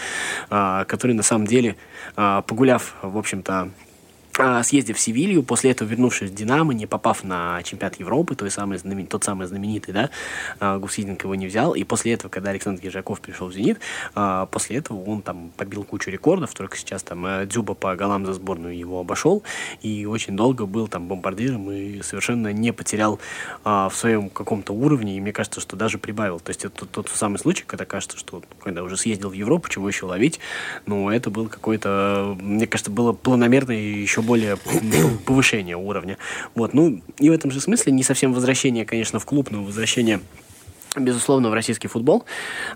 а, 0.49 0.85
который 0.85 1.13
на 1.13 1.23
самом 1.23 1.47
деле 1.47 1.75
а, 2.15 2.41
погулял 2.41 2.66
погуляв, 2.67 2.95
в 3.01 3.17
общем-то, 3.17 3.69
съездив 4.63 4.97
в 4.97 4.99
Севилью, 4.99 5.43
после 5.43 5.71
этого 5.71 5.87
вернувшись 5.87 6.31
в 6.31 6.33
«Динамо», 6.33 6.73
не 6.73 6.85
попав 6.85 7.23
на 7.23 7.61
чемпионат 7.63 7.99
Европы, 7.99 8.35
той 8.35 8.51
самый 8.51 8.77
знамен... 8.77 9.07
тот 9.07 9.23
самый 9.23 9.47
знаменитый, 9.47 9.93
да, 9.93 10.09
а, 10.59 10.77
Гусиденко 10.77 11.27
его 11.27 11.35
не 11.35 11.47
взял, 11.47 11.73
и 11.73 11.83
после 11.83 12.13
этого, 12.13 12.29
когда 12.29 12.51
Александр 12.51 12.85
Ежаков 12.85 13.21
пришел 13.21 13.47
в 13.47 13.53
«Зенит», 13.53 13.79
а, 14.15 14.45
после 14.45 14.77
этого 14.77 15.03
он 15.03 15.21
там 15.21 15.51
побил 15.57 15.83
кучу 15.83 16.09
рекордов, 16.09 16.53
только 16.53 16.77
сейчас 16.77 17.03
там 17.03 17.25
Дзюба 17.47 17.73
по 17.73 17.95
голам 17.95 18.25
за 18.25 18.33
сборную 18.33 18.77
его 18.77 18.99
обошел, 18.99 19.43
и 19.81 20.05
очень 20.05 20.35
долго 20.35 20.65
был 20.65 20.87
там 20.87 21.07
бомбардиром 21.07 21.71
и 21.71 22.01
совершенно 22.01 22.51
не 22.53 22.71
потерял 22.71 23.19
в 23.63 23.91
своем 23.93 24.29
каком-то 24.29 24.73
уровне, 24.73 25.17
и 25.17 25.21
мне 25.21 25.33
кажется, 25.33 25.59
что 25.61 25.75
даже 25.75 25.97
прибавил. 25.97 26.39
То 26.39 26.49
есть 26.49 26.65
это 26.65 26.85
тот, 26.85 27.09
самый 27.09 27.37
случай, 27.37 27.63
когда 27.65 27.85
кажется, 27.85 28.17
что 28.17 28.43
когда 28.59 28.83
уже 28.83 28.97
съездил 28.97 29.29
в 29.29 29.33
Европу, 29.33 29.69
чего 29.69 29.87
еще 29.87 30.05
ловить, 30.05 30.39
но 30.85 31.11
это 31.11 31.29
был 31.29 31.47
какой-то, 31.47 32.35
мне 32.39 32.67
кажется, 32.67 32.91
было 32.91 33.13
планомерно 33.13 33.71
еще 33.71 34.21
более 34.27 34.57
повышение 35.25 35.75
уровня. 35.75 36.17
Вот, 36.53 36.75
ну, 36.75 37.01
и 37.17 37.29
в 37.29 37.33
этом 37.33 37.49
же 37.49 37.59
смысле 37.59 37.93
не 37.93 38.03
совсем 38.03 38.33
возвращение, 38.33 38.85
конечно, 38.85 39.19
в 39.19 39.25
клуб, 39.25 39.49
но 39.49 39.63
возвращение 39.63 40.19
Безусловно, 40.99 41.49
в 41.49 41.53
российский 41.53 41.87
футбол. 41.87 42.25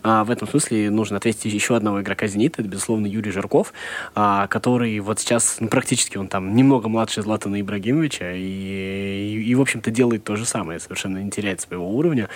А, 0.03 0.23
в 0.23 0.31
этом 0.31 0.47
смысле 0.47 0.89
нужно 0.89 1.17
ответить 1.17 1.45
еще 1.45 1.75
одного 1.75 2.01
игрока 2.01 2.27
«Зенита». 2.27 2.61
Это, 2.61 2.69
безусловно, 2.69 3.07
Юрий 3.07 3.31
Жирков, 3.31 3.73
а, 4.15 4.47
который 4.47 4.99
вот 4.99 5.19
сейчас 5.19 5.57
ну, 5.59 5.67
практически 5.67 6.17
он 6.17 6.27
там 6.27 6.55
немного 6.55 6.89
младше 6.89 7.21
Златана 7.21 7.59
Ибрагимовича 7.59 8.33
и, 8.33 8.41
и, 8.41 9.43
и, 9.43 9.55
в 9.55 9.61
общем-то, 9.61 9.91
делает 9.91 10.23
то 10.23 10.35
же 10.35 10.45
самое. 10.45 10.79
Совершенно 10.79 11.19
не 11.19 11.31
теряет 11.31 11.61
своего 11.61 11.89
уровня. 11.89 12.29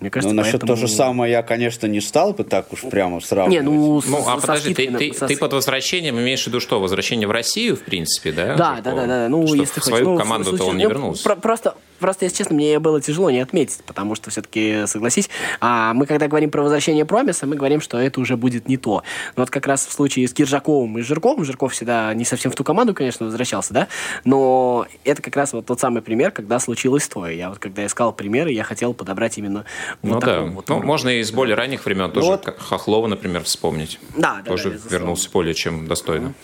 Мне 0.00 0.10
кажется, 0.10 0.34
ну, 0.34 0.42
насчет 0.42 0.60
поэтому... 0.60 0.74
то 0.74 0.80
же 0.80 0.88
самое 0.88 1.32
я, 1.32 1.42
конечно, 1.42 1.86
не 1.86 2.00
стал 2.00 2.32
бы 2.32 2.44
так 2.44 2.72
уж 2.72 2.82
прямо 2.82 3.20
сравнивать. 3.20 3.64
Не, 3.64 3.70
ну, 3.70 4.02
ну 4.06 4.24
а 4.26 4.36
подожди, 4.38 4.74
ты, 4.74 4.90
ты, 4.90 5.12
со... 5.14 5.26
ты 5.26 5.36
под 5.36 5.52
возвращением 5.52 6.18
имеешь 6.18 6.42
в 6.44 6.46
виду 6.46 6.60
что? 6.60 6.80
Возвращение 6.80 7.26
в 7.26 7.30
Россию, 7.30 7.76
в 7.76 7.82
принципе, 7.82 8.32
да? 8.32 8.56
Да, 8.56 8.80
да, 8.82 8.94
да, 8.94 9.06
да. 9.06 9.28
Ну, 9.28 9.46
что 9.46 9.56
если 9.56 9.80
в 9.80 9.84
свою 9.84 10.10
ну, 10.10 10.18
команду-то 10.18 10.64
он 10.64 10.76
не 10.76 10.84
ну, 10.84 10.90
вернулся. 10.90 11.24
Про- 11.24 11.36
просто 11.36 11.74
просто, 12.00 12.24
если 12.24 12.38
честно, 12.38 12.56
мне 12.56 12.78
было 12.80 13.00
тяжело 13.00 13.30
не 13.30 13.40
отметить, 13.40 13.84
потому 13.84 14.16
что 14.16 14.30
все-таки, 14.30 14.86
согласись, 14.86 15.29
а 15.60 15.94
мы 15.94 16.06
когда 16.06 16.28
говорим 16.28 16.50
про 16.50 16.62
возвращение 16.62 17.04
Промиса, 17.04 17.46
мы 17.46 17.56
говорим, 17.56 17.80
что 17.80 17.98
это 17.98 18.20
уже 18.20 18.36
будет 18.36 18.68
не 18.68 18.76
то. 18.76 19.02
Но 19.36 19.42
вот 19.42 19.50
как 19.50 19.66
раз 19.66 19.86
в 19.86 19.92
случае 19.92 20.28
с 20.28 20.32
Киржаковым 20.32 20.98
и 20.98 21.02
Жирковым, 21.02 21.44
Жирков 21.44 21.72
всегда 21.72 22.12
не 22.14 22.24
совсем 22.24 22.50
в 22.50 22.54
ту 22.54 22.64
команду, 22.64 22.94
конечно, 22.94 23.26
возвращался, 23.26 23.72
да, 23.74 23.88
но 24.24 24.86
это 25.04 25.22
как 25.22 25.36
раз 25.36 25.52
вот 25.52 25.66
тот 25.66 25.80
самый 25.80 26.02
пример, 26.02 26.30
когда 26.30 26.58
случилось 26.58 27.08
то. 27.08 27.26
Я 27.26 27.50
вот 27.50 27.58
когда 27.58 27.84
искал 27.86 28.12
примеры, 28.12 28.52
я 28.52 28.64
хотел 28.64 28.94
подобрать 28.94 29.38
именно 29.38 29.64
ну 30.02 30.14
вот 30.14 30.24
да. 30.24 30.40
Вот 30.42 30.68
ну, 30.68 30.82
можно 30.82 31.08
и 31.08 31.20
из 31.20 31.32
более 31.32 31.56
ранних 31.56 31.84
времен 31.84 32.10
тоже 32.10 32.26
вот. 32.26 32.56
Хохлова, 32.58 33.06
например, 33.06 33.44
вспомнить. 33.44 33.98
Да, 34.16 34.40
да, 34.44 34.50
Тоже 34.50 34.70
да, 34.70 34.78
вернулся 34.90 35.30
более 35.30 35.54
чем 35.54 35.86
достойно. 35.86 36.34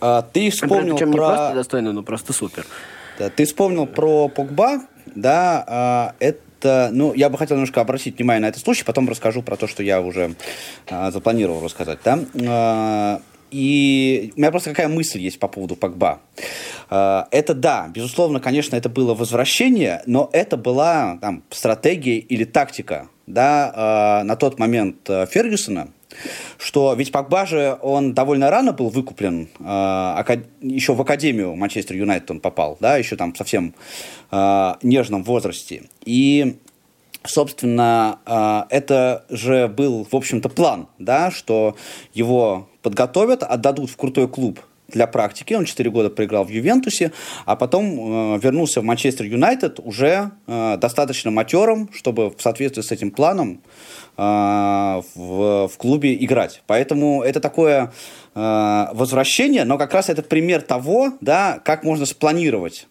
А, 0.00 0.22
ты 0.22 0.50
вспомнил 0.50 0.96
Причем 0.96 1.12
про... 1.12 1.18
не 1.20 1.26
просто 1.26 1.54
достойно, 1.54 1.92
но 1.92 2.02
просто 2.02 2.32
супер. 2.32 2.66
Да, 3.18 3.28
ты 3.30 3.44
вспомнил 3.44 3.86
про 3.86 4.28
Погба, 4.28 4.80
да, 5.06 5.64
а, 5.66 6.14
это, 6.20 6.40
ну, 6.64 7.14
я 7.14 7.28
бы 7.28 7.38
хотел 7.38 7.56
немножко 7.56 7.80
обратить 7.80 8.16
внимание 8.18 8.42
на 8.42 8.48
этот 8.48 8.62
случай, 8.62 8.84
потом 8.84 9.08
расскажу 9.08 9.42
про 9.42 9.56
то, 9.56 9.66
что 9.66 9.82
я 9.82 10.00
уже 10.00 10.34
а, 10.88 11.10
запланировал 11.10 11.64
рассказать, 11.64 11.98
да. 12.04 12.18
А, 12.46 13.20
и 13.50 14.32
у 14.36 14.38
меня 14.38 14.50
просто 14.50 14.70
какая 14.70 14.88
мысль 14.88 15.18
есть 15.18 15.38
по 15.40 15.48
поводу 15.48 15.74
Погба. 15.74 16.20
Это 16.88 17.52
да, 17.52 17.90
безусловно, 17.92 18.38
конечно, 18.38 18.76
это 18.76 18.88
было 18.88 19.12
возвращение, 19.12 20.02
но 20.06 20.30
это 20.32 20.56
была 20.56 21.18
там, 21.20 21.42
стратегия 21.50 22.18
или 22.18 22.44
тактика 22.44 23.08
да, 23.26 24.22
на 24.24 24.36
тот 24.36 24.60
момент 24.60 24.98
Фергюсона, 25.04 25.88
что 26.58 26.94
ведь 26.94 27.12
Погба 27.12 27.46
же, 27.46 27.78
он 27.82 28.14
довольно 28.14 28.50
рано 28.50 28.72
был 28.72 28.88
выкуплен, 28.88 29.48
э, 29.58 30.42
еще 30.60 30.94
в 30.94 31.00
Академию 31.00 31.54
Манчестер 31.56 31.96
Юнайтед 31.96 32.30
он 32.30 32.40
попал, 32.40 32.76
да, 32.80 32.96
еще 32.96 33.16
там 33.16 33.34
совсем 33.34 33.74
э, 34.30 34.74
нежном 34.82 35.24
возрасте. 35.24 35.84
И 36.04 36.58
собственно, 37.24 38.18
э, 38.26 38.62
это 38.70 39.24
же 39.28 39.68
был, 39.68 40.06
в 40.10 40.14
общем-то, 40.14 40.48
план, 40.48 40.88
да, 40.98 41.30
что 41.30 41.76
его 42.14 42.68
подготовят, 42.82 43.42
отдадут 43.42 43.90
в 43.90 43.96
крутой 43.96 44.28
клуб 44.28 44.60
для 44.88 45.06
практики. 45.06 45.54
Он 45.54 45.64
4 45.64 45.90
года 45.90 46.10
проиграл 46.10 46.44
в 46.44 46.50
Ювентусе, 46.50 47.12
а 47.44 47.56
потом 47.56 47.84
э, 47.84 48.38
вернулся 48.38 48.80
в 48.80 48.84
Манчестер 48.84 49.26
Юнайтед 49.26 49.80
уже 49.80 50.32
э, 50.46 50.76
достаточно 50.78 51.30
матерым, 51.30 51.90
чтобы 51.92 52.30
в 52.30 52.40
соответствии 52.40 52.82
с 52.82 52.90
этим 52.90 53.10
планом 53.10 53.60
а, 54.09 54.09
в, 54.20 55.68
в 55.68 55.76
клубе 55.78 56.14
играть. 56.14 56.62
Поэтому 56.66 57.22
это 57.22 57.40
такое 57.40 57.92
э, 58.34 58.86
возвращение, 58.92 59.64
но 59.64 59.78
как 59.78 59.94
раз 59.94 60.10
это 60.10 60.22
пример 60.22 60.60
того, 60.60 61.14
да, 61.22 61.58
как 61.64 61.84
можно 61.84 62.04
спланировать 62.04 62.86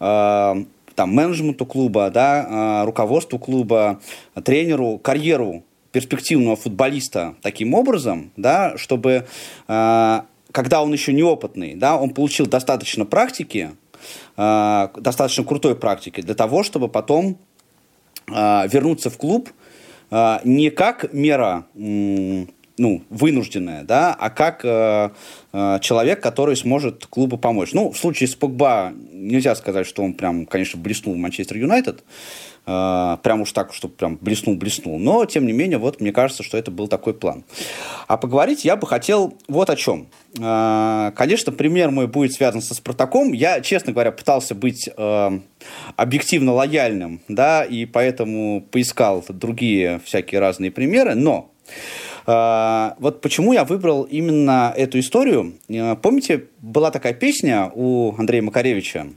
э, 0.00 0.54
там, 1.00 1.14
менеджменту 1.14 1.66
клуба, 1.66 2.10
да, 2.10 2.82
э, 2.82 2.84
руководству 2.84 3.38
клуба, 3.38 4.00
тренеру, 4.44 4.98
карьеру 4.98 5.64
перспективного 5.92 6.56
футболиста 6.56 7.34
таким 7.42 7.74
образом, 7.74 8.32
да, 8.36 8.76
чтобы 8.76 9.26
э, 9.68 10.20
когда 10.52 10.82
он 10.82 10.92
еще 10.92 11.12
неопытный, 11.12 11.74
да, 11.74 11.96
он 11.96 12.10
получил 12.10 12.46
достаточно 12.46 13.04
практики, 13.04 13.70
э, 14.36 14.88
достаточно 14.96 15.44
крутой 15.44 15.74
практики 15.74 16.20
для 16.20 16.34
того, 16.34 16.62
чтобы 16.62 16.88
потом 16.88 17.38
вернуться 18.26 19.10
в 19.10 19.16
клуб 19.16 19.48
а, 19.48 19.52
не 20.10 20.70
как 20.70 21.12
мера 21.12 21.66
ну, 22.80 23.02
вынужденная, 23.10 23.84
да, 23.84 24.16
а 24.18 24.30
как 24.30 24.64
э, 24.64 25.10
э, 25.52 25.78
человек, 25.82 26.22
который 26.22 26.56
сможет 26.56 27.04
клубу 27.04 27.36
помочь. 27.36 27.74
Ну, 27.74 27.90
в 27.90 27.98
случае 27.98 28.26
с 28.26 28.34
Погба 28.34 28.94
нельзя 29.12 29.54
сказать, 29.54 29.86
что 29.86 30.02
он 30.02 30.14
прям, 30.14 30.46
конечно, 30.46 30.80
блеснул 30.80 31.14
в 31.14 31.18
Манчестер 31.18 31.58
Юнайтед, 31.58 32.02
прям 32.64 33.40
уж 33.40 33.52
так, 33.52 33.72
чтобы 33.72 33.94
прям 33.94 34.16
блеснул-блеснул, 34.20 34.98
но, 34.98 35.24
тем 35.24 35.46
не 35.46 35.52
менее, 35.52 35.78
вот 35.78 36.00
мне 36.00 36.12
кажется, 36.12 36.42
что 36.42 36.56
это 36.56 36.70
был 36.70 36.88
такой 36.88 37.14
план. 37.14 37.44
А 38.06 38.16
поговорить 38.16 38.64
я 38.64 38.76
бы 38.76 38.86
хотел 38.86 39.34
вот 39.48 39.70
о 39.70 39.76
чем. 39.76 40.08
Э, 40.38 41.12
конечно, 41.16 41.52
пример 41.52 41.90
мой 41.90 42.06
будет 42.06 42.32
связан 42.32 42.60
со 42.62 42.74
Спартаком. 42.74 43.32
Я, 43.32 43.60
честно 43.60 43.92
говоря, 43.92 44.12
пытался 44.12 44.54
быть 44.54 44.88
э, 44.94 45.40
объективно 45.96 46.52
лояльным, 46.52 47.20
да, 47.28 47.64
и 47.64 47.86
поэтому 47.86 48.60
поискал 48.70 49.24
другие 49.28 50.00
всякие 50.04 50.40
разные 50.40 50.70
примеры, 50.70 51.14
но 51.14 51.50
а, 51.50 51.50
вот 52.98 53.20
почему 53.20 53.52
я 53.52 53.64
выбрал 53.64 54.02
именно 54.02 54.72
эту 54.76 54.98
историю. 54.98 55.54
А, 55.70 55.96
помните, 55.96 56.44
была 56.60 56.90
такая 56.90 57.14
песня 57.14 57.70
у 57.74 58.14
Андрея 58.16 58.42
Макаревича, 58.42 59.08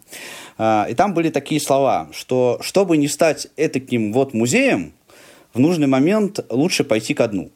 а, 0.58 0.88
и 0.90 0.94
там 0.94 1.14
были 1.14 1.30
такие 1.30 1.60
слова, 1.60 2.10
что 2.14 2.60
чтобы 2.62 2.98
не 2.98 3.08
стать 3.08 3.48
этаким 3.58 4.14
вот 4.14 4.34
музеем, 4.34 4.94
в 5.54 5.60
нужный 5.60 5.88
момент 5.88 6.40
лучше 6.50 6.84
пойти 6.84 7.14
ко 7.14 7.28
дну. 7.28 7.52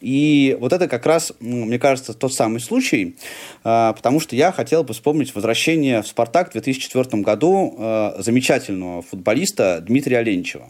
И 0.00 0.56
вот 0.58 0.72
это 0.72 0.88
как 0.88 1.04
раз, 1.04 1.32
мне 1.40 1.78
кажется, 1.78 2.14
тот 2.14 2.32
самый 2.32 2.58
случай, 2.60 3.16
потому 3.62 4.18
что 4.18 4.34
я 4.34 4.50
хотел 4.50 4.82
бы 4.82 4.94
вспомнить 4.94 5.34
возвращение 5.34 6.00
в 6.00 6.06
«Спартак» 6.06 6.48
в 6.48 6.52
2004 6.52 7.22
году 7.22 7.74
замечательного 8.18 9.02
футболиста 9.02 9.84
Дмитрия 9.86 10.20
Оленичева. 10.20 10.68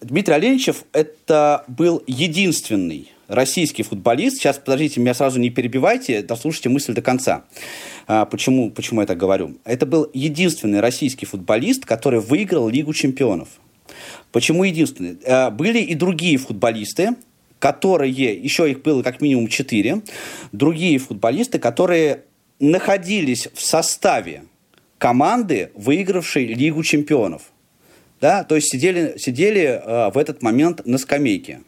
Дмитрий 0.00 0.32
Оленичев– 0.32 0.84
это 0.94 1.62
был 1.68 2.02
единственный 2.06 3.12
российский 3.28 3.82
футболист. 3.82 4.38
Сейчас, 4.38 4.58
подождите, 4.58 4.98
меня 4.98 5.12
сразу 5.12 5.38
не 5.38 5.50
перебивайте, 5.50 6.22
дослушайте 6.22 6.70
мысль 6.70 6.94
до 6.94 7.02
конца. 7.02 7.44
А, 8.06 8.24
почему, 8.24 8.70
почему 8.70 9.02
я 9.02 9.06
так 9.06 9.18
говорю? 9.18 9.58
Это 9.64 9.84
был 9.84 10.10
единственный 10.14 10.80
российский 10.80 11.26
футболист, 11.26 11.84
который 11.84 12.20
выиграл 12.20 12.70
Лигу 12.70 12.94
чемпионов. 12.94 13.48
Почему 14.32 14.64
единственный? 14.64 15.18
А, 15.26 15.50
были 15.50 15.80
и 15.80 15.94
другие 15.94 16.38
футболисты, 16.38 17.10
которые, 17.58 18.10
еще 18.10 18.70
их 18.70 18.80
было 18.80 19.02
как 19.02 19.20
минимум 19.20 19.48
четыре, 19.48 20.00
другие 20.52 20.98
футболисты, 20.98 21.58
которые 21.58 22.22
находились 22.58 23.48
в 23.52 23.60
составе 23.60 24.44
команды, 24.96 25.72
выигравшей 25.74 26.46
Лигу 26.46 26.82
чемпионов– 26.84 27.42
да, 28.20 28.44
то 28.44 28.54
есть 28.54 28.70
сидели, 28.70 29.14
сидели 29.18 29.80
э, 29.82 30.10
в 30.12 30.18
этот 30.18 30.42
момент 30.42 30.86
на 30.86 30.98
скамейке. 30.98 31.60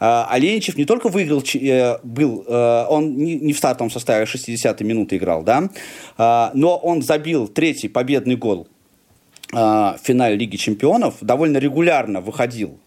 Э, 0.00 0.24
Оленичев 0.28 0.76
не 0.76 0.84
только 0.84 1.08
выиграл, 1.08 1.42
э, 1.54 1.98
был, 2.02 2.44
э, 2.46 2.86
он 2.88 3.16
не, 3.16 3.52
в 3.52 3.58
стартовом 3.58 3.90
составе 3.90 4.24
60-й 4.24 4.84
минуты 4.84 5.16
играл, 5.16 5.42
да, 5.42 5.70
но 6.54 6.76
он 6.76 7.02
забил 7.02 7.48
третий 7.48 7.88
победный 7.88 8.36
гол 8.36 8.68
в 9.50 9.98
финале 10.02 10.36
Лиги 10.36 10.56
Чемпионов, 10.56 11.16
довольно 11.22 11.56
регулярно 11.56 12.20
выходил 12.20 12.78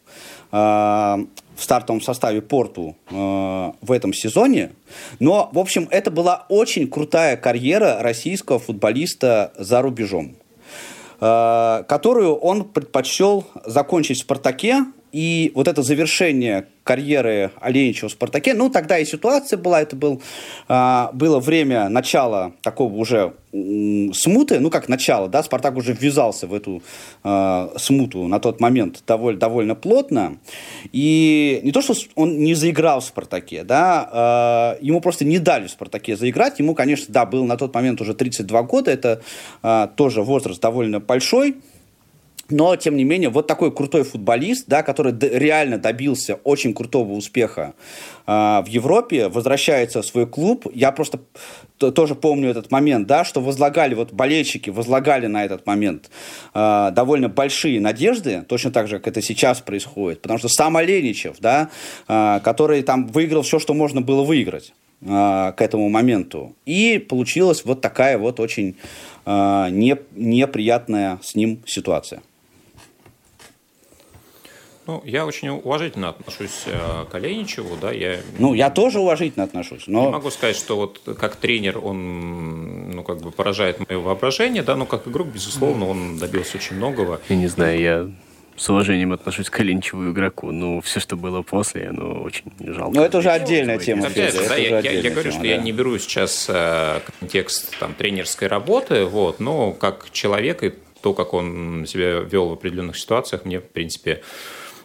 в 1.61 1.63
стартовом 1.63 2.01
составе 2.01 2.41
Порту 2.41 2.95
э, 3.09 3.13
в 3.13 3.91
этом 3.91 4.13
сезоне. 4.13 4.71
Но, 5.19 5.49
в 5.53 5.59
общем, 5.59 5.87
это 5.91 6.09
была 6.09 6.45
очень 6.49 6.87
крутая 6.87 7.37
карьера 7.37 7.99
российского 8.01 8.59
футболиста 8.59 9.53
за 9.57 9.81
рубежом. 9.81 10.35
Э, 11.21 11.83
которую 11.87 12.35
он 12.35 12.65
предпочел 12.65 13.45
закончить 13.65 14.17
в 14.17 14.21
«Спартаке», 14.21 14.85
и 15.11 15.51
вот 15.55 15.67
это 15.67 15.81
завершение 15.83 16.67
карьеры 16.83 17.51
Оленичева 17.59 18.09
в 18.09 18.11
«Спартаке», 18.13 18.53
ну, 18.53 18.69
тогда 18.69 18.97
и 18.97 19.05
ситуация 19.05 19.57
была, 19.57 19.81
это 19.81 19.95
был, 19.95 20.21
а, 20.67 21.11
было 21.13 21.39
время 21.39 21.89
начала 21.89 22.53
такого 22.61 22.93
уже 22.95 23.33
смуты, 23.51 24.59
ну, 24.59 24.69
как 24.69 24.87
начало, 24.87 25.27
да, 25.27 25.43
«Спартак» 25.43 25.75
уже 25.75 25.93
ввязался 25.93 26.47
в 26.47 26.53
эту 26.53 26.81
а, 27.23 27.71
смуту 27.77 28.27
на 28.27 28.39
тот 28.39 28.59
момент 28.59 29.03
довольно, 29.05 29.39
довольно 29.39 29.75
плотно, 29.75 30.37
и 30.91 31.59
не 31.63 31.71
то, 31.71 31.81
что 31.81 31.93
он 32.15 32.39
не 32.39 32.55
заиграл 32.55 33.01
в 33.01 33.05
«Спартаке», 33.05 33.63
да, 33.63 34.09
а, 34.11 34.77
ему 34.81 35.01
просто 35.01 35.25
не 35.25 35.39
дали 35.39 35.67
в 35.67 35.71
«Спартаке» 35.71 36.15
заиграть, 36.15 36.59
ему, 36.59 36.73
конечно, 36.73 37.07
да, 37.09 37.25
был 37.25 37.45
на 37.45 37.57
тот 37.57 37.73
момент 37.75 38.01
уже 38.01 38.13
32 38.13 38.63
года, 38.63 38.91
это 38.91 39.21
тоже 39.95 40.21
возраст 40.23 40.61
довольно 40.61 40.99
большой, 40.99 41.55
но, 42.51 42.75
тем 42.75 42.95
не 42.95 43.03
менее, 43.03 43.29
вот 43.29 43.47
такой 43.47 43.73
крутой 43.73 44.03
футболист, 44.03 44.65
да, 44.67 44.83
который 44.83 45.13
реально 45.19 45.77
добился 45.77 46.35
очень 46.43 46.73
крутого 46.73 47.13
успеха 47.13 47.73
э, 48.27 48.31
в 48.31 48.65
Европе, 48.67 49.27
возвращается 49.27 50.01
в 50.01 50.05
свой 50.05 50.27
клуб. 50.27 50.67
Я 50.73 50.91
просто 50.91 51.19
тоже 51.77 52.15
помню 52.15 52.49
этот 52.49 52.71
момент, 52.71 53.07
да, 53.07 53.23
что 53.23 53.41
возлагали, 53.41 53.95
вот 53.95 54.13
болельщики 54.13 54.69
возлагали 54.69 55.27
на 55.27 55.45
этот 55.45 55.65
момент 55.65 56.09
э, 56.53 56.91
довольно 56.93 57.29
большие 57.29 57.79
надежды, 57.79 58.43
точно 58.47 58.71
так 58.71 58.87
же, 58.87 58.99
как 58.99 59.07
это 59.07 59.21
сейчас 59.21 59.61
происходит. 59.61 60.21
Потому 60.21 60.39
что 60.39 60.49
сам 60.49 60.77
Оленичев, 60.77 61.37
да, 61.39 61.69
э, 62.07 62.39
который 62.43 62.83
там 62.83 63.07
выиграл 63.07 63.41
все, 63.41 63.59
что 63.59 63.73
можно 63.73 64.01
было 64.01 64.23
выиграть 64.23 64.73
к 65.03 65.55
этому 65.57 65.89
моменту. 65.89 66.55
И 66.67 66.99
получилась 66.99 67.65
вот 67.65 67.81
такая 67.81 68.19
вот 68.19 68.39
очень 68.39 68.75
э, 69.25 69.67
не, 69.71 69.97
неприятная 70.15 71.19
с 71.23 71.33
ним 71.33 71.59
ситуация. 71.65 72.21
Ну, 74.87 75.01
я 75.05 75.25
очень 75.25 75.49
уважительно 75.49 76.09
отношусь 76.09 76.63
э, 76.65 77.05
к 77.09 77.13
Оленичеву, 77.13 77.77
да, 77.79 77.91
я... 77.91 78.19
Ну, 78.39 78.55
я 78.55 78.71
тоже 78.71 78.99
уважительно 78.99 79.45
отношусь, 79.45 79.83
но... 79.85 80.05
Не 80.05 80.11
могу 80.11 80.31
сказать, 80.31 80.55
что 80.55 80.75
вот 80.75 81.01
как 81.19 81.35
тренер 81.35 81.77
он, 81.77 82.91
ну, 82.91 83.03
как 83.03 83.21
бы 83.21 83.31
поражает 83.31 83.77
мое 83.87 83.99
воображение, 83.99 84.63
да, 84.63 84.75
но 84.75 84.87
как 84.87 85.07
игрок, 85.07 85.27
безусловно, 85.27 85.87
он 85.87 86.17
добился 86.17 86.57
очень 86.57 86.77
многого. 86.77 87.21
Я 87.29 87.35
не 87.35 87.47
знаю, 87.47 87.79
я 87.79 88.09
с 88.57 88.69
уважением 88.69 89.13
отношусь 89.13 89.49
к 89.49 89.59
Оленичеву 89.59 90.11
игроку, 90.11 90.51
но 90.51 90.81
все, 90.81 90.99
что 90.99 91.15
было 91.15 91.41
после, 91.43 91.91
ну, 91.91 92.23
очень 92.23 92.51
жалко. 92.59 92.95
Но 92.95 93.05
это 93.05 93.19
уже 93.19 93.29
отдельная 93.29 93.77
тема. 93.77 94.07
Опять 94.07 94.33
же, 94.33 94.47
да, 94.47 94.55
я, 94.55 94.79
я, 94.79 94.91
я 94.91 95.09
говорю, 95.09 95.29
тема, 95.29 95.31
что 95.31 95.41
да. 95.41 95.47
я 95.47 95.57
не 95.57 95.71
беру 95.71 95.97
сейчас 95.99 96.47
э, 96.49 97.01
контекст 97.19 97.77
там, 97.79 97.93
тренерской 97.93 98.47
работы, 98.47 99.05
вот, 99.05 99.39
но 99.39 99.73
как 99.73 100.09
человек 100.11 100.63
и 100.63 100.73
то, 101.01 101.13
как 101.13 101.33
он 101.33 101.85
себя 101.87 102.19
вел 102.19 102.49
в 102.49 102.53
определенных 102.53 102.97
ситуациях, 102.97 103.45
мне, 103.45 103.59
в 103.59 103.67
принципе, 103.67 104.21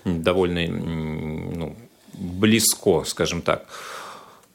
довольно 0.07 0.67
ну, 0.67 1.77
близко, 2.15 3.03
скажем 3.05 3.43
так. 3.43 3.67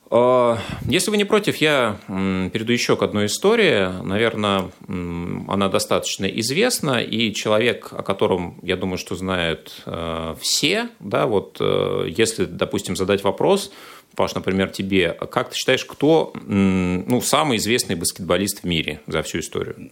А, 0.10 0.58
если 0.88 1.12
вы 1.12 1.18
не 1.18 1.26
против, 1.26 1.58
я 1.58 1.98
перейду 2.08 2.74
еще 2.74 2.96
к 2.96 3.04
одной 3.04 3.28
истории. 3.28 4.04
Наверное, 4.04 4.72
она 4.88 5.70
достаточно 5.70 6.26
известна, 6.26 7.02
и 7.02 7.34
человек, 7.34 7.90
о 7.92 8.04
котором, 8.04 8.60
я 8.62 8.76
думаю, 8.76 8.98
что 8.98 9.16
знают 9.16 9.82
э, 9.86 10.36
все, 10.40 10.90
да, 11.00 11.28
вот 11.28 11.58
э, 11.60 12.08
если, 12.10 12.46
допустим, 12.46 12.96
задать 12.96 13.24
вопрос, 13.24 13.72
Паш, 14.16 14.36
например, 14.36 14.70
тебе, 14.70 15.14
как 15.14 15.52
ты 15.52 15.56
считаешь, 15.56 15.86
кто 15.86 16.34
ну, 16.46 17.22
самый 17.22 17.58
известный 17.58 17.96
баскетболист 17.96 18.60
в 18.60 18.64
мире 18.66 19.00
за 19.08 19.22
всю 19.24 19.40
историю? 19.40 19.90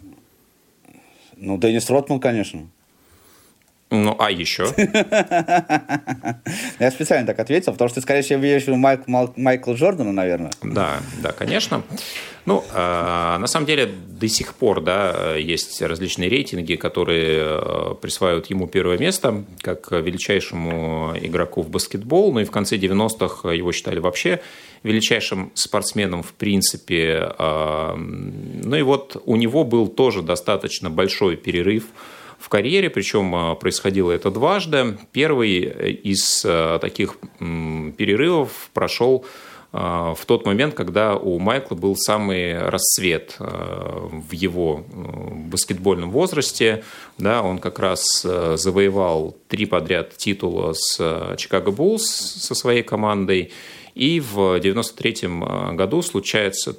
Ну, 1.38 1.58
Деннис 1.58 1.90
Ротман, 1.90 2.20
конечно. 2.20 2.68
Ну, 3.92 4.16
а 4.20 4.30
еще? 4.30 4.72
Я 6.80 6.92
специально 6.92 7.26
так 7.26 7.40
ответил, 7.40 7.72
потому 7.72 7.90
что 7.90 7.96
ты, 7.96 8.02
скорее 8.02 8.22
всего, 8.22 8.40
видишь 8.40 8.68
Майк, 8.68 9.08
Майкла 9.08 9.74
Джордана, 9.74 10.12
наверное. 10.12 10.52
Да, 10.62 11.00
да, 11.24 11.32
конечно. 11.32 11.82
Ну, 12.46 12.64
э, 12.72 13.38
на 13.40 13.48
самом 13.48 13.66
деле, 13.66 13.88
до 13.88 14.28
сих 14.28 14.54
пор, 14.54 14.82
да, 14.82 15.36
есть 15.36 15.82
различные 15.82 16.30
рейтинги, 16.30 16.76
которые 16.76 17.40
э, 17.42 17.96
присваивают 18.00 18.48
ему 18.48 18.68
первое 18.68 19.00
место, 19.00 19.44
как 19.62 19.92
величайшему 19.92 21.16
игроку 21.20 21.64
в 21.64 21.70
баскетбол, 21.70 22.32
ну 22.34 22.42
и 22.42 22.46
в 22.46 22.52
конце 22.52 22.78
90-х 22.78 23.52
его 23.52 23.72
считали 23.72 24.00
вообще 24.00 24.40
величайшим 24.84 25.52
спортсменом 25.56 26.22
в 26.22 26.34
принципе. 26.34 27.34
Э, 27.40 27.96
ну 27.96 28.76
и 28.76 28.82
вот 28.84 29.22
у 29.26 29.36
него 29.36 29.64
был 29.64 29.88
тоже 29.88 30.22
достаточно 30.22 30.92
большой 30.92 31.38
перерыв 31.38 31.86
в 32.50 32.52
карьере, 32.52 32.90
причем 32.90 33.36
а, 33.36 33.54
происходило 33.54 34.12
это 34.12 34.32
дважды. 34.32 34.98
Первый 35.12 35.60
э, 35.60 35.92
из 35.92 36.44
э, 36.44 36.80
таких 36.82 37.18
перерывов 37.38 38.72
прошел 38.74 39.24
а, 39.72 40.16
в 40.16 40.26
тот 40.26 40.48
момент, 40.48 40.74
когда 40.74 41.16
у 41.16 41.38
Майкла 41.38 41.76
был 41.76 41.96
самый 41.96 42.58
расцвет 42.58 43.36
а, 43.38 44.10
в 44.10 44.32
его 44.32 44.84
э, 44.84 45.34
баскетбольном 45.52 46.10
возрасте. 46.10 46.84
Да, 47.20 47.44
он 47.44 47.60
как 47.60 47.78
раз 47.78 48.24
завоевал 48.24 49.38
три 49.48 49.68
подряд 49.68 50.18
титула 50.18 50.74
с 50.74 51.36
Чикаго 51.38 51.70
Буллс 51.70 52.04
со 52.08 52.56
своей 52.56 52.82
командой. 52.82 53.52
И 53.94 54.20
в 54.20 54.56
1993 54.56 55.76
году 55.76 56.02
случается 56.02 56.78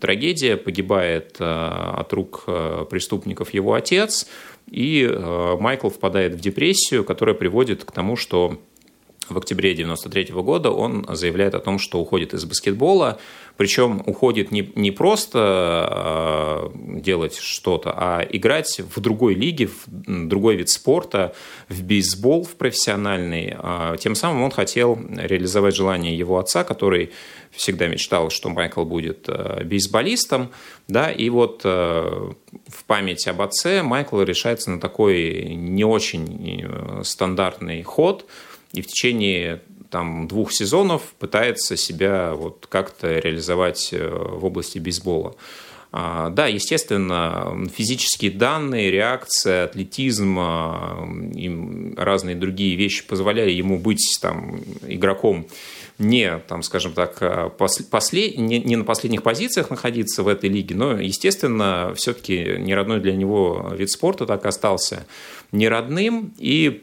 трагедия, 0.00 0.56
погибает 0.56 1.36
от 1.38 2.12
рук 2.14 2.44
преступников 2.88 3.52
его 3.52 3.74
отец– 3.74 4.26
и 4.72 5.04
э, 5.04 5.56
Майкл 5.60 5.90
впадает 5.90 6.34
в 6.34 6.40
депрессию, 6.40 7.04
которая 7.04 7.34
приводит 7.34 7.84
к 7.84 7.92
тому, 7.92 8.16
что 8.16 8.58
в 9.32 9.38
октябре 9.38 9.72
1993 9.72 10.42
года 10.42 10.70
он 10.70 11.06
заявляет 11.08 11.54
о 11.54 11.60
том, 11.60 11.78
что 11.78 12.00
уходит 12.00 12.34
из 12.34 12.44
баскетбола, 12.44 13.18
причем 13.56 14.02
уходит 14.06 14.50
не, 14.50 14.72
не 14.74 14.90
просто 14.90 16.70
э, 16.74 17.00
делать 17.00 17.36
что-то, 17.36 17.92
а 17.94 18.20
играть 18.22 18.80
в 18.94 19.00
другой 19.00 19.34
лиге, 19.34 19.66
в 19.66 19.84
другой 19.86 20.56
вид 20.56 20.68
спорта, 20.68 21.34
в 21.68 21.82
бейсбол, 21.82 22.44
в 22.44 22.56
профессиональный. 22.56 23.54
А 23.58 23.96
тем 23.98 24.14
самым 24.14 24.42
он 24.42 24.50
хотел 24.50 24.98
реализовать 25.16 25.76
желание 25.76 26.16
его 26.16 26.38
отца, 26.38 26.64
который 26.64 27.12
всегда 27.52 27.86
мечтал, 27.86 28.30
что 28.30 28.48
Майкл 28.48 28.84
будет 28.84 29.28
э, 29.28 29.62
бейсболистом, 29.64 30.50
да, 30.88 31.10
и 31.10 31.28
вот 31.28 31.60
э, 31.64 31.68
в 31.68 32.84
память 32.86 33.26
об 33.28 33.42
отце 33.42 33.82
Майкл 33.82 34.20
решается 34.22 34.70
на 34.70 34.80
такой 34.80 35.54
не 35.54 35.84
очень 35.84 36.62
э, 36.64 37.02
стандартный 37.04 37.82
ход, 37.82 38.26
и 38.72 38.82
в 38.82 38.86
течение 38.86 39.62
там, 39.90 40.26
двух 40.26 40.52
сезонов 40.52 41.02
пытается 41.18 41.76
себя 41.76 42.34
вот 42.34 42.66
как-то 42.68 43.18
реализовать 43.18 43.92
в 43.92 44.44
области 44.44 44.78
бейсбола. 44.78 45.34
А, 45.94 46.30
да, 46.30 46.46
естественно, 46.46 47.54
физические 47.74 48.30
данные, 48.30 48.90
реакция, 48.90 49.64
атлетизм 49.64 50.40
и 51.34 51.94
разные 51.96 52.34
другие 52.34 52.76
вещи 52.76 53.06
позволяли 53.06 53.50
ему 53.50 53.78
быть 53.78 54.18
там, 54.22 54.58
игроком 54.86 55.46
не, 55.98 56.38
там, 56.48 56.62
скажем 56.62 56.92
так, 56.94 57.18
э, 57.20 57.50
после, 57.58 58.30
не, 58.32 58.58
не 58.60 58.76
на 58.76 58.84
последних 58.84 59.22
позициях 59.22 59.70
находиться 59.70 60.22
в 60.22 60.28
этой 60.28 60.48
лиге, 60.48 60.74
но, 60.74 60.98
естественно, 60.98 61.92
все-таки 61.94 62.56
не 62.58 62.74
родной 62.74 63.00
для 63.00 63.14
него 63.14 63.72
вид 63.76 63.90
спорта 63.90 64.26
так 64.26 64.46
остался 64.46 65.06
не 65.52 65.68
родным. 65.68 66.32
И 66.38 66.82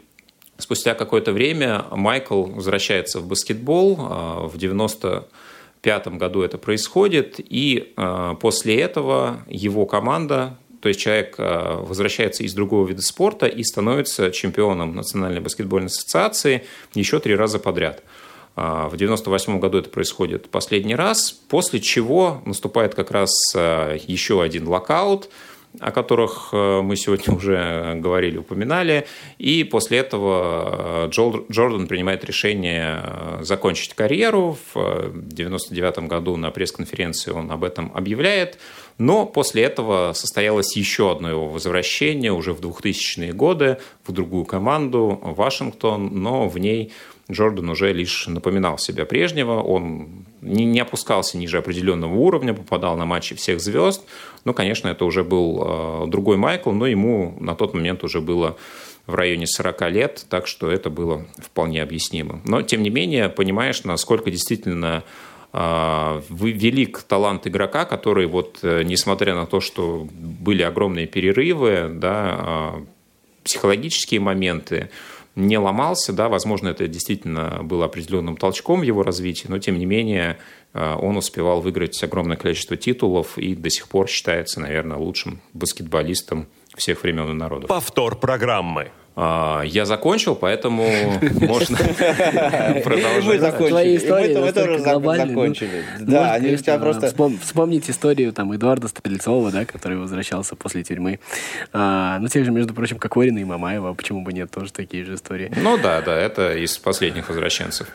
спустя 0.59 0.93
какое-то 0.93 1.31
время 1.31 1.85
Майкл 1.91 2.43
возвращается 2.43 3.19
в 3.19 3.27
баскетбол. 3.27 3.97
Э, 3.99 4.47
в 4.47 4.57
95 4.57 6.07
году 6.09 6.41
это 6.41 6.57
происходит. 6.57 7.35
И 7.39 7.93
э, 7.95 8.35
после 8.39 8.79
этого 8.79 9.41
его 9.47 9.85
команда 9.85 10.57
то 10.81 10.87
есть 10.87 11.01
человек 11.01 11.35
возвращается 11.37 12.43
из 12.43 12.53
другого 12.53 12.87
вида 12.87 13.01
спорта 13.01 13.47
и 13.47 13.65
становится 13.65 14.31
чемпионом 14.31 14.95
Национальной 14.95 15.41
баскетбольной 15.41 15.87
ассоциации 15.87 16.63
еще 16.93 17.19
три 17.19 17.35
раза 17.35 17.59
подряд. 17.59 18.01
А, 18.61 18.89
в 18.89 18.95
1998 18.95 19.59
году 19.61 19.77
это 19.77 19.89
происходит 19.89 20.49
последний 20.49 20.95
раз, 20.95 21.31
после 21.31 21.79
чего 21.79 22.41
наступает 22.45 22.93
как 22.93 23.09
раз 23.09 23.31
а, 23.55 23.95
еще 23.95 24.41
один 24.41 24.67
локаут, 24.67 25.29
о 25.79 25.91
которых 25.91 26.49
а, 26.51 26.81
мы 26.81 26.95
сегодня 26.95 27.33
уже 27.35 27.95
говорили, 27.95 28.37
упоминали. 28.37 29.05
И 29.37 29.63
после 29.63 29.99
этого 29.99 31.07
Джордан 31.11 31.87
принимает 31.87 32.23
решение 32.25 33.03
закончить 33.41 33.93
карьеру. 33.93 34.57
В 34.73 34.79
1999 34.79 36.07
году 36.07 36.35
на 36.37 36.51
пресс-конференции 36.51 37.31
он 37.31 37.51
об 37.51 37.63
этом 37.63 37.91
объявляет. 37.93 38.57
Но 38.97 39.25
после 39.25 39.63
этого 39.63 40.11
состоялось 40.13 40.75
еще 40.75 41.11
одно 41.11 41.29
его 41.29 41.47
возвращение 41.47 42.33
уже 42.33 42.53
в 42.53 42.59
2000-е 42.59 43.31
годы 43.31 43.77
в 44.05 44.11
другую 44.11 44.43
команду, 44.43 45.19
Вашингтон, 45.23 46.21
но 46.21 46.49
в 46.49 46.57
ней 46.57 46.91
Джордан 47.31 47.69
уже 47.69 47.93
лишь 47.93 48.27
напоминал 48.27 48.77
себя 48.77 49.05
прежнего, 49.05 49.61
он 49.61 50.25
не, 50.41 50.65
не 50.65 50.79
опускался 50.79 51.37
ниже 51.37 51.57
определенного 51.59 52.15
уровня, 52.15 52.53
попадал 52.53 52.97
на 52.97 53.05
матчи 53.05 53.35
всех 53.35 53.59
звезд. 53.59 54.03
Ну, 54.45 54.53
конечно, 54.53 54.87
это 54.87 55.05
уже 55.05 55.23
был 55.23 55.61
э, 55.61 56.07
другой 56.07 56.37
Майкл, 56.37 56.71
но 56.71 56.87
ему 56.87 57.37
на 57.39 57.55
тот 57.55 57.73
момент 57.73 58.03
уже 58.03 58.19
было 58.19 58.57
в 59.05 59.15
районе 59.15 59.47
40 59.47 59.91
лет, 59.91 60.25
так 60.29 60.47
что 60.47 60.71
это 60.71 60.89
было 60.89 61.25
вполне 61.37 61.83
объяснимо. 61.83 62.41
Но, 62.45 62.61
тем 62.61 62.83
не 62.83 62.89
менее, 62.89 63.29
понимаешь, 63.29 63.83
насколько 63.83 64.31
действительно 64.31 65.03
э, 65.53 66.21
велик 66.29 67.03
талант 67.03 67.45
игрока, 67.47 67.85
который 67.85 68.25
вот, 68.27 68.59
э, 68.63 68.83
несмотря 68.83 69.35
на 69.35 69.45
то, 69.45 69.59
что 69.61 70.07
были 70.11 70.63
огромные 70.63 71.07
перерывы, 71.07 71.89
да, 71.93 72.75
э, 72.75 72.85
психологические 73.43 74.19
моменты, 74.19 74.89
не 75.39 75.57
ломался, 75.57 76.13
да, 76.13 76.29
возможно, 76.29 76.69
это 76.69 76.87
действительно 76.87 77.63
было 77.63 77.85
определенным 77.85 78.37
толчком 78.37 78.81
в 78.81 78.83
его 78.83 79.03
развитии, 79.03 79.47
но 79.47 79.59
тем 79.59 79.77
не 79.77 79.85
менее 79.85 80.37
э, 80.73 80.95
он 80.95 81.17
успевал 81.17 81.61
выиграть 81.61 82.01
огромное 82.03 82.37
количество 82.37 82.77
титулов 82.77 83.37
и 83.37 83.55
до 83.55 83.69
сих 83.69 83.87
пор 83.87 84.07
считается, 84.07 84.59
наверное, 84.59 84.97
лучшим 84.97 85.41
баскетболистом 85.53 86.47
всех 86.77 87.03
времен 87.03 87.31
и 87.31 87.33
народов. 87.33 87.67
Повтор 87.67 88.17
программы. 88.17 88.91
А, 89.21 89.63
я 89.63 89.85
закончил, 89.85 90.33
поэтому 90.33 90.85
можно 91.41 91.77
продолжать. 92.83 93.25
Мы 93.25 93.39
закончили. 93.39 93.97
Мы, 93.97 93.99
тоже 93.99 94.39
настолько 94.39 94.83
глобальные, 94.83 95.25
ну, 95.25 95.31
закончили. 95.33 95.83
Да, 95.99 96.33
они 96.33 96.53
у 96.53 96.57
тебя 96.57 96.77
просто... 96.77 97.07
вспом- 97.07 97.37
вспомнить 97.41 97.89
историю 97.89 98.31
там 98.31 98.55
Эдуарда 98.55 98.87
Стрельцова, 98.87 99.51
да, 99.51 99.65
который 99.65 99.97
возвращался 99.97 100.55
после 100.55 100.83
тюрьмы. 100.83 101.19
А, 101.73 102.17
ну, 102.19 102.29
тех 102.29 102.45
же, 102.45 102.51
между 102.51 102.73
прочим, 102.73 102.97
Кокорина 102.97 103.39
и 103.39 103.43
Мамаева, 103.43 103.93
почему 103.93 104.21
бы 104.21 104.31
нет, 104.31 104.51
тоже 104.51 104.71
такие 104.71 105.03
же 105.03 105.15
истории. 105.15 105.51
Ну 105.61 105.77
да, 105.77 106.01
да, 106.01 106.15
это 106.15 106.53
из 106.55 106.77
последних 106.77 107.27
возвращенцев. 107.27 107.87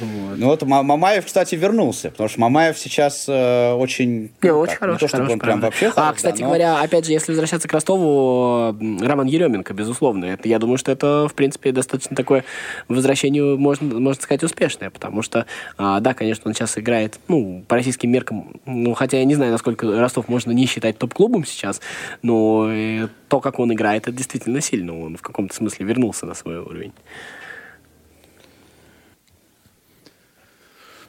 Ну 0.00 0.46
вот 0.48 0.62
Ма- 0.62 0.82
Мамаев, 0.82 1.24
кстати, 1.24 1.54
вернулся, 1.54 2.10
потому 2.10 2.28
что 2.28 2.38
Мамаев 2.40 2.78
сейчас 2.78 3.24
э, 3.28 3.72
очень... 3.72 4.30
Не, 4.42 4.50
ну, 4.50 4.58
очень 4.58 4.72
так, 4.72 4.80
хороший, 4.80 4.94
Не 4.96 4.98
то, 4.98 5.08
чтобы 5.08 5.24
хороший, 5.24 5.40
прям 5.40 5.60
вообще 5.62 5.92
А, 5.96 6.12
кстати 6.12 6.36
да, 6.40 6.42
но- 6.42 6.46
говоря, 6.48 6.80
опять 6.82 7.06
же, 7.06 7.12
если 7.12 7.32
возвращаться 7.32 7.66
к 7.66 7.72
Ростову, 7.72 8.76
Роман 9.00 9.26
Еременко, 9.26 9.72
безусловно, 9.72 10.26
это, 10.26 10.46
я 10.48 10.58
думаю, 10.66 10.78
что 10.78 10.90
это, 10.90 11.28
в 11.28 11.34
принципе, 11.34 11.70
достаточно 11.70 12.16
такое 12.16 12.44
возвращение, 12.88 13.56
можно, 13.56 14.00
можно 14.00 14.20
сказать, 14.20 14.42
успешное, 14.42 14.90
потому 14.90 15.22
что, 15.22 15.46
а, 15.78 16.00
да, 16.00 16.12
конечно, 16.12 16.48
он 16.48 16.54
сейчас 16.54 16.76
играет, 16.76 17.20
ну, 17.28 17.64
по 17.68 17.76
российским 17.76 18.10
меркам, 18.10 18.60
ну, 18.66 18.94
хотя 18.94 19.18
я 19.18 19.24
не 19.24 19.36
знаю, 19.36 19.52
насколько 19.52 19.86
Ростов 20.00 20.28
можно 20.28 20.50
не 20.50 20.66
считать 20.66 20.98
топ-клубом 20.98 21.44
сейчас, 21.44 21.80
но 22.22 22.66
э, 22.68 23.06
то, 23.28 23.40
как 23.40 23.60
он 23.60 23.72
играет, 23.72 24.08
это 24.08 24.16
действительно 24.16 24.60
сильно, 24.60 25.00
он 25.00 25.16
в 25.16 25.22
каком-то 25.22 25.54
смысле 25.54 25.86
вернулся 25.86 26.26
на 26.26 26.34
свой 26.34 26.58
уровень. 26.58 26.92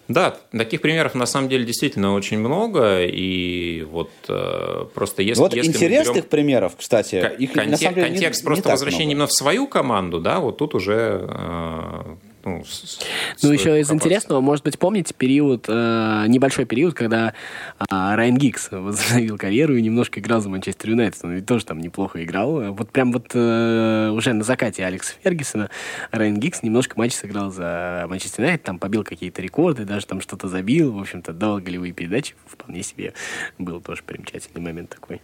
Да, 0.07 0.37
таких 0.51 0.81
примеров 0.81 1.15
на 1.15 1.25
самом 1.25 1.49
деле 1.49 1.65
действительно 1.65 2.13
очень 2.13 2.39
много, 2.39 3.03
и 3.03 3.83
вот 3.83 4.09
э, 4.29 4.85
просто 4.93 5.21
если... 5.21 5.41
Вот 5.41 5.53
если 5.53 5.69
интересных 5.71 6.15
берем 6.15 6.29
примеров, 6.29 6.75
кстати, 6.77 7.33
их 7.37 7.55
на 7.55 7.63
конте- 7.63 7.77
самом 7.77 7.95
деле 7.95 8.07
не- 8.09 8.13
контекст 8.15 8.41
не 8.41 8.45
просто 8.45 8.63
так 8.63 8.71
возвращения 8.73 9.11
именно 9.11 9.27
в 9.27 9.33
свою 9.33 9.67
команду, 9.67 10.19
да, 10.19 10.39
вот 10.39 10.57
тут 10.57 10.75
уже... 10.75 11.27
э, 11.29 12.15
ну, 12.47 12.63
Ну, 13.43 13.51
еще 13.51 13.79
из 13.79 13.91
интересного, 13.91 14.41
может 14.41 14.63
быть, 14.63 14.79
помните 14.79 15.13
период, 15.13 15.65
э, 15.67 16.25
небольшой 16.27 16.65
период, 16.65 16.93
когда 16.93 17.33
э, 17.79 17.85
Райан 17.89 18.37
Гикс 18.37 18.69
возобновил 18.71 19.37
карьеру 19.37 19.75
и 19.75 19.81
немножко 19.81 20.19
играл 20.19 20.41
за 20.41 20.49
Манчестер 20.49 20.89
Юнайтед. 20.91 21.23
Он 21.23 21.33
ведь 21.33 21.45
тоже 21.45 21.65
там 21.65 21.79
неплохо 21.79 22.23
играл. 22.23 22.73
Вот 22.73 22.91
прям 22.91 23.11
вот 23.11 23.31
э, 23.33 24.09
уже 24.13 24.33
на 24.33 24.43
закате 24.43 24.85
Алекса 24.85 25.13
Фергюсона 25.23 25.69
Райан 26.11 26.39
Гикс 26.39 26.63
немножко 26.63 26.97
матч 26.97 27.13
сыграл 27.13 27.51
за 27.51 28.05
Манчестер 28.09 28.43
Юнайтед, 28.43 28.63
там 28.63 28.79
побил 28.79 29.03
какие-то 29.03 29.41
рекорды, 29.41 29.85
даже 29.85 30.05
там 30.05 30.21
что-то 30.21 30.47
забил. 30.47 30.93
В 30.93 30.99
общем-то, 30.99 31.33
дал 31.33 31.59
голевые 31.59 31.93
передачи. 31.93 32.35
Вполне 32.45 32.83
себе 32.83 33.13
был 33.57 33.81
тоже 33.81 34.03
примечательный 34.03 34.61
момент 34.61 34.89
такой. 34.89 35.21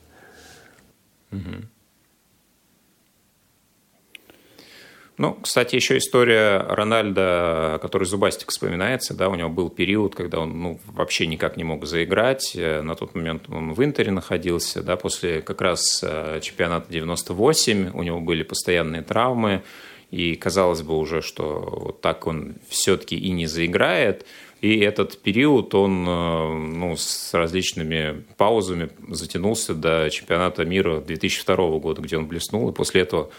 Ну, 5.18 5.38
кстати, 5.42 5.76
еще 5.76 5.98
история 5.98 6.58
Рональда, 6.58 7.78
который 7.82 8.06
Зубастик 8.06 8.50
вспоминается, 8.50 9.14
да, 9.14 9.30
у 9.30 9.36
него 9.36 9.50
был 9.50 9.70
период, 9.70 10.16
когда 10.16 10.40
он 10.40 10.60
ну, 10.60 10.80
вообще 10.88 11.28
никак 11.28 11.56
не 11.56 11.64
мог 11.64 11.86
заиграть. 11.86 12.54
Э, 12.56 12.82
На 12.82 12.96
тот 12.96 13.14
момент 13.14 13.44
он 13.50 13.74
в 13.74 13.84
Интере 13.84 14.12
находился, 14.12 14.82
да, 14.82 14.96
после 14.98 15.42
как 15.42 15.62
раз 15.62 16.04
э, 16.04 16.40
чемпионата 16.42 16.92
98 16.92 17.92
у 17.94 18.02
него 18.02 18.20
были 18.22 18.42
постоянные 18.42 19.04
травмы, 19.04 19.62
и 20.10 20.36
казалось 20.36 20.82
бы 20.82 20.98
уже, 20.98 21.22
что 21.22 21.80
вот 21.86 22.02
так 22.02 22.26
он 22.26 22.56
все-таки 22.68 23.16
и 23.16 23.30
не 23.32 23.46
заиграет. 23.46 24.26
И 24.62 24.80
этот 24.80 25.22
период, 25.22 25.76
он 25.76 26.08
э, 26.08 26.54
ну, 26.54 26.96
с 26.96 27.36
различными 27.36 28.24
паузами 28.38 28.90
затянулся 29.10 29.76
до 29.76 30.10
чемпионата 30.10 30.66
мира 30.66 31.02
2002 31.02 31.56
года, 31.78 32.02
где 32.02 32.18
он 32.18 32.26
блеснул, 32.28 32.70
и 32.70 32.74
после 32.74 33.02
этого 33.02 33.30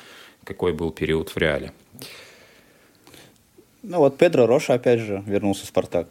какой 0.45 0.73
был 0.73 0.91
период 0.91 1.31
в 1.31 1.37
реале. 1.37 1.73
Ну 3.87 3.99
вот 3.99 4.17
Педро 4.17 4.47
Роша 4.47 4.75
опять 4.75 5.01
же 5.01 5.23
вернулся 5.27 5.65
в 5.65 5.69
Спартак. 5.69 6.09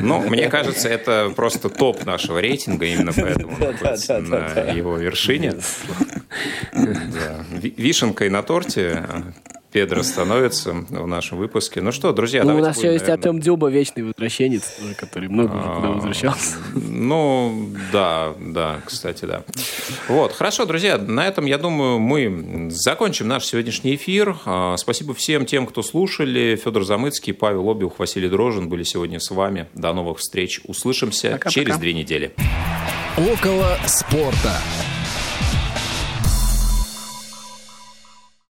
Ну, 0.00 0.28
мне 0.28 0.48
кажется, 0.48 0.88
это 0.88 1.32
просто 1.36 1.68
топ 1.68 2.04
нашего 2.04 2.40
рейтинга, 2.40 2.86
именно 2.86 3.12
поэтому 3.12 3.56
на 3.58 4.72
его 4.72 4.96
вершине. 4.96 5.54
Вишенкой 6.72 8.28
на 8.28 8.42
торте 8.42 9.04
Педро 9.76 10.02
становится 10.02 10.72
в 10.72 11.06
нашем 11.06 11.36
выпуске. 11.36 11.82
Ну 11.82 11.92
что, 11.92 12.10
друзья, 12.14 12.44
Ну, 12.44 12.56
у 12.56 12.60
нас 12.60 12.78
еще 12.78 12.94
есть 12.94 13.02
наверное, 13.06 13.28
Артем 13.28 13.40
Дюба, 13.42 13.68
вечный 13.68 14.04
возвращенец, 14.04 14.74
который 14.96 15.28
много 15.28 15.52
уже 15.52 15.64
туда 15.64 15.88
А, 15.88 15.92
возвращался. 15.92 16.56
Ну, 16.74 17.68
да, 17.92 18.32
да, 18.40 18.80
кстати, 18.86 19.26
да. 19.26 19.42
Вот, 20.08 20.32
хорошо, 20.32 20.64
друзья, 20.64 20.96
на 20.96 21.28
этом, 21.28 21.44
я 21.44 21.58
думаю, 21.58 21.98
мы 21.98 22.70
закончим 22.70 23.28
наш 23.28 23.44
сегодняшний 23.44 23.96
эфир. 23.96 24.38
А, 24.46 24.78
Спасибо 24.78 25.12
всем 25.12 25.44
тем, 25.44 25.66
кто 25.66 25.82
слушали. 25.82 26.56
Федор 26.56 26.82
Замыцкий, 26.82 27.34
Павел 27.34 27.70
Обиух, 27.70 27.98
Василий 27.98 28.30
Дрожин 28.30 28.70
были 28.70 28.82
сегодня 28.82 29.20
с 29.20 29.30
вами. 29.30 29.66
До 29.74 29.92
новых 29.92 30.20
встреч. 30.20 30.62
Услышимся 30.64 31.32
Пока-пока. 31.32 31.50
через 31.50 31.76
две 31.76 31.92
недели. 31.92 32.32
Около 33.18 33.76
спорта. 33.86 34.56